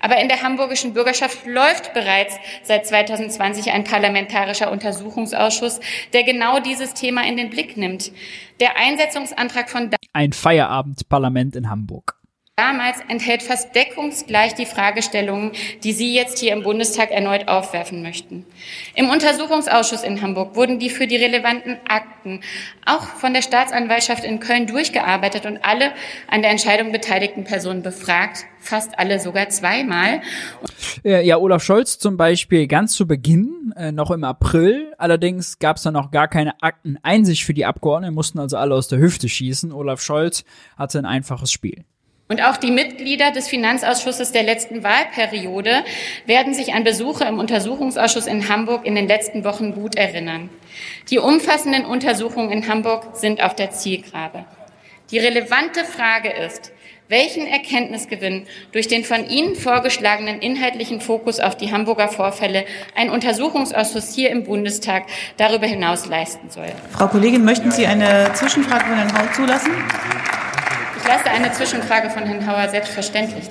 [0.00, 5.80] Aber in der hamburgischen Bürgerschaft läuft bereits seit 2020 ein parlamentarischer Untersuchungsausschuss,
[6.12, 8.12] der genau dieses Thema in den Blick nimmt.
[8.60, 12.16] Der Einsetzungsantrag von Ein Feierabendparlament in Hamburg
[12.56, 15.52] damals enthält fast deckungsgleich die Fragestellungen,
[15.82, 18.46] die Sie jetzt hier im Bundestag erneut aufwerfen möchten.
[18.94, 22.40] Im Untersuchungsausschuss in Hamburg wurden die für die relevanten Akten
[22.86, 25.92] auch von der Staatsanwaltschaft in Köln durchgearbeitet und alle
[26.28, 30.22] an der Entscheidung beteiligten Personen befragt, fast alle sogar zweimal.
[31.02, 34.94] Ja, Olaf Scholz zum Beispiel ganz zu Beginn, äh, noch im April.
[34.96, 38.88] Allerdings gab es dann noch gar keine Akteneinsicht für die Abgeordneten, mussten also alle aus
[38.88, 39.72] der Hüfte schießen.
[39.72, 40.44] Olaf Scholz
[40.76, 41.84] hatte ein einfaches Spiel.
[42.26, 45.84] Und auch die Mitglieder des Finanzausschusses der letzten Wahlperiode
[46.24, 50.48] werden sich an Besuche im Untersuchungsausschuss in Hamburg in den letzten Wochen gut erinnern.
[51.10, 54.46] Die umfassenden Untersuchungen in Hamburg sind auf der Zielgrabe.
[55.10, 56.72] Die relevante Frage ist,
[57.08, 62.64] welchen Erkenntnisgewinn durch den von Ihnen vorgeschlagenen inhaltlichen Fokus auf die Hamburger Vorfälle
[62.96, 65.04] ein Untersuchungsausschuss hier im Bundestag
[65.36, 66.72] darüber hinaus leisten soll.
[66.92, 69.72] Frau Kollegin, möchten Sie eine Zwischenfrage von Herrn Haut zulassen?
[71.04, 73.50] Ich lasse eine Zwischenfrage von Herrn Hauer selbstverständlich.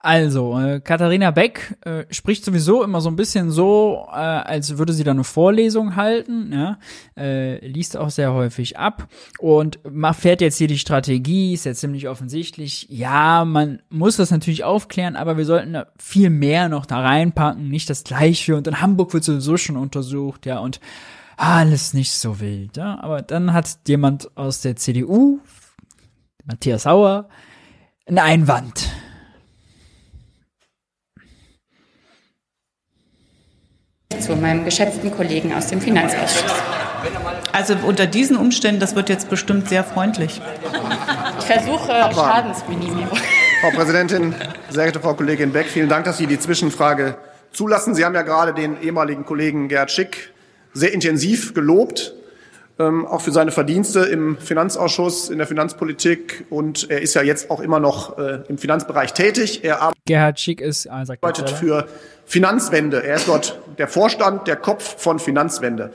[0.00, 4.92] Also, äh, Katharina Beck äh, spricht sowieso immer so ein bisschen so, äh, als würde
[4.92, 6.78] sie da eine Vorlesung halten, ja?
[7.16, 9.06] äh, liest auch sehr häufig ab
[9.38, 9.78] und
[10.14, 12.88] fährt jetzt hier die Strategie, ist jetzt ziemlich offensichtlich.
[12.90, 17.68] Ja, man muss das natürlich aufklären, aber wir sollten da viel mehr noch da reinpacken,
[17.68, 18.56] nicht das Gleiche.
[18.56, 20.80] Und in Hamburg wird sowieso schon untersucht, ja, und
[21.36, 22.98] alles nicht so wild, ja.
[23.00, 25.38] Aber dann hat jemand aus der CDU
[26.50, 27.28] Matthias Sauer,
[28.06, 28.90] ein Einwand.
[34.18, 36.52] Zu meinem geschätzten Kollegen aus dem Finanzausschuss.
[37.52, 40.42] Also unter diesen Umständen, das wird jetzt bestimmt sehr freundlich.
[41.38, 43.16] Ich versuche Schadensminimierung.
[43.60, 44.34] Frau Präsidentin,
[44.70, 47.16] sehr geehrte Frau Kollegin Beck, vielen Dank, dass Sie die Zwischenfrage
[47.52, 47.94] zulassen.
[47.94, 50.32] Sie haben ja gerade den ehemaligen Kollegen Gerhard Schick
[50.72, 52.12] sehr intensiv gelobt
[52.80, 57.50] ähm, auch für seine Verdienste im Finanzausschuss, in der Finanzpolitik und er ist ja jetzt
[57.50, 59.62] auch immer noch äh, im Finanzbereich tätig.
[59.62, 61.86] Er arbeitet Gerhard Schick ist ah, arbeitet für
[62.24, 63.04] Finanzwende.
[63.04, 65.92] Er ist dort der Vorstand, der Kopf von Finanzwende.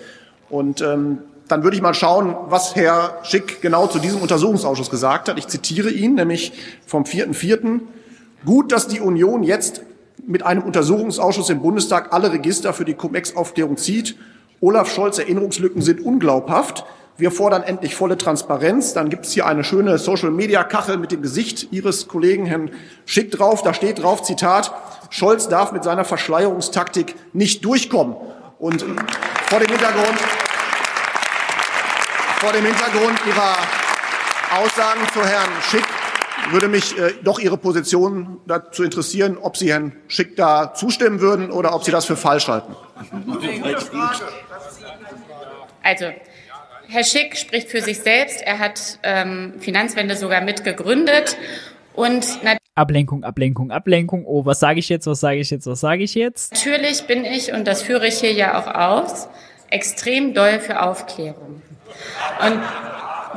[0.49, 5.27] Und ähm, dann würde ich mal schauen, was Herr Schick genau zu diesem Untersuchungsausschuss gesagt
[5.27, 5.37] hat.
[5.39, 6.53] Ich zitiere ihn, nämlich
[6.85, 7.81] vom 4.4.
[8.45, 9.81] Gut, dass die Union jetzt
[10.25, 14.15] mit einem Untersuchungsausschuss im Bundestag alle Register für die Cum-Ex-Aufklärung zieht
[14.61, 16.86] Olaf Scholz Erinnerungslücken sind unglaubhaft.
[17.18, 18.94] Wir fordern endlich volle Transparenz.
[18.94, 22.72] Dann gibt es hier eine schöne Social-Media-Kachel mit dem Gesicht Ihres Kollegen Herrn
[23.06, 23.61] Schick drauf.
[23.61, 24.73] Da steht drauf, Zitat,
[25.10, 28.15] Scholz darf mit seiner Verschleierungstaktik nicht durchkommen.
[28.60, 28.84] Und
[29.48, 30.19] vor dem Hintergrund,
[32.40, 33.56] vor dem Hintergrund Ihrer
[34.61, 35.86] Aussagen zu Herrn Schick
[36.51, 41.51] würde mich äh, doch Ihre Position dazu interessieren, ob Sie Herrn Schick da zustimmen würden
[41.51, 42.76] oder ob Sie das für falsch halten.
[45.84, 46.05] Also,
[46.88, 48.41] Herr Schick spricht für sich selbst.
[48.41, 51.38] Er hat ähm, Finanzwende sogar mitgegründet.
[51.93, 52.26] Und
[52.76, 54.26] Ablenkung, Ablenkung, Ablenkung.
[54.26, 56.51] Oh, was sage ich jetzt, was sage ich jetzt, was sage ich jetzt?
[56.53, 59.30] Natürlich bin ich, und das führe ich hier ja auch aus,
[59.69, 61.61] extrem doll für Aufklärung.
[62.41, 62.61] Und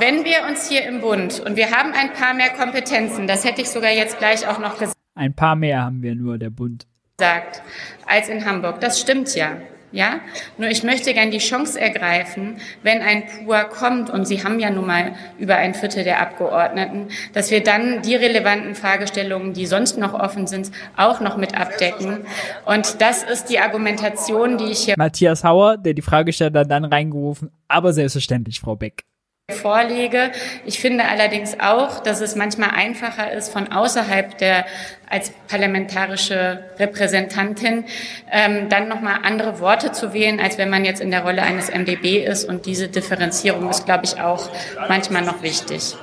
[0.01, 3.63] wenn wir uns hier im Bund, und wir haben ein paar mehr Kompetenzen, das hätte
[3.63, 4.97] ich sogar jetzt gleich auch noch gesagt.
[5.15, 6.87] Ein paar mehr haben wir nur, der Bund.
[7.21, 7.63] Sagt,
[8.07, 8.81] als in Hamburg.
[8.81, 9.57] Das stimmt ja.
[9.91, 10.21] Ja,
[10.59, 14.69] nur ich möchte gern die Chance ergreifen, wenn ein PUA kommt, und Sie haben ja
[14.69, 19.97] nun mal über ein Viertel der Abgeordneten, dass wir dann die relevanten Fragestellungen, die sonst
[19.97, 22.27] noch offen sind, auch noch mit abdecken.
[22.67, 24.95] Und das ist die Argumentation, die ich hier.
[24.99, 29.05] Matthias Hauer, der die Fragesteller dann reingerufen, aber selbstverständlich, Frau Beck
[29.51, 30.31] vorlege.
[30.67, 34.67] Ich finde allerdings auch, dass es manchmal einfacher ist, von außerhalb der
[35.09, 37.85] als parlamentarische Repräsentantin
[38.31, 41.71] ähm, dann nochmal andere Worte zu wählen, als wenn man jetzt in der Rolle eines
[41.71, 42.45] MdB ist.
[42.45, 44.51] Und diese Differenzierung ist, glaube ich, auch
[44.87, 45.97] manchmal noch wichtig.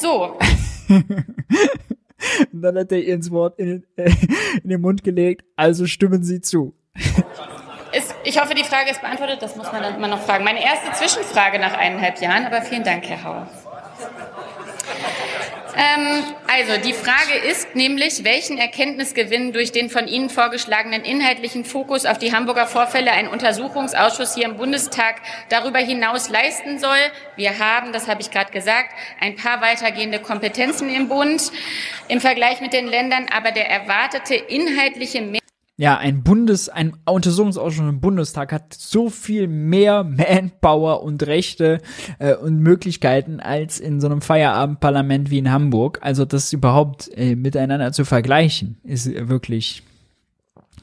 [0.00, 0.38] So.
[0.88, 1.04] Und
[2.62, 4.10] dann hat er ihr ins Wort in, äh,
[4.62, 6.74] in den Mund gelegt, also stimmen Sie zu.
[8.28, 9.40] Ich hoffe, die Frage ist beantwortet.
[9.40, 10.44] Das muss man dann immer noch fragen.
[10.44, 13.46] Meine erste Zwischenfrage nach eineinhalb Jahren, aber vielen Dank, Herr Hauer.
[15.74, 22.04] Ähm, also die Frage ist nämlich, welchen Erkenntnisgewinn durch den von Ihnen vorgeschlagenen inhaltlichen Fokus
[22.04, 26.98] auf die Hamburger Vorfälle ein Untersuchungsausschuss hier im Bundestag darüber hinaus leisten soll.
[27.36, 28.90] Wir haben, das habe ich gerade gesagt,
[29.22, 31.50] ein paar weitergehende Kompetenzen im Bund
[32.08, 35.40] im Vergleich mit den Ländern, aber der erwartete inhaltliche Mehr
[35.80, 41.78] ja, ein Bundes, ein Untersuchungsausschuss im Bundestag hat so viel mehr Manpower und Rechte
[42.18, 46.00] äh, und Möglichkeiten als in so einem Feierabendparlament wie in Hamburg.
[46.02, 49.84] Also das überhaupt äh, miteinander zu vergleichen, ist wirklich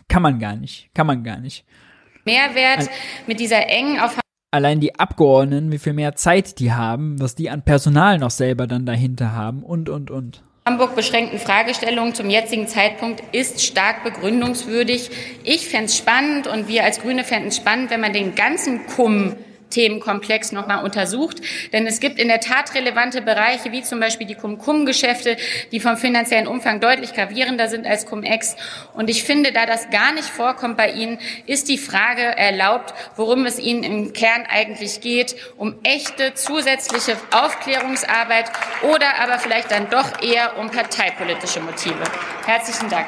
[0.08, 1.66] kann man gar nicht, kann man gar nicht.
[2.24, 2.90] Mehrwert
[3.28, 4.18] mit dieser engen auf
[4.52, 8.66] allein die Abgeordneten, wie viel mehr Zeit die haben, was die an Personal noch selber
[8.66, 10.45] dann dahinter haben und und und.
[10.68, 15.12] Hamburg beschränkten Fragestellungen zum jetzigen Zeitpunkt ist stark begründungswürdig.
[15.44, 18.88] Ich fände es spannend und wir als Grüne fänden es spannend, wenn man den ganzen
[18.88, 19.36] Kumm
[19.76, 21.42] Themenkomplex nochmal untersucht.
[21.74, 25.36] Denn es gibt in der Tat relevante Bereiche, wie zum Beispiel die Cum-Cum-Geschäfte,
[25.72, 28.56] die vom finanziellen Umfang deutlich gravierender sind als Cum-Ex.
[28.94, 33.46] Und ich finde, da das gar nicht vorkommt bei Ihnen, ist die Frage erlaubt, worum
[33.46, 38.46] es Ihnen im Kern eigentlich geht, um echte zusätzliche Aufklärungsarbeit
[38.84, 42.04] oder aber vielleicht dann doch eher um parteipolitische Motive.
[42.46, 43.08] Herzlichen Dank.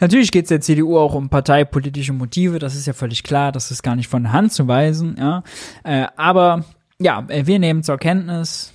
[0.00, 3.70] Natürlich geht es der CDU auch um parteipolitische Motive, das ist ja völlig klar, das
[3.70, 5.42] ist gar nicht von der Hand zu weisen, ja.
[5.84, 6.64] Äh, aber
[6.98, 8.72] ja, äh, wir nehmen zur Kenntnis,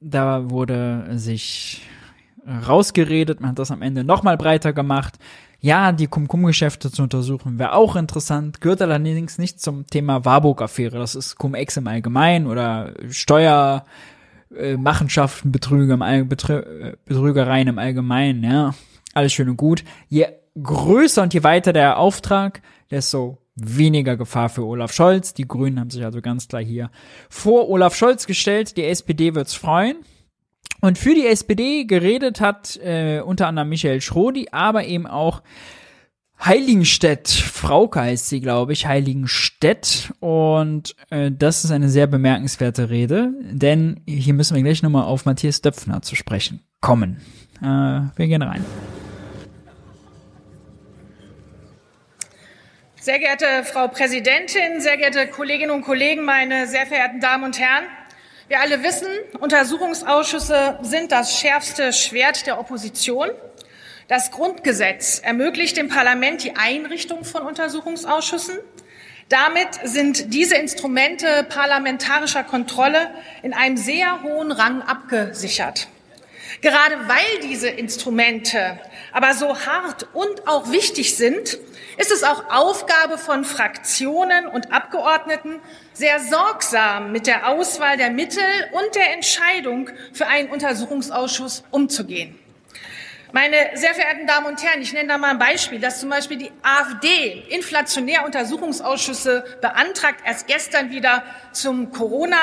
[0.00, 1.82] da wurde sich
[2.46, 5.18] rausgeredet, man hat das am Ende nochmal breiter gemacht.
[5.60, 10.98] Ja, die Cum-Cum-Geschäfte zu untersuchen wäre auch interessant, gehört allerdings nicht zum Thema Warburg-Affäre.
[10.98, 13.84] Das ist Cum-Ex im Allgemeinen oder Steuer,
[14.54, 18.74] äh, Betrüger im All Betrü äh, Betrügereien im Allgemeinen, ja.
[19.14, 19.82] Alles schön und gut.
[20.08, 20.26] Je
[20.60, 25.34] größer und je weiter der Auftrag, desto weniger Gefahr für Olaf Scholz.
[25.34, 26.90] Die Grünen haben sich also ganz klar hier
[27.28, 28.76] vor Olaf Scholz gestellt.
[28.76, 29.96] Die SPD wird's freuen.
[30.80, 35.42] Und für die SPD geredet hat äh, unter anderem Michael Schrodi, aber eben auch
[36.44, 40.12] Heiligenstedt, Frauke heißt sie, glaube ich, Heiligenstedt.
[40.20, 45.24] Und äh, das ist eine sehr bemerkenswerte Rede, denn hier müssen wir gleich nochmal auf
[45.24, 47.22] Matthias Döpfner zu sprechen kommen.
[47.62, 48.64] Äh, wir gehen rein.
[53.06, 57.84] Sehr geehrte Frau Präsidentin, sehr geehrte Kolleginnen und Kollegen, meine sehr verehrten Damen und Herren!
[58.48, 59.06] Wir alle wissen,
[59.38, 63.30] Untersuchungsausschüsse sind das schärfste Schwert der Opposition.
[64.08, 68.58] Das Grundgesetz ermöglicht dem Parlament die Einrichtung von Untersuchungsausschüssen.
[69.28, 73.12] Damit sind diese Instrumente parlamentarischer Kontrolle
[73.44, 75.86] in einem sehr hohen Rang abgesichert.
[76.60, 78.78] Gerade weil diese Instrumente
[79.12, 81.58] aber so hart und auch wichtig sind,
[81.98, 85.60] ist es auch Aufgabe von Fraktionen und Abgeordneten,
[85.92, 88.42] sehr sorgsam mit der Auswahl der Mittel
[88.72, 92.38] und der Entscheidung für einen Untersuchungsausschuss umzugehen.
[93.32, 96.38] Meine sehr verehrten Damen und Herren, ich nenne da mal ein Beispiel, dass zum Beispiel
[96.38, 101.22] die AfD inflationär Untersuchungsausschüsse beantragt, erst gestern wieder
[101.52, 102.36] zum Corona.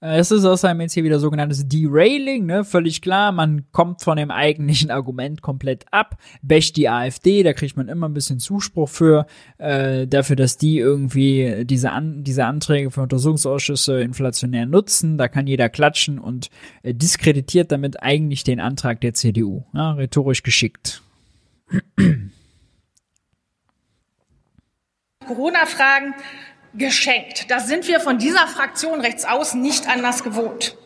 [0.00, 2.64] Äh, es ist außerdem jetzt hier wieder sogenanntes Derailing, ne?
[2.64, 7.76] Völlig klar, man kommt von dem eigentlichen Argument komplett ab, bächt die AfD, da kriegt
[7.76, 9.26] man immer ein bisschen Zuspruch für,
[9.58, 15.18] äh, dafür, dass die irgendwie diese, An diese Anträge für Untersuchungsausschüsse inflationär nutzen.
[15.18, 16.50] Da kann jeder klatschen und
[16.82, 19.64] äh, diskreditiert damit eigentlich den Antrag der CDU.
[19.72, 21.02] Ja, rhetorisch geschickt.
[25.26, 26.14] Corona-Fragen
[26.74, 27.50] geschenkt.
[27.50, 30.76] Das sind wir von dieser Fraktion rechts außen nicht anders gewohnt.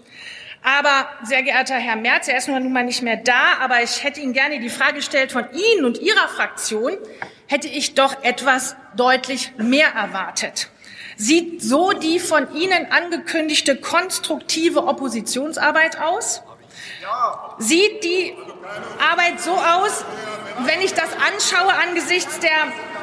[0.63, 4.21] Aber, sehr geehrter Herr Merz, er ist nun mal nicht mehr da, aber ich hätte
[4.21, 6.93] Ihnen gerne die Frage gestellt, von Ihnen und Ihrer Fraktion
[7.47, 10.71] hätte ich doch etwas deutlich mehr erwartet.
[11.17, 16.43] Sieht so die von Ihnen angekündigte konstruktive Oppositionsarbeit aus?
[17.59, 18.35] Sieht die
[18.99, 20.05] Arbeit so aus,
[20.61, 22.51] wenn ich das anschaue angesichts der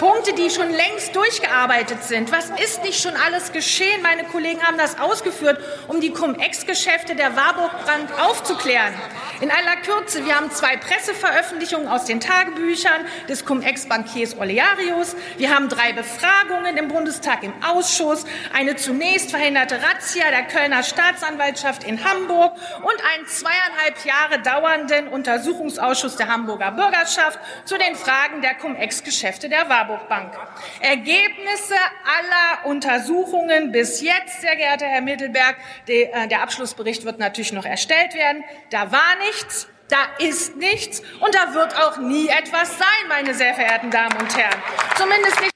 [0.02, 2.32] Punkte, die schon längst durchgearbeitet sind.
[2.32, 4.02] Was ist nicht schon alles geschehen?
[4.02, 8.96] Meine Kollegen haben das ausgeführt, um die Cum-Ex-Geschäfte der Warburg-Brand aufzuklären.
[9.42, 15.16] In aller Kürze, wir haben zwei Presseveröffentlichungen aus den Tagebüchern des Cum-Ex-Bankiers Olearius.
[15.38, 18.26] Wir haben drei Befragungen im Bundestag im Ausschuss,
[18.56, 26.16] eine zunächst verhinderte Razzia der Kölner Staatsanwaltschaft in Hamburg und einen zweieinhalb Jahre dauernden Untersuchungsausschuss
[26.16, 29.91] der Hamburger Bürgerschaft zu den Fragen der Cum-Ex-Geschäfte der Warburg.
[30.08, 30.48] Warburg.
[30.80, 35.58] Ergebnisse aller Untersuchungen bis jetzt, sehr geehrter Herr Mittelberg,
[35.88, 38.44] äh, der Abschlussbericht wird natürlich noch erstellt werden.
[38.70, 39.68] Da war nichts.
[39.90, 44.38] Da ist nichts und da wird auch nie etwas sein, meine sehr verehrten Damen und
[44.38, 44.58] Herren.
[44.96, 45.52] Zumindest nicht.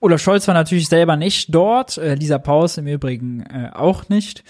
[0.00, 4.44] Olaf Scholz war natürlich selber nicht dort, äh, Lisa Paus im Übrigen äh, auch nicht.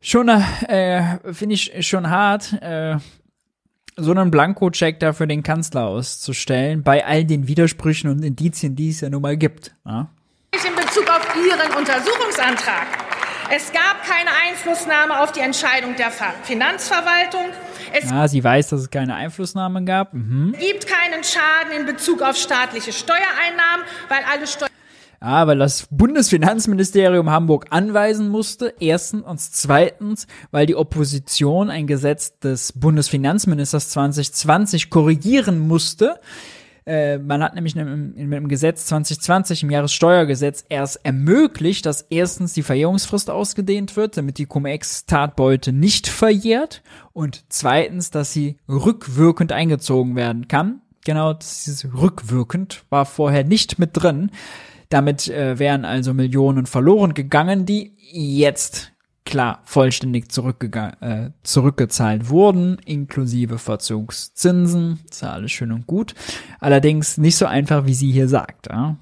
[0.00, 2.96] Schon, äh, finde ich schon hart, äh,
[3.96, 8.90] so einen Blankocheck da für den Kanzler auszustellen, bei all den Widersprüchen und Indizien, die
[8.90, 9.74] es ja nun mal gibt.
[9.84, 10.08] Ja?
[10.52, 12.86] In Bezug auf Ihren Untersuchungsantrag.
[13.50, 16.10] Es gab keine Einflussnahme auf die Entscheidung der
[16.42, 17.50] Finanzverwaltung.
[17.92, 20.14] Es ja, sie weiß, dass es keine Einflussnahme gab.
[20.14, 20.54] Mhm.
[20.58, 24.70] gibt keinen Schaden in Bezug auf staatliche Steuereinnahmen, weil alle Steuern
[25.24, 28.74] ja, weil das Bundesfinanzministerium Hamburg anweisen musste.
[28.78, 36.20] Erstens und zweitens, weil die Opposition ein Gesetz des Bundesfinanzministers 2020 korrigieren musste.
[36.84, 42.62] Äh, man hat nämlich mit dem Gesetz 2020 im Jahressteuergesetz erst ermöglicht, dass erstens die
[42.62, 46.82] Verjährungsfrist ausgedehnt wird, damit die Cum-Ex-Tatbeute nicht verjährt
[47.14, 50.82] und zweitens, dass sie rückwirkend eingezogen werden kann.
[51.06, 54.30] Genau, dieses rückwirkend war vorher nicht mit drin.
[54.94, 58.92] Damit äh, wären also Millionen verloren gegangen, die jetzt
[59.24, 60.26] klar vollständig
[61.00, 65.00] äh, zurückgezahlt wurden, inklusive Verzugszinsen.
[65.10, 66.14] Ist ja alles schön und gut.
[66.60, 68.68] Allerdings nicht so einfach, wie sie hier sagt.
[68.68, 68.96] Ja?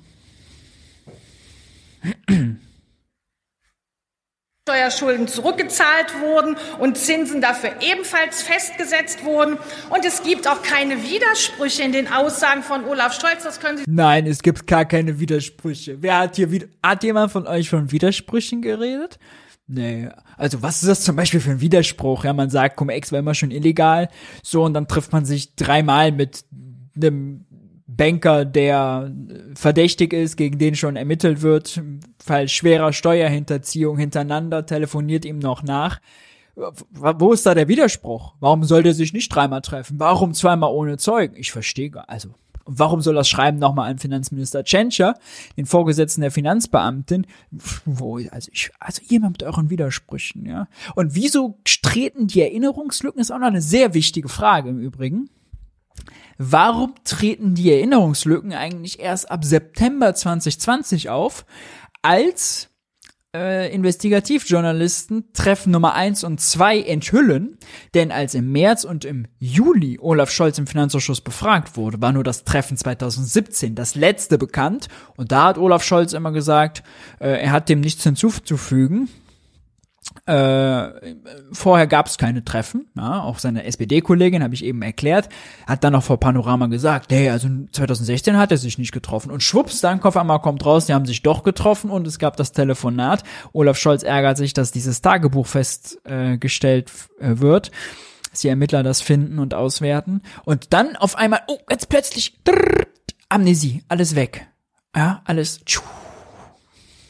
[4.69, 9.59] Steuerschulden zurückgezahlt wurden und Zinsen dafür ebenfalls festgesetzt wurden.
[9.91, 13.43] Und es gibt auch keine Widersprüche in den Aussagen von Olaf Scholz.
[13.43, 13.85] Das können Sie.
[13.89, 16.01] Nein, es gibt gar keine Widersprüche.
[16.01, 16.49] Wer hat hier
[16.81, 19.19] hat jemand von euch von Widersprüchen geredet?
[19.67, 22.25] Nee, also was ist das zum Beispiel für ein Widerspruch?
[22.25, 24.11] Ja, man sagt, Cum-Ex war immer schon illegal,
[24.45, 26.45] so und dann trifft man sich dreimal mit
[26.95, 27.47] einem
[27.97, 29.13] Banker, der
[29.55, 31.83] verdächtig ist, gegen den schon ermittelt wird,
[32.23, 36.01] Fall schwerer Steuerhinterziehung hintereinander, telefoniert ihm noch nach.
[36.55, 38.35] Wo ist da der Widerspruch?
[38.41, 39.99] Warum soll der sich nicht dreimal treffen?
[39.99, 41.35] Warum zweimal ohne Zeugen?
[41.37, 42.31] Ich verstehe, also
[42.65, 45.15] warum soll das Schreiben nochmal an Finanzminister Tschentscher,
[45.57, 47.27] den Vorgesetzten der Finanzbeamtin?
[47.85, 50.69] Wo, also ich, also jemand mit euren Widersprüchen, ja.
[50.95, 53.21] Und wieso treten die Erinnerungslücken?
[53.21, 55.31] Ist auch noch eine sehr wichtige Frage im Übrigen.
[56.45, 61.47] Warum treten die Erinnerungslücken eigentlich erst ab September 2020 auf,
[62.03, 62.69] als
[63.33, 67.59] äh, Investigativjournalisten Treffen Nummer eins und zwei enthüllen,
[67.95, 72.25] denn als im März und im Juli Olaf Scholz im Finanzausschuss befragt wurde, war nur
[72.25, 74.89] das Treffen 2017 das letzte bekannt.
[75.17, 76.83] Und da hat Olaf Scholz immer gesagt,
[77.21, 79.09] äh, er hat dem nichts hinzuzufügen,
[80.27, 81.15] äh,
[81.53, 85.29] vorher gab es keine Treffen, ja, auch seine SPD-Kollegin, habe ich eben erklärt,
[85.67, 89.31] hat dann noch vor Panorama gesagt, hey, also 2016 hat er sich nicht getroffen.
[89.31, 92.53] Und schwupps, dann einmal kommt raus, die haben sich doch getroffen und es gab das
[92.53, 93.25] Telefonat.
[93.53, 97.71] Olaf Scholz ärgert sich, dass dieses Tagebuch festgestellt äh, wird,
[98.31, 100.23] dass die Ermittler das finden und auswerten.
[100.45, 102.87] Und dann auf einmal, oh, jetzt plötzlich drrr,
[103.29, 104.47] Amnesie, alles weg,
[104.95, 105.83] ja, alles tschuh,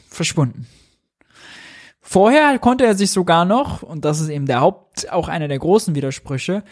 [0.09, 0.67] verschwunden.
[2.13, 5.57] Vorher konnte er sich sogar noch, und das ist eben der Haupt, auch einer der
[5.57, 6.63] großen Widersprüche,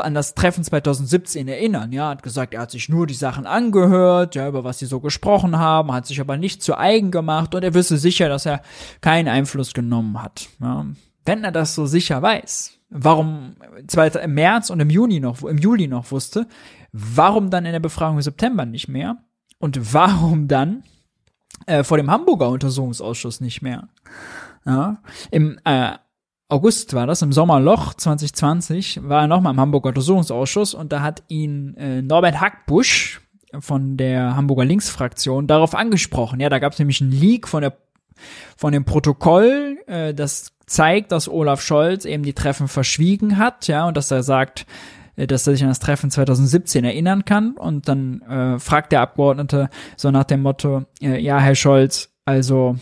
[0.00, 1.92] an das Treffen 2017 erinnern.
[1.92, 5.00] Ja, hat gesagt, er hat sich nur die Sachen angehört, ja, über was sie so
[5.00, 8.62] gesprochen haben, hat sich aber nicht zu eigen gemacht und er wisse sicher, dass er
[9.02, 10.48] keinen Einfluss genommen hat.
[10.58, 10.86] Ja.
[11.26, 13.56] Wenn er das so sicher weiß, warum
[14.22, 16.46] im März und im Juni noch, im Juli noch wusste,
[16.92, 19.18] warum dann in der Befragung im September nicht mehr?
[19.58, 20.82] Und warum dann
[21.68, 23.88] äh, vor dem Hamburger Untersuchungsausschuss nicht mehr.
[24.64, 24.98] Ja,
[25.30, 25.92] Im äh,
[26.48, 31.22] August war das, im Sommerloch 2020, war er nochmal im Hamburger Untersuchungsausschuss und da hat
[31.28, 33.20] ihn äh, Norbert Hackbusch
[33.60, 36.40] von der Hamburger Linksfraktion darauf angesprochen.
[36.40, 37.76] Ja, da gab es nämlich einen Leak von der
[38.56, 43.86] von dem Protokoll, äh, das zeigt, dass Olaf Scholz eben die Treffen verschwiegen hat, ja,
[43.86, 44.66] und dass er sagt,
[45.26, 47.52] dass er sich an das Treffen 2017 erinnern kann.
[47.56, 52.76] Und dann äh, fragt der Abgeordnete so nach dem Motto, äh, ja, Herr Scholz, also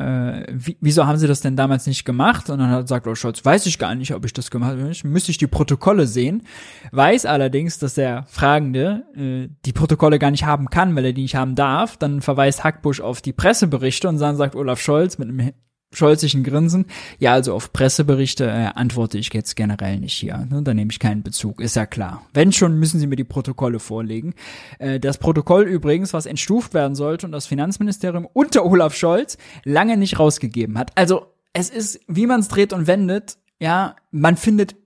[0.00, 2.48] äh, wie, wieso haben Sie das denn damals nicht gemacht?
[2.48, 4.92] Und dann hat sagt Olaf Scholz, weiß ich gar nicht, ob ich das gemacht habe.
[5.04, 6.42] Müsste ich die Protokolle sehen.
[6.90, 11.22] Weiß allerdings, dass der Fragende äh, die Protokolle gar nicht haben kann, weil er die
[11.22, 11.98] nicht haben darf.
[11.98, 15.52] Dann verweist Hackbusch auf die Presseberichte und dann sagt Olaf Scholz mit einem
[15.92, 16.86] scholzigen Grinsen.
[17.18, 20.46] Ja, also auf Presseberichte äh, antworte ich jetzt generell nicht hier.
[20.50, 20.62] Ne?
[20.62, 22.26] Da nehme ich keinen Bezug, ist ja klar.
[22.32, 24.34] Wenn schon, müssen Sie mir die Protokolle vorlegen.
[24.78, 29.96] Äh, das Protokoll übrigens, was entstuft werden sollte und das Finanzministerium unter Olaf Scholz lange
[29.96, 30.96] nicht rausgegeben hat.
[30.96, 34.76] Also es ist, wie man es dreht und wendet, ja, man findet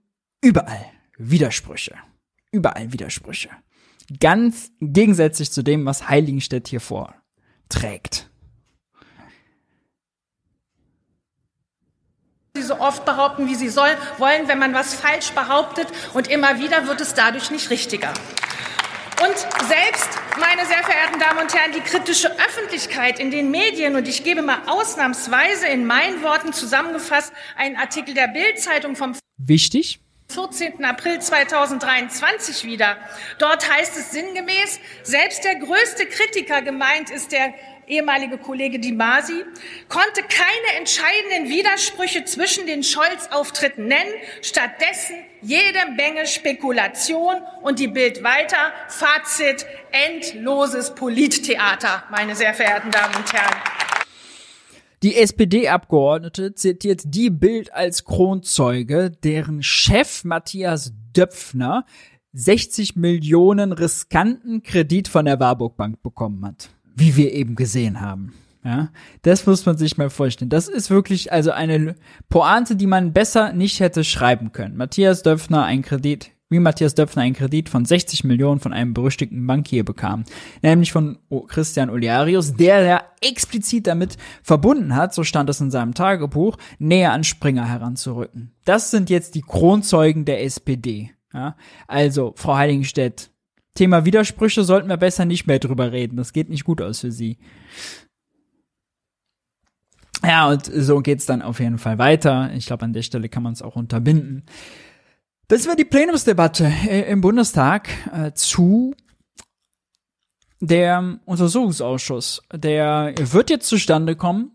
[0.40, 0.86] überall
[1.18, 1.94] Widersprüche.
[2.50, 3.50] Überall Widersprüche.
[4.20, 8.30] Ganz gegensätzlich zu dem, was Heiligenstedt hier vorträgt.
[12.56, 16.60] Sie so oft behaupten, wie sie soll, wollen, wenn man was falsch behauptet und immer
[16.60, 18.14] wieder wird es dadurch nicht richtiger.
[19.20, 19.36] Und
[19.66, 20.08] selbst,
[20.38, 24.40] meine sehr verehrten Damen und Herren, die kritische Öffentlichkeit in den Medien, und ich gebe
[24.42, 29.98] mal ausnahmsweise in meinen Worten zusammengefasst einen Artikel der Bild-Zeitung vom Wichtig.
[30.28, 30.84] 14.
[30.84, 32.96] April 2023 wieder.
[33.38, 37.52] Dort heißt es sinngemäß, selbst der größte Kritiker gemeint ist der
[37.86, 39.44] ehemalige Kollege Di Masi,
[39.88, 44.12] konnte keine entscheidenden Widersprüche zwischen den Scholz-Auftritten nennen,
[44.42, 48.72] stattdessen jede Menge Spekulation und die Bild weiter.
[48.88, 53.54] Fazit, endloses Polittheater, meine sehr verehrten Damen und Herren.
[55.02, 61.84] Die SPD-Abgeordnete zitiert die Bild als Kronzeuge, deren Chef Matthias Döpfner
[62.32, 66.70] 60 Millionen riskanten Kredit von der Warburg Bank bekommen hat.
[66.94, 68.32] Wie wir eben gesehen haben.
[68.64, 68.88] Ja,
[69.22, 70.48] das muss man sich mal vorstellen.
[70.48, 71.96] Das ist wirklich also eine
[72.30, 74.76] Pointe, die man besser nicht hätte schreiben können.
[74.76, 79.46] Matthias Döpfner ein Kredit wie Matthias Döpfner einen Kredit von 60 Millionen von einem berüchtigten
[79.46, 80.24] Bankier bekam,
[80.62, 81.18] nämlich von
[81.48, 87.12] Christian Oliarius, der ja explizit damit verbunden hat, so stand es in seinem Tagebuch, näher
[87.12, 88.52] an Springer heranzurücken.
[88.64, 91.10] Das sind jetzt die Kronzeugen der SPD.
[91.32, 91.56] Ja?
[91.88, 93.30] Also, Frau Heiligenstedt,
[93.74, 96.16] Thema Widersprüche sollten wir besser nicht mehr drüber reden.
[96.16, 97.38] Das geht nicht gut aus für Sie.
[100.22, 102.50] Ja, und so geht's dann auf jeden Fall weiter.
[102.54, 104.44] Ich glaube, an der Stelle kann man es auch unterbinden.
[105.48, 108.94] Das war die Plenumsdebatte äh, im Bundestag äh, zu
[110.60, 112.42] der Untersuchungsausschuss.
[112.52, 114.53] Der wird jetzt zustande kommen.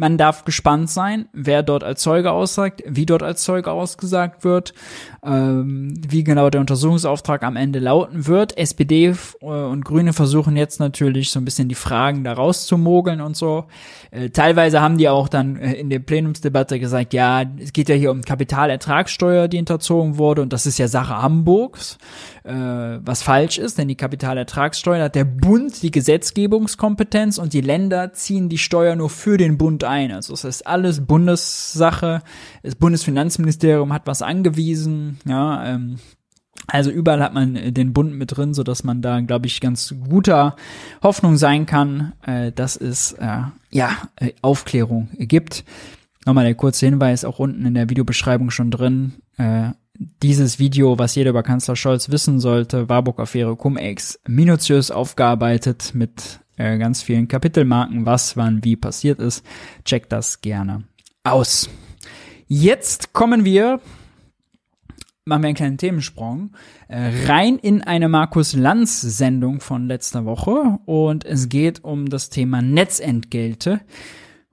[0.00, 4.72] Man darf gespannt sein, wer dort als Zeuge aussagt, wie dort als Zeuge ausgesagt wird,
[5.24, 8.56] ähm, wie genau der Untersuchungsauftrag am Ende lauten wird.
[8.56, 9.06] SPD
[9.40, 13.64] äh, und Grüne versuchen jetzt natürlich so ein bisschen die Fragen da rauszumogeln und so.
[14.12, 17.96] Äh, teilweise haben die auch dann äh, in der Plenumsdebatte gesagt, ja, es geht ja
[17.96, 21.98] hier um Kapitalertragssteuer, die hinterzogen wurde und das ist ja Sache Hamburgs
[22.48, 28.12] äh, was falsch ist, denn die Kapitalertragssteuer hat der Bund die Gesetzgebungskompetenz und die Länder
[28.12, 30.12] ziehen die Steuer nur für den Bund ein.
[30.12, 32.22] Also es ist alles Bundessache.
[32.62, 35.98] Das Bundesfinanzministerium hat was angewiesen, ja, ähm,
[36.66, 39.94] also überall hat man den Bund mit drin, so dass man da, glaube ich, ganz
[40.08, 40.54] guter
[41.02, 45.64] Hoffnung sein kann, äh, dass es äh, ja äh, Aufklärung gibt.
[46.26, 49.14] Nochmal der kurze Hinweis, auch unten in der Videobeschreibung schon drin.
[49.38, 49.70] Äh,
[50.22, 56.76] dieses Video, was jeder über Kanzler Scholz wissen sollte, Warburg-Affäre Cum-Ex, minutiös aufgearbeitet mit äh,
[56.76, 59.44] ganz vielen Kapitelmarken, was wann wie passiert ist.
[59.84, 60.84] Checkt das gerne
[61.24, 61.70] aus.
[62.46, 63.80] Jetzt kommen wir,
[65.24, 66.52] machen wir einen kleinen Themensprung,
[66.88, 72.30] äh, rein in eine Markus Lanz Sendung von letzter Woche und es geht um das
[72.30, 73.80] Thema Netzentgelte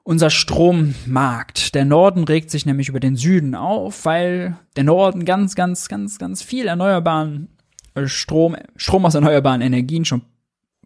[0.04, 1.74] unser Strommarkt.
[1.74, 6.20] Der Norden regt sich nämlich über den Süden auf, weil der Norden ganz, ganz, ganz,
[6.20, 7.50] ganz viel erneuerbaren
[7.96, 10.22] äh, Strom, Strom aus erneuerbaren Energien schon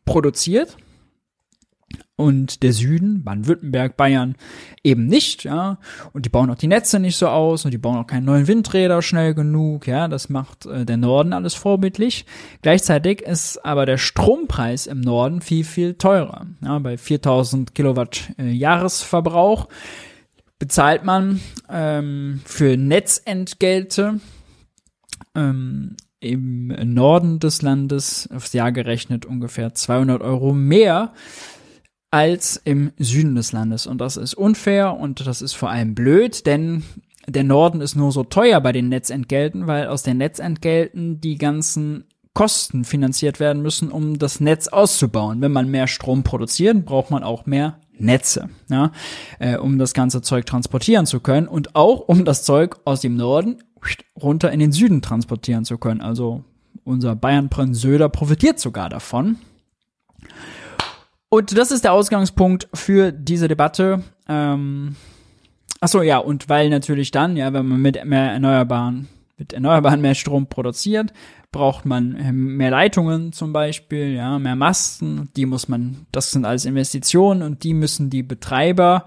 [0.05, 0.77] produziert
[2.19, 4.35] und der Süden, Baden-Württemberg, Bayern,
[4.83, 5.79] eben nicht, ja.
[6.11, 8.45] Und die bauen auch die Netze nicht so aus und die bauen auch keine neuen
[8.45, 10.09] Windräder schnell genug, ja.
[10.09, 12.25] Das macht äh, der Norden alles vorbildlich.
[12.61, 16.45] Gleichzeitig ist aber der Strompreis im Norden viel, viel teurer.
[16.61, 19.69] Ja, bei 4000 Kilowatt äh, Jahresverbrauch
[20.59, 21.39] bezahlt man
[21.69, 24.19] ähm, für Netzentgelte
[25.35, 31.13] ähm, im Norden des Landes aufs Jahr gerechnet ungefähr 200 Euro mehr
[32.11, 33.87] als im Süden des Landes.
[33.87, 36.83] Und das ist unfair und das ist vor allem blöd, denn
[37.27, 42.05] der Norden ist nur so teuer bei den Netzentgelten, weil aus den Netzentgelten die ganzen
[42.33, 45.41] Kosten finanziert werden müssen, um das Netz auszubauen.
[45.41, 48.91] Wenn man mehr Strom produziert, braucht man auch mehr Netze, ja,
[49.39, 53.17] äh, um das ganze Zeug transportieren zu können und auch um das Zeug aus dem
[53.17, 53.61] Norden
[54.21, 56.01] runter in den Süden transportieren zu können.
[56.01, 56.43] Also
[56.83, 59.37] unser Bayernprinz Söder profitiert sogar davon.
[61.29, 64.03] Und das ist der Ausgangspunkt für diese Debatte.
[64.27, 64.95] Ähm,
[65.79, 69.07] achso, ja, und weil natürlich dann, ja, wenn man mit mehr Erneuerbaren,
[69.37, 71.13] mit Erneuerbaren mehr Strom produziert,
[71.51, 76.65] braucht man mehr Leitungen zum Beispiel, ja, mehr Masten, die muss man, das sind alles
[76.65, 79.05] Investitionen und die müssen die Betreiber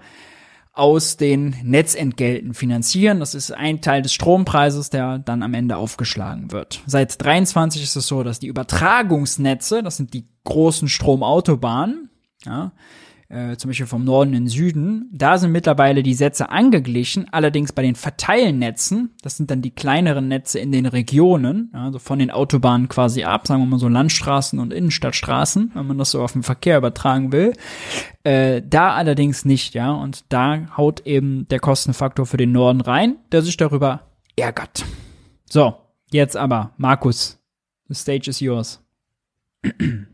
[0.73, 3.19] aus den Netzentgelten finanzieren.
[3.19, 6.81] Das ist ein Teil des Strompreises, der dann am Ende aufgeschlagen wird.
[6.87, 12.09] Seit 23 ist es so, dass die Übertragungsnetze, das sind die großen Stromautobahnen,
[12.45, 12.71] ja,
[13.33, 17.71] äh, zum Beispiel vom Norden in den Süden, da sind mittlerweile die Sätze angeglichen, allerdings
[17.71, 22.19] bei den Verteilnetzen, das sind dann die kleineren Netze in den Regionen, ja, also von
[22.19, 26.21] den Autobahnen quasi ab, sagen wir mal so Landstraßen und Innenstadtstraßen, wenn man das so
[26.21, 27.53] auf den Verkehr übertragen will,
[28.23, 33.17] äh, da allerdings nicht, ja, und da haut eben der Kostenfaktor für den Norden rein,
[33.31, 34.01] der sich darüber
[34.35, 34.85] ärgert.
[35.49, 35.75] So,
[36.11, 37.39] jetzt aber, Markus,
[37.87, 38.79] the stage is yours.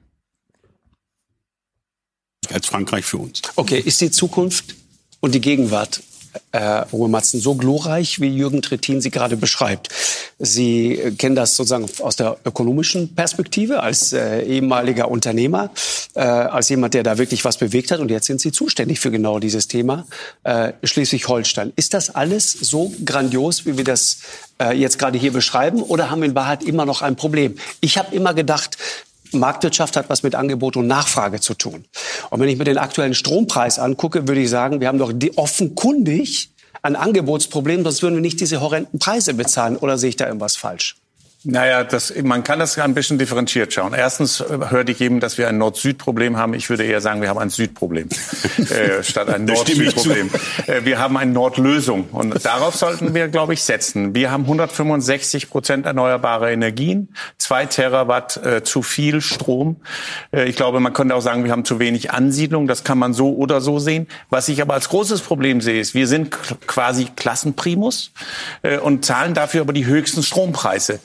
[2.53, 3.41] als Frankreich für uns.
[3.55, 4.75] Okay, ist die Zukunft
[5.19, 6.01] und die Gegenwart
[6.51, 6.59] äh,
[6.91, 9.89] Ruhe Matzen, so glorreich, wie Jürgen Trittin sie gerade beschreibt.
[10.37, 15.71] Sie kennen das sozusagen aus der ökonomischen Perspektive als äh, ehemaliger Unternehmer,
[16.15, 17.99] äh, als jemand, der da wirklich was bewegt hat.
[17.99, 20.05] Und jetzt sind Sie zuständig für genau dieses Thema
[20.43, 21.73] äh, Schleswig-Holstein.
[21.75, 24.19] Ist das alles so grandios, wie wir das
[24.61, 25.81] äh, jetzt gerade hier beschreiben?
[25.81, 27.55] Oder haben wir in Wahrheit immer noch ein Problem?
[27.81, 28.77] Ich habe immer gedacht,
[29.31, 31.85] Marktwirtschaft hat was mit Angebot und Nachfrage zu tun.
[32.29, 36.51] Und wenn ich mir den aktuellen Strompreis angucke, würde ich sagen, wir haben doch offenkundig
[36.81, 39.77] ein Angebotsproblem, sonst würden wir nicht diese horrenden Preise bezahlen.
[39.77, 40.98] Oder sehe ich da irgendwas falsch?
[41.45, 43.93] Naja, das, man kann das ein bisschen differenziert schauen.
[43.93, 46.53] Erstens äh, hörte ich eben, dass wir ein Nord-Süd-Problem haben.
[46.53, 48.09] Ich würde eher sagen, wir haben ein Süd-Problem
[48.57, 50.31] äh, statt ein Nord-Süd-Problem.
[50.67, 54.13] Äh, wir haben eine Nord-Lösung und darauf sollten wir, glaube ich, setzen.
[54.13, 57.07] Wir haben 165 Prozent erneuerbare Energien,
[57.37, 59.77] zwei Terawatt äh, zu viel Strom.
[60.33, 62.67] Äh, ich glaube, man könnte auch sagen, wir haben zu wenig Ansiedlung.
[62.67, 64.07] Das kann man so oder so sehen.
[64.29, 66.35] Was ich aber als großes Problem sehe, ist, wir sind
[66.67, 68.11] quasi Klassenprimus
[68.61, 70.99] äh, und zahlen dafür aber die höchsten Strompreise.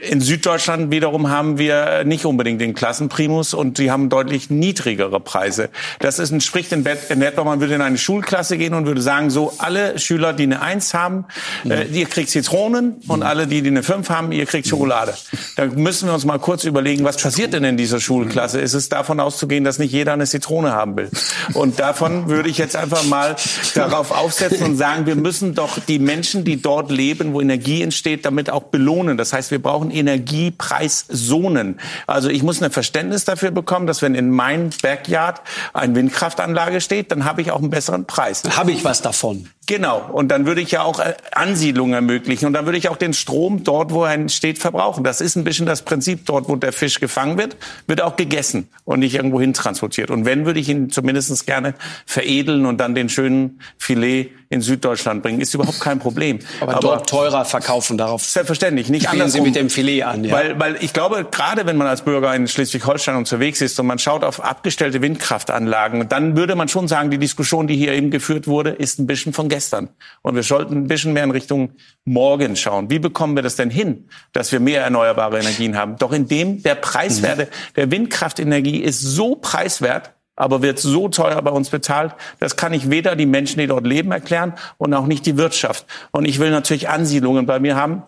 [0.00, 5.68] In Süddeutschland wiederum haben wir nicht unbedingt den Klassenprimus und die haben deutlich niedrigere Preise.
[5.98, 9.28] Das ist, entspricht in, in etwa, man würde in eine Schulklasse gehen und würde sagen,
[9.28, 11.26] so alle Schüler, die eine Eins haben,
[11.64, 11.70] mhm.
[11.70, 15.12] äh, ihr kriegt Zitronen und alle, die, die eine Fünf haben, ihr kriegt Schokolade.
[15.56, 18.58] Da müssen wir uns mal kurz überlegen, was passiert denn in dieser Schulklasse?
[18.58, 21.10] Ist es davon auszugehen, dass nicht jeder eine Zitrone haben will?
[21.52, 23.36] Und davon würde ich jetzt einfach mal
[23.74, 28.24] darauf aufsetzen und sagen, wir müssen doch die Menschen, die dort leben, wo Energie entsteht,
[28.24, 29.18] damit auch belohnen.
[29.18, 31.78] Das heißt, wir brauchen Energiepreiszonen.
[32.06, 35.40] Also ich muss ein Verständnis dafür bekommen, dass wenn in meinem Backyard
[35.72, 38.42] eine Windkraftanlage steht, dann habe ich auch einen besseren Preis.
[38.56, 39.48] Habe ich was davon?
[39.70, 40.04] Genau.
[40.12, 42.46] Und dann würde ich ja auch äh, Ansiedlungen ermöglichen.
[42.46, 45.04] Und dann würde ich auch den Strom dort, wo er entsteht, verbrauchen.
[45.04, 46.26] Das ist ein bisschen das Prinzip.
[46.26, 47.56] Dort, wo der Fisch gefangen wird,
[47.86, 50.10] wird auch gegessen und nicht irgendwo hin transportiert.
[50.10, 55.22] Und wenn, würde ich ihn zumindest gerne veredeln und dann den schönen Filet in Süddeutschland
[55.22, 55.40] bringen.
[55.40, 56.40] Ist überhaupt kein Problem.
[56.60, 58.24] Aber, Aber dort teurer verkaufen darauf.
[58.24, 58.90] Selbstverständlich.
[58.90, 59.32] Nicht anders.
[59.32, 60.32] Sie mit dem Filet an, ja.
[60.32, 64.00] Weil, weil ich glaube, gerade wenn man als Bürger in Schleswig-Holstein unterwegs ist und man
[64.00, 68.48] schaut auf abgestellte Windkraftanlagen, dann würde man schon sagen, die Diskussion, die hier eben geführt
[68.48, 69.88] wurde, ist ein bisschen von gestern.
[70.22, 71.70] Und wir sollten ein bisschen mehr in Richtung
[72.04, 72.90] morgen schauen.
[72.90, 75.94] Wie bekommen wir das denn hin, dass wir mehr erneuerbare Energien haben?
[75.96, 77.74] Doch indem der Preiswerte mhm.
[77.76, 80.10] der Windkraftenergie ist so preiswert,
[80.40, 83.86] aber wird so teuer bei uns bezahlt, das kann ich weder die Menschen, die dort
[83.86, 85.84] leben, erklären und auch nicht die Wirtschaft.
[86.12, 88.02] Und ich will natürlich Ansiedlungen bei mir haben.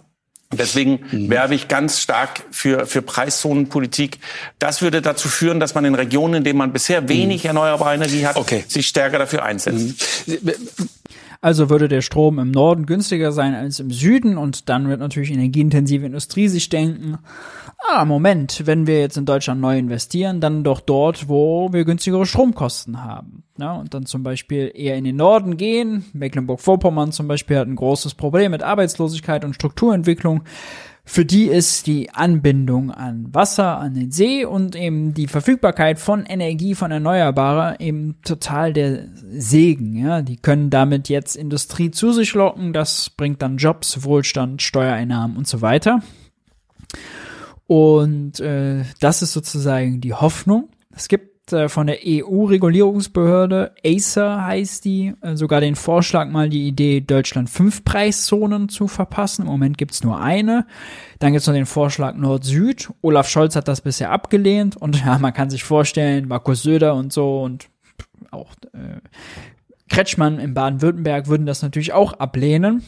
[0.51, 1.31] Deswegen mhm.
[1.31, 4.19] werbe ich ganz stark für, für Preiszonenpolitik.
[4.59, 7.49] Das würde dazu führen, dass man in Regionen, in denen man bisher wenig mhm.
[7.49, 8.65] erneuerbare Energie hat, okay.
[8.67, 10.27] sich stärker dafür einsetzt.
[10.27, 10.53] Mhm.
[11.43, 15.33] Also würde der Strom im Norden günstiger sein als im Süden und dann wird natürlich
[15.33, 17.19] energieintensive Industrie sich denken,
[17.89, 22.27] ah, Moment, wenn wir jetzt in Deutschland neu investieren, dann doch dort, wo wir günstigere
[22.27, 23.45] Stromkosten haben.
[23.59, 26.05] Ja, und dann zum Beispiel eher in den Norden gehen.
[26.13, 30.43] Mecklenburg-Vorpommern zum Beispiel hat ein großes Problem mit Arbeitslosigkeit und Strukturentwicklung.
[31.05, 36.25] Für die ist die Anbindung an Wasser, an den See und eben die Verfügbarkeit von
[36.25, 39.97] Energie, von Erneuerbarer eben total der Segen.
[39.97, 42.73] Ja, die können damit jetzt Industrie zu sich locken.
[42.73, 46.03] Das bringt dann Jobs, Wohlstand, Steuereinnahmen und so weiter.
[47.67, 50.69] Und äh, das ist sozusagen die Hoffnung.
[50.95, 56.67] Es gibt äh, von der EU-Regulierungsbehörde, Acer heißt die, äh, sogar den Vorschlag mal die
[56.67, 59.43] Idee, Deutschland fünf Preiszonen zu verpassen.
[59.43, 60.67] Im Moment gibt's nur eine.
[61.19, 62.91] Dann gibt's noch den Vorschlag Nord-Süd.
[63.01, 67.13] Olaf Scholz hat das bisher abgelehnt und ja, man kann sich vorstellen, Markus Söder und
[67.13, 67.69] so und
[68.31, 69.01] auch äh,
[69.89, 72.83] Kretschmann in Baden-Württemberg würden das natürlich auch ablehnen.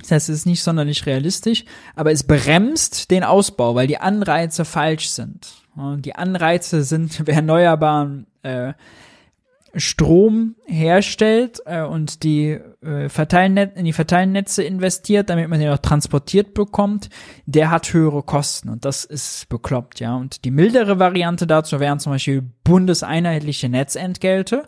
[0.00, 1.64] Das heißt, es ist nicht sonderlich realistisch,
[1.94, 5.48] aber es bremst den Ausbau, weil die Anreize falsch sind.
[5.76, 8.72] Die Anreize sind, wer erneuerbaren äh,
[9.78, 15.78] Strom herstellt äh, und die äh, Verteilnet in die Verteilnetze investiert, damit man den auch
[15.78, 17.10] transportiert bekommt,
[17.44, 20.16] der hat höhere Kosten und das ist bekloppt, ja.
[20.16, 24.66] Und die mildere Variante dazu wären zum Beispiel bundeseinheitliche Netzentgelte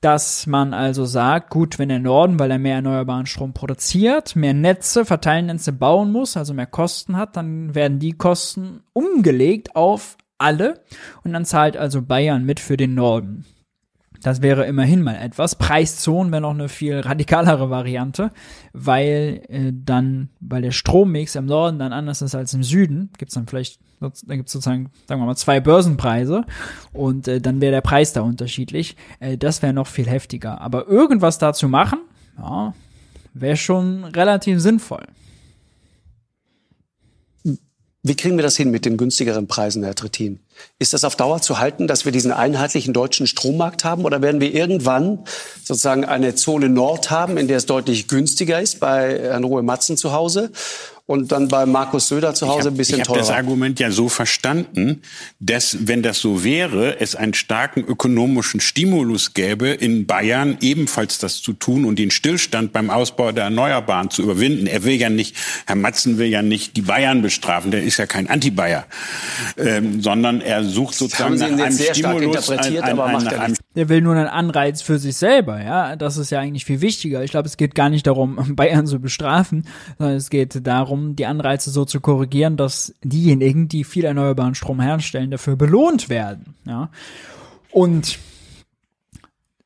[0.00, 4.54] dass man also sagt, gut, wenn der Norden, weil er mehr erneuerbaren Strom produziert, mehr
[4.54, 10.80] Netze, Verteilnetze bauen muss, also mehr Kosten hat, dann werden die Kosten umgelegt auf alle
[11.22, 13.44] und dann zahlt also Bayern mit für den Norden.
[14.22, 15.54] Das wäre immerhin mal etwas.
[15.54, 18.32] Preiszonen wäre noch eine viel radikalere Variante,
[18.72, 23.34] weil äh, dann, weil der Strommix im Norden dann anders ist als im Süden, gibt's
[23.34, 26.44] dann vielleicht, da gibt's sozusagen, sagen wir mal, zwei Börsenpreise
[26.92, 28.96] und äh, dann wäre der Preis da unterschiedlich.
[29.20, 30.60] Äh, das wäre noch viel heftiger.
[30.60, 32.00] Aber irgendwas dazu machen,
[32.38, 32.74] ja,
[33.34, 35.06] wäre schon relativ sinnvoll.
[38.02, 40.40] Wie kriegen wir das hin mit den günstigeren Preisen, Herr Trittin?
[40.78, 44.04] Ist das auf Dauer zu halten, dass wir diesen einheitlichen deutschen Strommarkt haben?
[44.04, 45.20] Oder werden wir irgendwann
[45.62, 49.96] sozusagen eine Zone Nord haben, in der es deutlich günstiger ist, bei Herrn Ruhe Matzen
[49.96, 50.50] zu Hause?
[51.10, 53.18] und dann bei Markus Söder zu Hause hab, ein bisschen ich teurer.
[53.18, 55.02] Ich habe das Argument ja so verstanden,
[55.40, 61.42] dass wenn das so wäre, es einen starken ökonomischen Stimulus gäbe, in Bayern ebenfalls das
[61.42, 64.68] zu tun und den Stillstand beim Ausbau der Erneuerbaren zu überwinden.
[64.68, 65.34] Er will ja nicht,
[65.66, 68.86] Herr Matzen will ja nicht die Bayern bestrafen, der ist ja kein Anti-Bayer,
[69.58, 72.50] ähm, sondern er sucht sozusagen nach einem Stimulus.
[72.50, 75.94] Ein, ein, ein, nach einem der will nur einen Anreiz für sich selber, ja.
[75.94, 77.22] Das ist ja eigentlich viel wichtiger.
[77.22, 79.64] Ich glaube, es geht gar nicht darum, Bayern zu bestrafen,
[79.98, 84.80] sondern es geht darum, die Anreize so zu korrigieren, dass diejenigen, die viel erneuerbaren Strom
[84.80, 86.90] herstellen, dafür belohnt werden, ja.
[87.70, 88.18] Und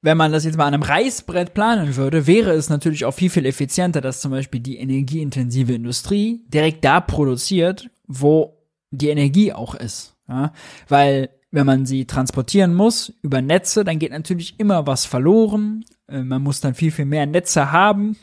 [0.03, 3.31] wenn man das jetzt mal an einem Reißbrett planen würde, wäre es natürlich auch viel,
[3.31, 8.59] viel effizienter, dass zum Beispiel die energieintensive Industrie direkt da produziert, wo
[8.91, 10.14] die Energie auch ist.
[10.29, 10.53] Ja?
[10.89, 15.85] Weil wenn man sie transportieren muss über Netze, dann geht natürlich immer was verloren.
[16.09, 18.17] Äh, man muss dann viel, viel mehr Netze haben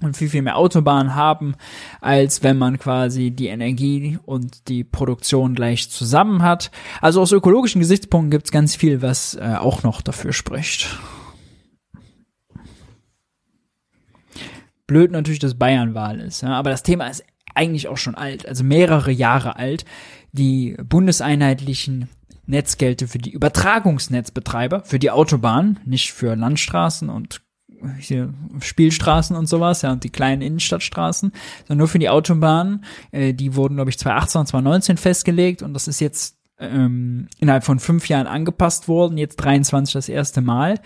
[0.00, 1.54] und viel, viel mehr Autobahnen haben,
[2.00, 6.70] als wenn man quasi die Energie und die Produktion gleich zusammen hat.
[7.00, 10.98] Also aus ökologischen Gesichtspunkten gibt es ganz viel, was äh, auch noch dafür spricht.
[14.86, 18.64] Blöd natürlich, dass Bayernwahl ist, ja, aber das Thema ist eigentlich auch schon alt, also
[18.64, 19.84] mehrere Jahre alt
[20.34, 22.08] die bundeseinheitlichen
[22.46, 27.40] Netzgelte für die Übertragungsnetzbetreiber, für die Autobahn, nicht für Landstraßen und
[28.60, 31.32] Spielstraßen und sowas, ja, und die kleinen Innenstadtstraßen,
[31.66, 32.84] sondern nur für die Autobahnen.
[33.10, 37.64] Äh, die wurden, glaube ich, 2018 und 2019 festgelegt und das ist jetzt ähm, innerhalb
[37.64, 40.80] von fünf Jahren angepasst worden, jetzt 23 das erste Mal.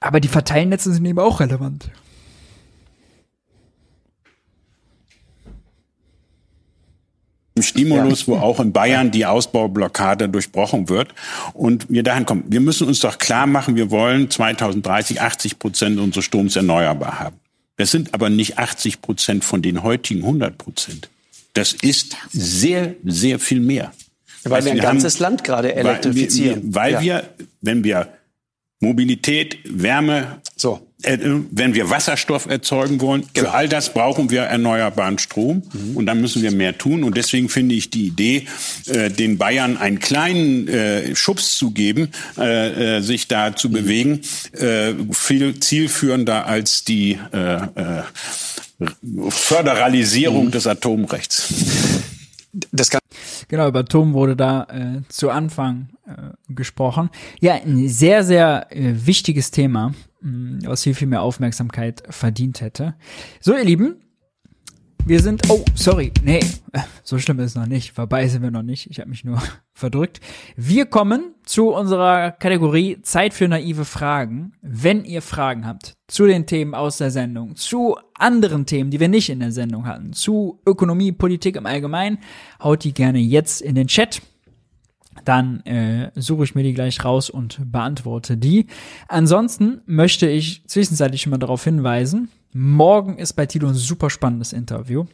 [0.00, 1.90] Aber die Verteilnetze sind eben auch relevant.
[7.62, 11.14] Stimulus, wo auch in Bayern die Ausbaublockade durchbrochen wird.
[11.52, 12.44] Und wir dahin kommen.
[12.48, 17.36] Wir müssen uns doch klar machen, wir wollen 2030 80 Prozent unseres Stroms erneuerbar haben.
[17.76, 21.08] Das sind aber nicht 80 Prozent von den heutigen 100 Prozent.
[21.54, 23.92] Das ist sehr, sehr viel mehr.
[24.44, 26.74] Weil wir ein ganzes haben, Land gerade elektrifizieren.
[26.74, 27.22] Weil, wir, weil ja.
[27.22, 27.30] wir,
[27.60, 28.08] wenn wir
[28.80, 30.86] Mobilität, Wärme, so.
[31.02, 31.18] Äh,
[31.50, 33.48] wenn wir Wasserstoff erzeugen wollen, genau.
[33.48, 35.96] für all das brauchen wir erneuerbaren Strom mhm.
[35.96, 37.04] und dann müssen wir mehr tun.
[37.04, 38.46] Und deswegen finde ich die Idee,
[38.86, 43.72] äh, den Bayern einen kleinen äh, Schubs zu geben, äh, äh, sich da zu mhm.
[43.72, 44.20] bewegen,
[44.52, 48.02] äh, viel zielführender als die äh, äh,
[49.28, 50.50] Föderalisierung mhm.
[50.50, 51.54] des Atomrechts.
[52.72, 53.00] Das kann
[53.48, 56.12] genau, über Atom wurde da äh, zu Anfang äh,
[56.48, 57.10] gesprochen.
[57.40, 59.94] Ja, ein sehr, sehr äh, wichtiges Thema.
[60.20, 62.94] Mm, was viel, viel mehr Aufmerksamkeit verdient hätte.
[63.40, 63.96] So, ihr Lieben,
[65.06, 66.40] wir sind, oh, sorry, nee,
[67.02, 69.42] so schlimm ist es noch nicht, vorbei sind wir noch nicht, ich habe mich nur
[69.72, 70.20] verdrückt.
[70.56, 74.52] Wir kommen zu unserer Kategorie Zeit für naive Fragen.
[74.60, 79.08] Wenn ihr Fragen habt zu den Themen aus der Sendung, zu anderen Themen, die wir
[79.08, 82.18] nicht in der Sendung hatten, zu Ökonomie, Politik im Allgemeinen,
[82.62, 84.20] haut die gerne jetzt in den Chat
[85.24, 88.66] dann äh, suche ich mir die gleich raus und beantworte die.
[89.08, 95.06] Ansonsten möchte ich zwischenzeitlich mal darauf hinweisen, morgen ist bei Tilo ein super spannendes Interview.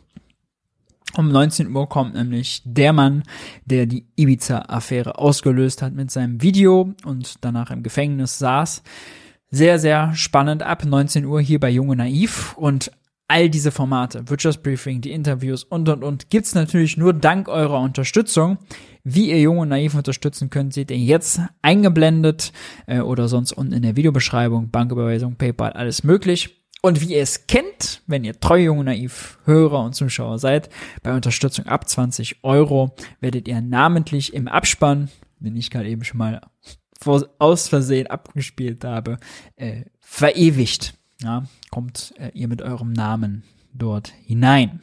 [1.16, 3.22] Um 19 Uhr kommt nämlich der Mann,
[3.64, 8.82] der die Ibiza-Affäre ausgelöst hat mit seinem Video und danach im Gefängnis saß.
[9.50, 12.90] Sehr, sehr spannend ab 19 Uhr hier bei Junge Naiv und
[13.28, 18.58] all diese Formate, Wirtschaftsbriefing, die Interviews und und und gibt's natürlich nur dank eurer Unterstützung.
[19.02, 22.52] Wie ihr Jung und Naiv unterstützen könnt, seht ihr jetzt eingeblendet
[22.86, 26.62] äh, oder sonst unten in der Videobeschreibung, Banküberweisung, PayPal, alles möglich.
[26.82, 30.68] Und wie ihr es kennt, wenn ihr treu Jung und Naiv Hörer und Zuschauer seid,
[31.02, 35.08] bei Unterstützung ab 20 Euro werdet ihr namentlich im Abspann,
[35.40, 36.40] den ich gerade eben schon mal
[37.38, 39.18] aus Versehen abgespielt habe,
[39.56, 40.94] äh, verewigt.
[41.22, 44.82] Ja, kommt äh, ihr mit eurem Namen dort hinein.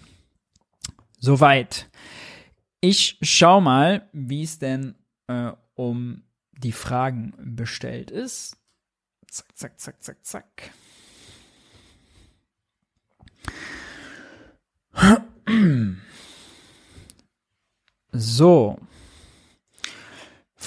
[1.20, 1.90] Soweit.
[2.82, 4.96] Ich schau mal, wie es denn
[5.28, 8.58] äh, um die Fragen bestellt ist.
[9.30, 10.72] Zack, zack, zack, zack, zack.
[18.16, 18.78] So.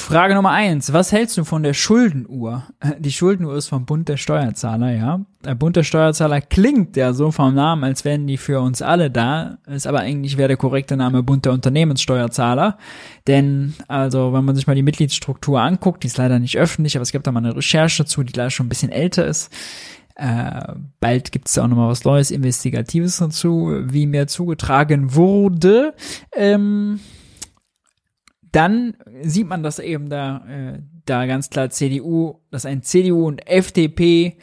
[0.06, 0.92] Frage Nummer eins.
[0.92, 2.62] Was hältst du von der Schuldenuhr?
[3.00, 5.26] Die Schuldenuhr ist vom Bund der Steuerzahler, ja.
[5.44, 9.10] Der Bund der Steuerzahler klingt ja so vom Namen, als wären die für uns alle
[9.10, 9.58] da.
[9.66, 12.78] Ist aber eigentlich wäre der korrekte Name Bund der Unternehmenssteuerzahler.
[13.26, 17.02] Denn, also, wenn man sich mal die Mitgliedsstruktur anguckt, die ist leider nicht öffentlich, aber
[17.02, 19.52] es gibt da mal eine Recherche dazu, die leider schon ein bisschen älter ist.
[20.14, 25.94] Äh, bald gibt es auch nochmal was Neues, Investigatives dazu, wie mir zugetragen wurde.
[26.32, 27.00] Ähm,
[28.56, 33.46] dann sieht man, dass eben da, äh, da ganz klar CDU, dass ein CDU und
[33.46, 34.38] FDP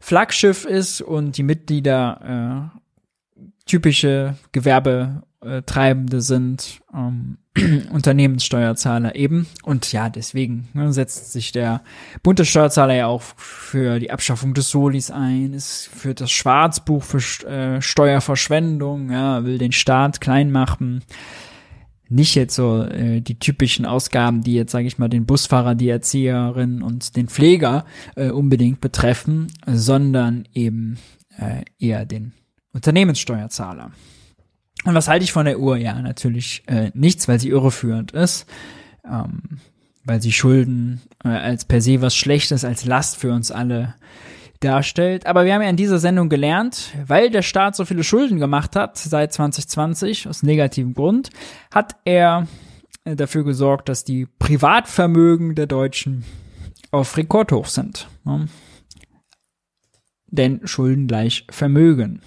[0.00, 7.38] Flaggschiff ist und die Mitglieder äh, typische Gewerbetreibende sind, ähm,
[7.92, 9.46] Unternehmenssteuerzahler eben.
[9.62, 11.82] Und ja, deswegen ne, setzt sich der
[12.24, 17.46] bunte Steuerzahler ja auch für die Abschaffung des Solis ein, ist für das Schwarzbuch für
[17.46, 21.04] äh, Steuerverschwendung, ja, will den Staat klein machen
[22.12, 25.88] nicht jetzt so äh, die typischen Ausgaben, die jetzt, sage ich mal, den Busfahrer, die
[25.88, 27.84] Erzieherin und den Pfleger
[28.16, 30.98] äh, unbedingt betreffen, sondern eben
[31.38, 32.32] äh, eher den
[32.72, 33.90] Unternehmenssteuerzahler.
[34.84, 35.76] Und was halte ich von der Uhr?
[35.76, 38.46] Ja, natürlich äh, nichts, weil sie irreführend ist,
[39.08, 39.60] ähm,
[40.04, 43.94] weil sie Schulden äh, als per se was Schlechtes, als Last für uns alle
[44.64, 45.26] darstellt.
[45.26, 48.76] Aber wir haben ja in dieser Sendung gelernt, weil der Staat so viele Schulden gemacht
[48.76, 51.30] hat seit 2020 aus negativem Grund,
[51.72, 52.46] hat er
[53.04, 56.24] dafür gesorgt, dass die Privatvermögen der Deutschen
[56.90, 58.08] auf Rekordhoch sind.
[58.24, 58.46] Ne?
[60.26, 62.22] Denn Schulden gleich Vermögen.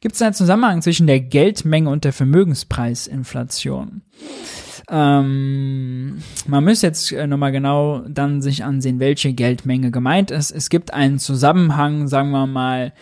[0.00, 4.02] Gibt es einen Zusammenhang zwischen der Geldmenge und der Vermögenspreisinflation?
[4.88, 10.50] Ähm, man muss jetzt äh, nochmal genau dann sich ansehen, welche Geldmenge gemeint ist.
[10.50, 12.92] Es gibt einen Zusammenhang, sagen wir mal,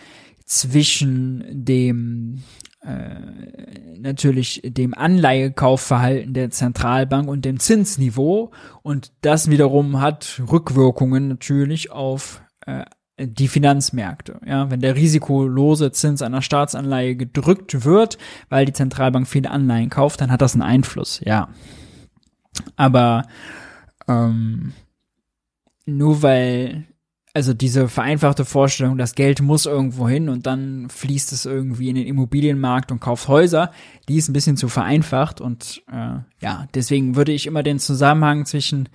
[0.45, 2.43] zwischen dem
[2.83, 8.51] äh, natürlich dem Anleihekaufverhalten der Zentralbank und dem Zinsniveau
[8.81, 12.83] und das wiederum hat Rückwirkungen natürlich auf äh,
[13.27, 14.39] die Finanzmärkte.
[14.45, 18.17] Ja, wenn der risikolose Zins einer Staatsanleihe gedrückt wird,
[18.49, 21.21] weil die Zentralbank viele Anleihen kauft, dann hat das einen Einfluss.
[21.23, 21.49] Ja,
[22.75, 23.23] aber
[24.07, 24.73] ähm,
[25.85, 26.85] nur weil
[27.33, 31.95] also diese vereinfachte Vorstellung, das Geld muss irgendwo hin und dann fließt es irgendwie in
[31.95, 33.71] den Immobilienmarkt und kauft Häuser,
[34.09, 38.45] die ist ein bisschen zu vereinfacht und äh, ja, deswegen würde ich immer den Zusammenhang
[38.45, 38.89] zwischen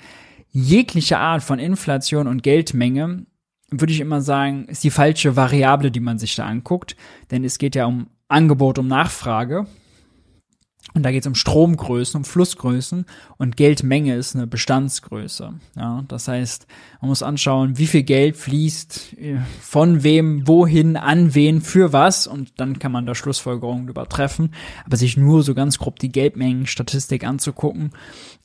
[0.50, 3.26] jeglicher Art von Inflation und Geldmenge
[3.70, 6.96] würde ich immer sagen, ist die falsche Variable, die man sich da anguckt.
[7.30, 9.66] Denn es geht ja um Angebot, um Nachfrage.
[10.94, 13.04] Und da geht es um Stromgrößen, um Flussgrößen
[13.36, 15.52] und Geldmenge ist eine Bestandsgröße.
[15.76, 16.66] Ja, das heißt,
[17.02, 22.26] man muss anschauen, wie viel Geld fließt äh, von wem, wohin, an wen, für was
[22.26, 24.54] und dann kann man da Schlussfolgerungen übertreffen.
[24.86, 27.90] Aber sich nur so ganz grob die Geldmengenstatistik anzugucken,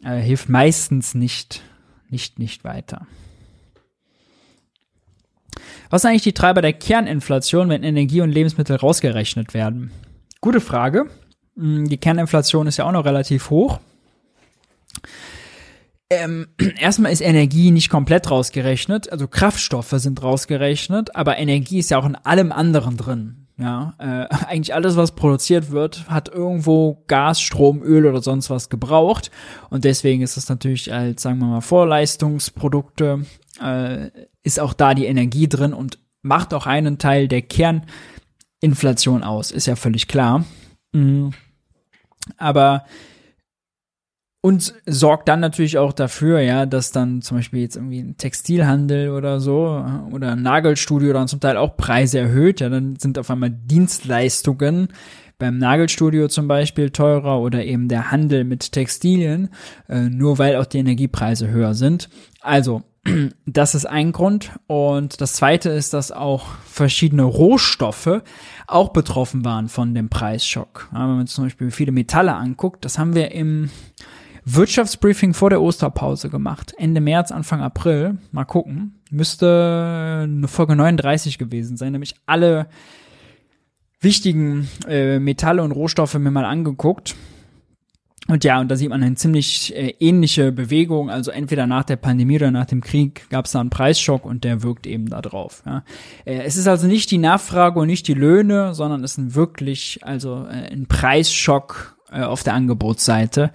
[0.03, 1.61] äh, hilft meistens nicht,
[2.09, 3.07] nicht, nicht weiter.
[5.91, 9.91] Was sind eigentlich die Treiber der Kerninflation, wenn Energie und Lebensmittel rausgerechnet werden?
[10.39, 11.07] Gute Frage.
[11.57, 13.81] Hm, die Kerninflation ist ja auch noch relativ hoch.
[16.09, 16.47] Ähm,
[16.79, 22.05] erstmal ist Energie nicht komplett rausgerechnet, also Kraftstoffe sind rausgerechnet, aber Energie ist ja auch
[22.05, 23.47] in allem anderen drin.
[23.57, 28.69] Ja, äh, eigentlich alles, was produziert wird, hat irgendwo Gas, Strom, Öl oder sonst was
[28.69, 29.29] gebraucht.
[29.69, 33.25] Und deswegen ist es natürlich als, sagen wir mal, Vorleistungsprodukte
[33.61, 34.09] äh,
[34.43, 39.67] ist auch da die Energie drin und macht auch einen Teil der Kerninflation aus, ist
[39.67, 40.45] ja völlig klar.
[40.93, 41.31] Mhm.
[42.37, 42.85] Aber
[44.43, 49.11] und sorgt dann natürlich auch dafür, ja, dass dann zum Beispiel jetzt irgendwie ein Textilhandel
[49.11, 52.59] oder so oder ein Nagelstudio dann zum Teil auch Preise erhöht.
[52.59, 54.87] Ja, dann sind auf einmal Dienstleistungen
[55.37, 59.49] beim Nagelstudio zum Beispiel teurer oder eben der Handel mit Textilien,
[59.87, 62.09] äh, nur weil auch die Energiepreise höher sind.
[62.41, 62.83] Also
[63.45, 64.51] das ist ein Grund.
[64.67, 68.21] Und das zweite ist, dass auch verschiedene Rohstoffe
[68.67, 70.89] auch betroffen waren von dem Preisschock.
[70.93, 73.69] Ja, wenn man zum Beispiel viele Metalle anguckt, das haben wir im
[74.45, 76.73] Wirtschaftsbriefing vor der Osterpause gemacht.
[76.77, 78.17] Ende März, Anfang April.
[78.31, 79.01] Mal gucken.
[79.11, 82.67] Müsste eine Folge 39 gewesen sein, nämlich alle
[83.99, 87.15] wichtigen äh, Metalle und Rohstoffe mir mal angeguckt.
[88.31, 91.09] Und ja, und da sieht man eine ziemlich äh, ähnliche Bewegung.
[91.09, 94.45] Also entweder nach der Pandemie oder nach dem Krieg gab es da einen Preisschock und
[94.45, 95.63] der wirkt eben da drauf.
[95.65, 95.83] Ja.
[96.23, 99.99] Äh, es ist also nicht die Nachfrage und nicht die Löhne, sondern es ist wirklich
[100.03, 103.51] also äh, ein Preisschock auf der Angebotsseite,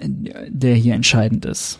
[0.00, 1.78] der hier entscheidend ist.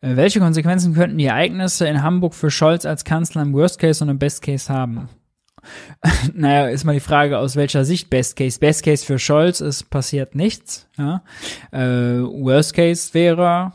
[0.00, 4.10] Welche Konsequenzen könnten die Ereignisse in Hamburg für Scholz als Kanzler im Worst Case und
[4.10, 5.08] im Best Case haben?
[6.34, 8.58] naja, ist mal die Frage, aus welcher Sicht Best Case.
[8.58, 10.88] Best Case für Scholz ist passiert nichts.
[10.96, 11.22] Ja?
[11.72, 13.72] Äh, worst Case wäre,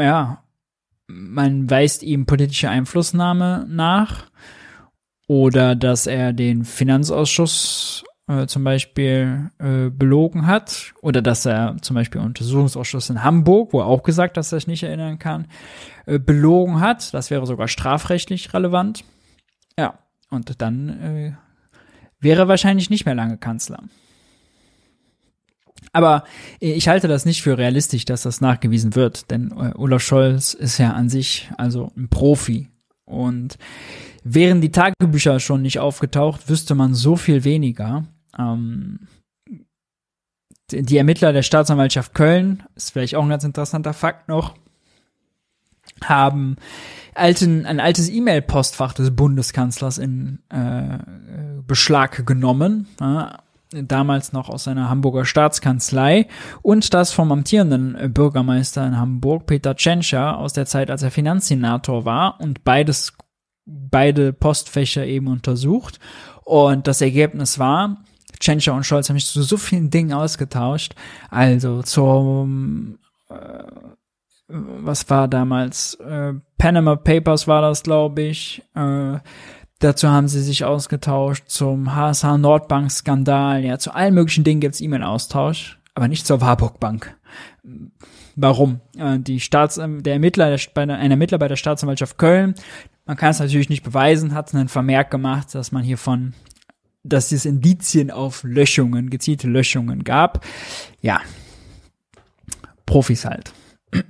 [0.00, 0.42] ja,
[1.06, 4.26] man weist ihm politische Einflussnahme nach
[5.26, 11.94] oder dass er den Finanzausschuss äh, zum Beispiel äh, belogen hat oder dass er zum
[11.94, 15.48] Beispiel Untersuchungsausschuss in Hamburg, wo er auch gesagt, dass er sich nicht erinnern kann,
[16.06, 17.12] äh, belogen hat.
[17.12, 19.04] Das wäre sogar strafrechtlich relevant.
[19.76, 19.98] Ja,
[20.30, 21.32] und dann äh,
[22.20, 23.82] wäre wahrscheinlich nicht mehr lange Kanzler.
[25.92, 26.22] Aber
[26.60, 30.78] ich halte das nicht für realistisch, dass das nachgewiesen wird, denn äh, Olaf Scholz ist
[30.78, 32.68] ja an sich also ein Profi.
[33.06, 33.58] Und
[34.22, 38.04] wären die Tagebücher schon nicht aufgetaucht, wüsste man so viel weniger.
[38.38, 39.08] Ähm,
[40.70, 44.54] die Ermittler der Staatsanwaltschaft Köln, ist vielleicht auch ein ganz interessanter Fakt noch,
[46.04, 46.56] haben
[47.14, 50.98] alten, ein altes E-Mail-Postfach des Bundeskanzlers in äh,
[51.66, 52.86] Beschlag genommen.
[53.00, 53.38] Ja,
[53.72, 56.26] damals noch aus seiner Hamburger Staatskanzlei
[56.62, 62.04] und das vom amtierenden Bürgermeister in Hamburg, Peter Tschentscher, aus der Zeit, als er Finanzsenator
[62.04, 63.12] war und beides,
[63.66, 66.00] beide Postfächer eben untersucht.
[66.44, 67.98] Und das Ergebnis war,
[68.40, 70.94] Tschentscher und Scholz haben sich zu so vielen Dingen ausgetauscht.
[71.30, 72.98] Also zum,
[73.28, 73.64] äh,
[74.48, 75.94] was war damals?
[75.96, 78.62] Äh, Panama Papers war das, glaube ich.
[78.74, 79.18] Äh,
[79.78, 83.64] dazu haben sie sich ausgetauscht zum HSH Nordbank Skandal.
[83.64, 87.16] Ja, zu allen möglichen Dingen gibt's E-Mail-Austausch, aber nicht zur Warburg Bank.
[88.36, 88.80] Warum?
[88.96, 92.54] Äh, die Staats, der Ermittler, der, bei der, ein Ermittler bei der Staatsanwaltschaft Köln,
[93.04, 96.32] man kann es natürlich nicht beweisen, hat einen Vermerk gemacht, dass man hier von
[97.02, 100.44] dass es Indizien auf Löschungen, gezielte Löschungen gab.
[101.00, 101.20] Ja,
[102.86, 103.52] Profis halt.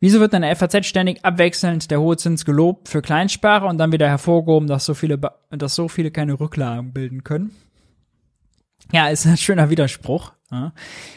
[0.00, 3.90] Wieso wird in der FAZ ständig abwechselnd der hohe Zins gelobt für Kleinsparer und dann
[3.90, 5.18] wieder hervorgehoben, dass so viele,
[5.50, 7.56] dass so viele keine Rücklagen bilden können?
[8.92, 10.32] Ja, ist ein schöner Widerspruch.
[10.50, 10.74] Ja.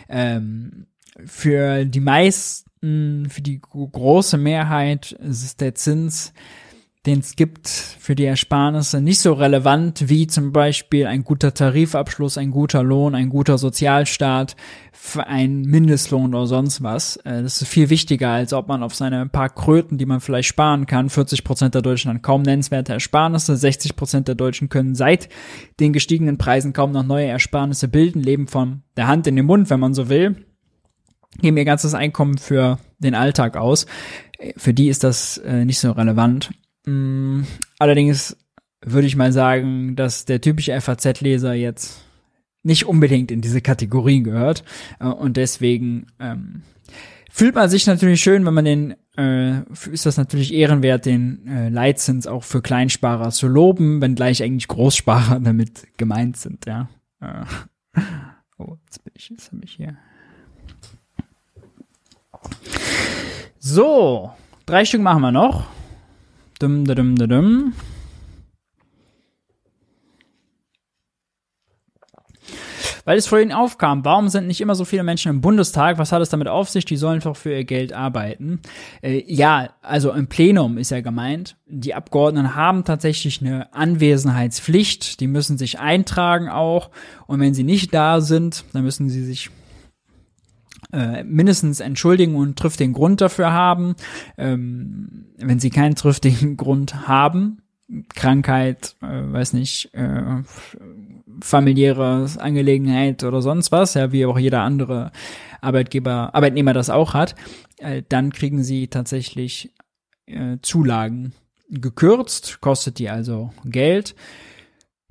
[0.08, 0.88] Ähm,
[1.26, 6.34] für die meisten, für die große Mehrheit ist der Zins
[7.08, 12.38] den es gibt für die Ersparnisse, nicht so relevant wie zum Beispiel ein guter Tarifabschluss,
[12.38, 14.56] ein guter Lohn, ein guter Sozialstaat,
[15.26, 17.16] ein Mindestlohn oder sonst was.
[17.18, 20.50] Äh, das ist viel wichtiger, als ob man auf seine paar Kröten, die man vielleicht
[20.50, 24.94] sparen kann, 40 Prozent der Deutschen haben kaum nennenswerte Ersparnisse, 60 Prozent der Deutschen können
[24.94, 25.30] seit
[25.80, 29.70] den gestiegenen Preisen kaum noch neue Ersparnisse bilden, leben von der Hand in den Mund,
[29.70, 30.36] wenn man so will
[31.40, 33.86] geben ihr ganzes Einkommen für den Alltag aus.
[34.38, 36.52] Äh, für die ist das äh, nicht so relevant.
[36.88, 37.44] Mm,
[37.80, 38.38] allerdings
[38.82, 42.02] würde ich mal sagen, dass der typische FAZ-Leser jetzt
[42.64, 44.64] nicht unbedingt in diese Kategorie gehört.
[45.00, 46.64] Äh, und deswegen ähm,
[47.30, 49.62] fühlt man sich natürlich schön, wenn man den, äh,
[49.92, 54.70] ist das natürlich ehrenwert, den äh, Leitzins auch für Kleinsparer zu loben, wenn gleich eigentlich
[54.70, 56.90] Großsparer damit gemeint sind, ja.
[57.20, 57.44] Äh,
[58.58, 59.98] oh, jetzt bin ich, jetzt habe ich hier.
[63.60, 64.32] So,
[64.66, 65.68] drei Stück machen wir noch.
[66.60, 67.74] Dum, dum, dum, dum.
[73.06, 75.98] Weil es vorhin aufkam, warum sind nicht immer so viele Menschen im Bundestag?
[75.98, 76.84] Was hat es damit auf sich?
[76.84, 78.60] Die sollen doch für ihr Geld arbeiten.
[79.02, 81.56] Äh, ja, also im Plenum ist ja gemeint.
[81.68, 85.22] Die Abgeordneten haben tatsächlich eine Anwesenheitspflicht.
[85.22, 86.90] Die müssen sich eintragen auch.
[87.28, 89.52] Und wenn sie nicht da sind, dann müssen sie sich
[90.92, 93.96] äh, mindestens entschuldigen und triftigen Grund dafür haben.
[94.38, 97.62] Ähm, wenn sie keinen triftigen Grund haben,
[98.16, 100.44] Krankheit, äh, weiß nicht, äh,
[101.42, 105.12] familiäre Angelegenheit oder sonst was, ja, wie auch jeder andere
[105.62, 107.36] Arbeitgeber, Arbeitnehmer das auch hat,
[107.78, 109.74] äh, dann kriegen sie tatsächlich
[110.26, 111.34] äh, Zulagen
[111.70, 114.16] gekürzt, kostet die also Geld.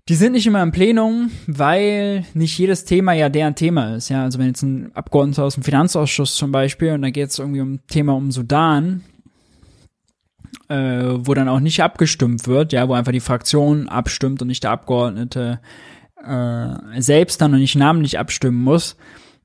[0.09, 4.09] Die sind nicht immer im Plenum, weil nicht jedes Thema ja deren Thema ist.
[4.09, 7.41] Ja, also wenn jetzt ein Abgeordneter aus dem Finanzausschuss zum Beispiel und da geht es
[7.41, 9.03] irgendwie um Thema um Sudan,
[10.69, 14.63] äh, wo dann auch nicht abgestimmt wird, ja, wo einfach die Fraktion abstimmt und nicht
[14.63, 15.61] der Abgeordnete
[16.25, 18.97] äh, selbst dann und nicht namentlich abstimmen muss,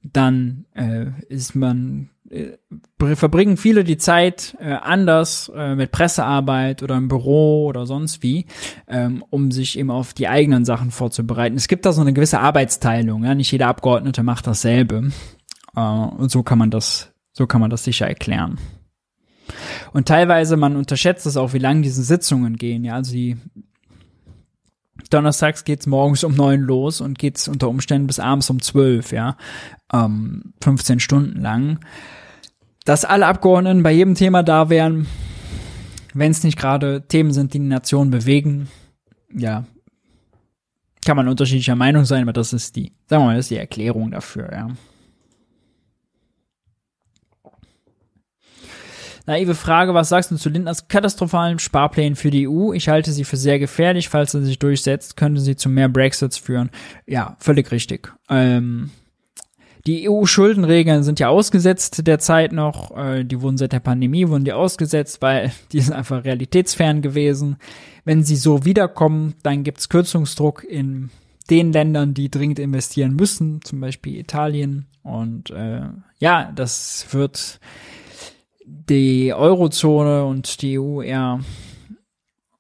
[0.04, 2.11] dann äh, ist man
[3.16, 8.46] verbringen viele die Zeit äh, anders äh, mit Pressearbeit oder im Büro oder sonst wie,
[8.88, 11.58] ähm, um sich eben auf die eigenen Sachen vorzubereiten.
[11.58, 15.12] Es gibt da so eine gewisse Arbeitsteilung, ja, nicht jeder Abgeordnete macht dasselbe.
[15.76, 18.60] Äh, und so kann man das, so kann man das sicher erklären.
[19.92, 23.38] Und teilweise, man unterschätzt es auch, wie lang diese Sitzungen gehen, ja, also die
[25.10, 29.36] Donnerstags geht's morgens um neun los und geht's unter Umständen bis abends um zwölf, ja,
[29.92, 31.80] ähm, 15 Stunden lang
[32.86, 35.08] dass alle Abgeordneten bei jedem Thema da wären,
[36.14, 38.70] wenn es nicht gerade Themen sind, die die Nation bewegen.
[39.34, 39.66] Ja,
[41.06, 43.58] kann man unterschiedlicher Meinung sein, aber das ist die, sagen wir mal, das ist die
[43.58, 44.70] Erklärung dafür, ja.
[49.28, 52.74] Naive Frage, was sagst du zu Lindners katastrophalen Sparplänen für die EU?
[52.74, 54.10] Ich halte sie für sehr gefährlich.
[54.10, 56.72] Falls er sich durchsetzt, könnte sie zu mehr Brexits führen.
[57.06, 58.12] Ja, völlig richtig.
[58.30, 58.90] Ähm,
[59.88, 62.96] die EU-Schuldenregeln sind ja ausgesetzt derzeit noch.
[62.96, 67.58] Äh, die wurden seit der Pandemie wurden die ausgesetzt, weil die sind einfach realitätsfern gewesen.
[68.06, 71.10] Wenn sie so wiederkommen, dann gibt's Kürzungsdruck in
[71.50, 74.86] den Ländern, die dringend investieren müssen, zum Beispiel Italien.
[75.04, 75.82] Und äh,
[76.20, 77.60] ja, das wird
[78.66, 81.40] die Eurozone und die EU eher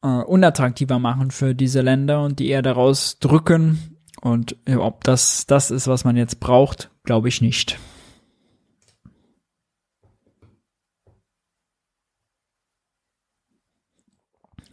[0.02, 3.98] äh, unattraktiver machen für diese Länder und die eher daraus drücken.
[4.22, 7.80] Und ob das das ist, was man jetzt braucht, glaube ich nicht.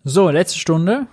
[0.04, 1.06] So, letzte Stunde.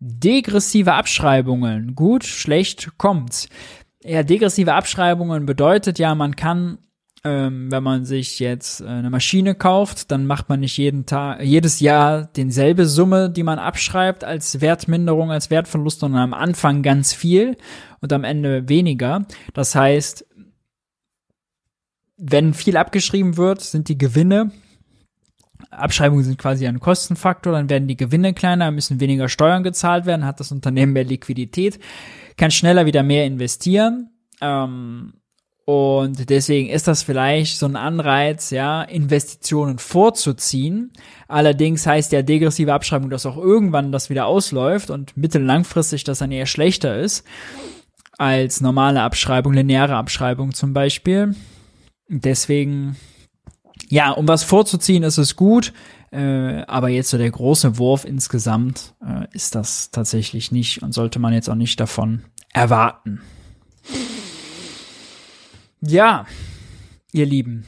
[0.00, 1.94] Degressive Abschreibungen.
[1.94, 3.48] Gut, schlecht, kommt's.
[4.02, 6.78] Ja, degressive Abschreibungen bedeutet ja, man kann,
[7.24, 11.42] ähm, wenn man sich jetzt äh, eine Maschine kauft, dann macht man nicht jeden Tag,
[11.42, 17.12] jedes Jahr denselbe Summe, die man abschreibt als Wertminderung, als Wertverlust, sondern am Anfang ganz
[17.12, 17.56] viel
[18.00, 19.26] und am Ende weniger.
[19.54, 20.26] Das heißt,
[22.16, 24.52] wenn viel abgeschrieben wird, sind die Gewinne
[25.70, 30.24] Abschreibungen sind quasi ein Kostenfaktor, dann werden die Gewinne kleiner, müssen weniger Steuern gezahlt werden,
[30.24, 31.78] hat das Unternehmen mehr Liquidität,
[32.36, 34.10] kann schneller wieder mehr investieren.
[34.40, 35.14] Ähm,
[35.68, 40.94] und deswegen ist das vielleicht so ein Anreiz, ja, Investitionen vorzuziehen.
[41.28, 46.20] Allerdings heißt ja degressive Abschreibung, dass auch irgendwann das wieder ausläuft und mittel- langfristig das
[46.20, 47.22] dann eher schlechter ist
[48.16, 51.34] als normale Abschreibung, lineare Abschreibung zum Beispiel.
[52.08, 52.96] Deswegen
[53.90, 55.74] ja, um was vorzuziehen, ist es gut.
[56.10, 61.18] Äh, aber jetzt so der große Wurf insgesamt äh, ist das tatsächlich nicht und sollte
[61.18, 62.22] man jetzt auch nicht davon
[62.54, 63.20] erwarten.
[65.80, 66.26] Ja,
[67.12, 67.64] ihr Lieben.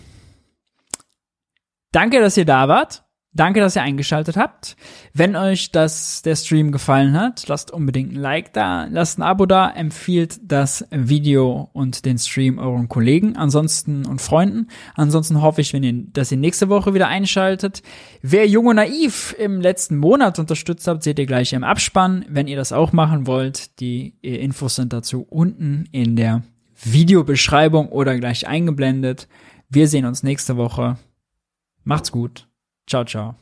[1.92, 3.04] Danke, dass ihr da wart.
[3.32, 4.76] Danke, dass ihr eingeschaltet habt.
[5.14, 9.46] Wenn euch das, der Stream gefallen hat, lasst unbedingt ein Like da, lasst ein Abo
[9.46, 14.66] da, empfiehlt das Video und den Stream euren Kollegen, ansonsten und Freunden.
[14.96, 17.84] Ansonsten hoffe ich, wenn ihr, dass ihr nächste Woche wieder einschaltet.
[18.20, 22.24] Wer Jung und Naiv im letzten Monat unterstützt habt, seht ihr gleich im Abspann.
[22.28, 26.42] Wenn ihr das auch machen wollt, die Infos sind dazu unten in der
[26.82, 29.28] Videobeschreibung oder gleich eingeblendet.
[29.68, 30.96] Wir sehen uns nächste Woche.
[31.84, 32.48] Macht's gut.
[32.86, 33.39] Ciao, ciao.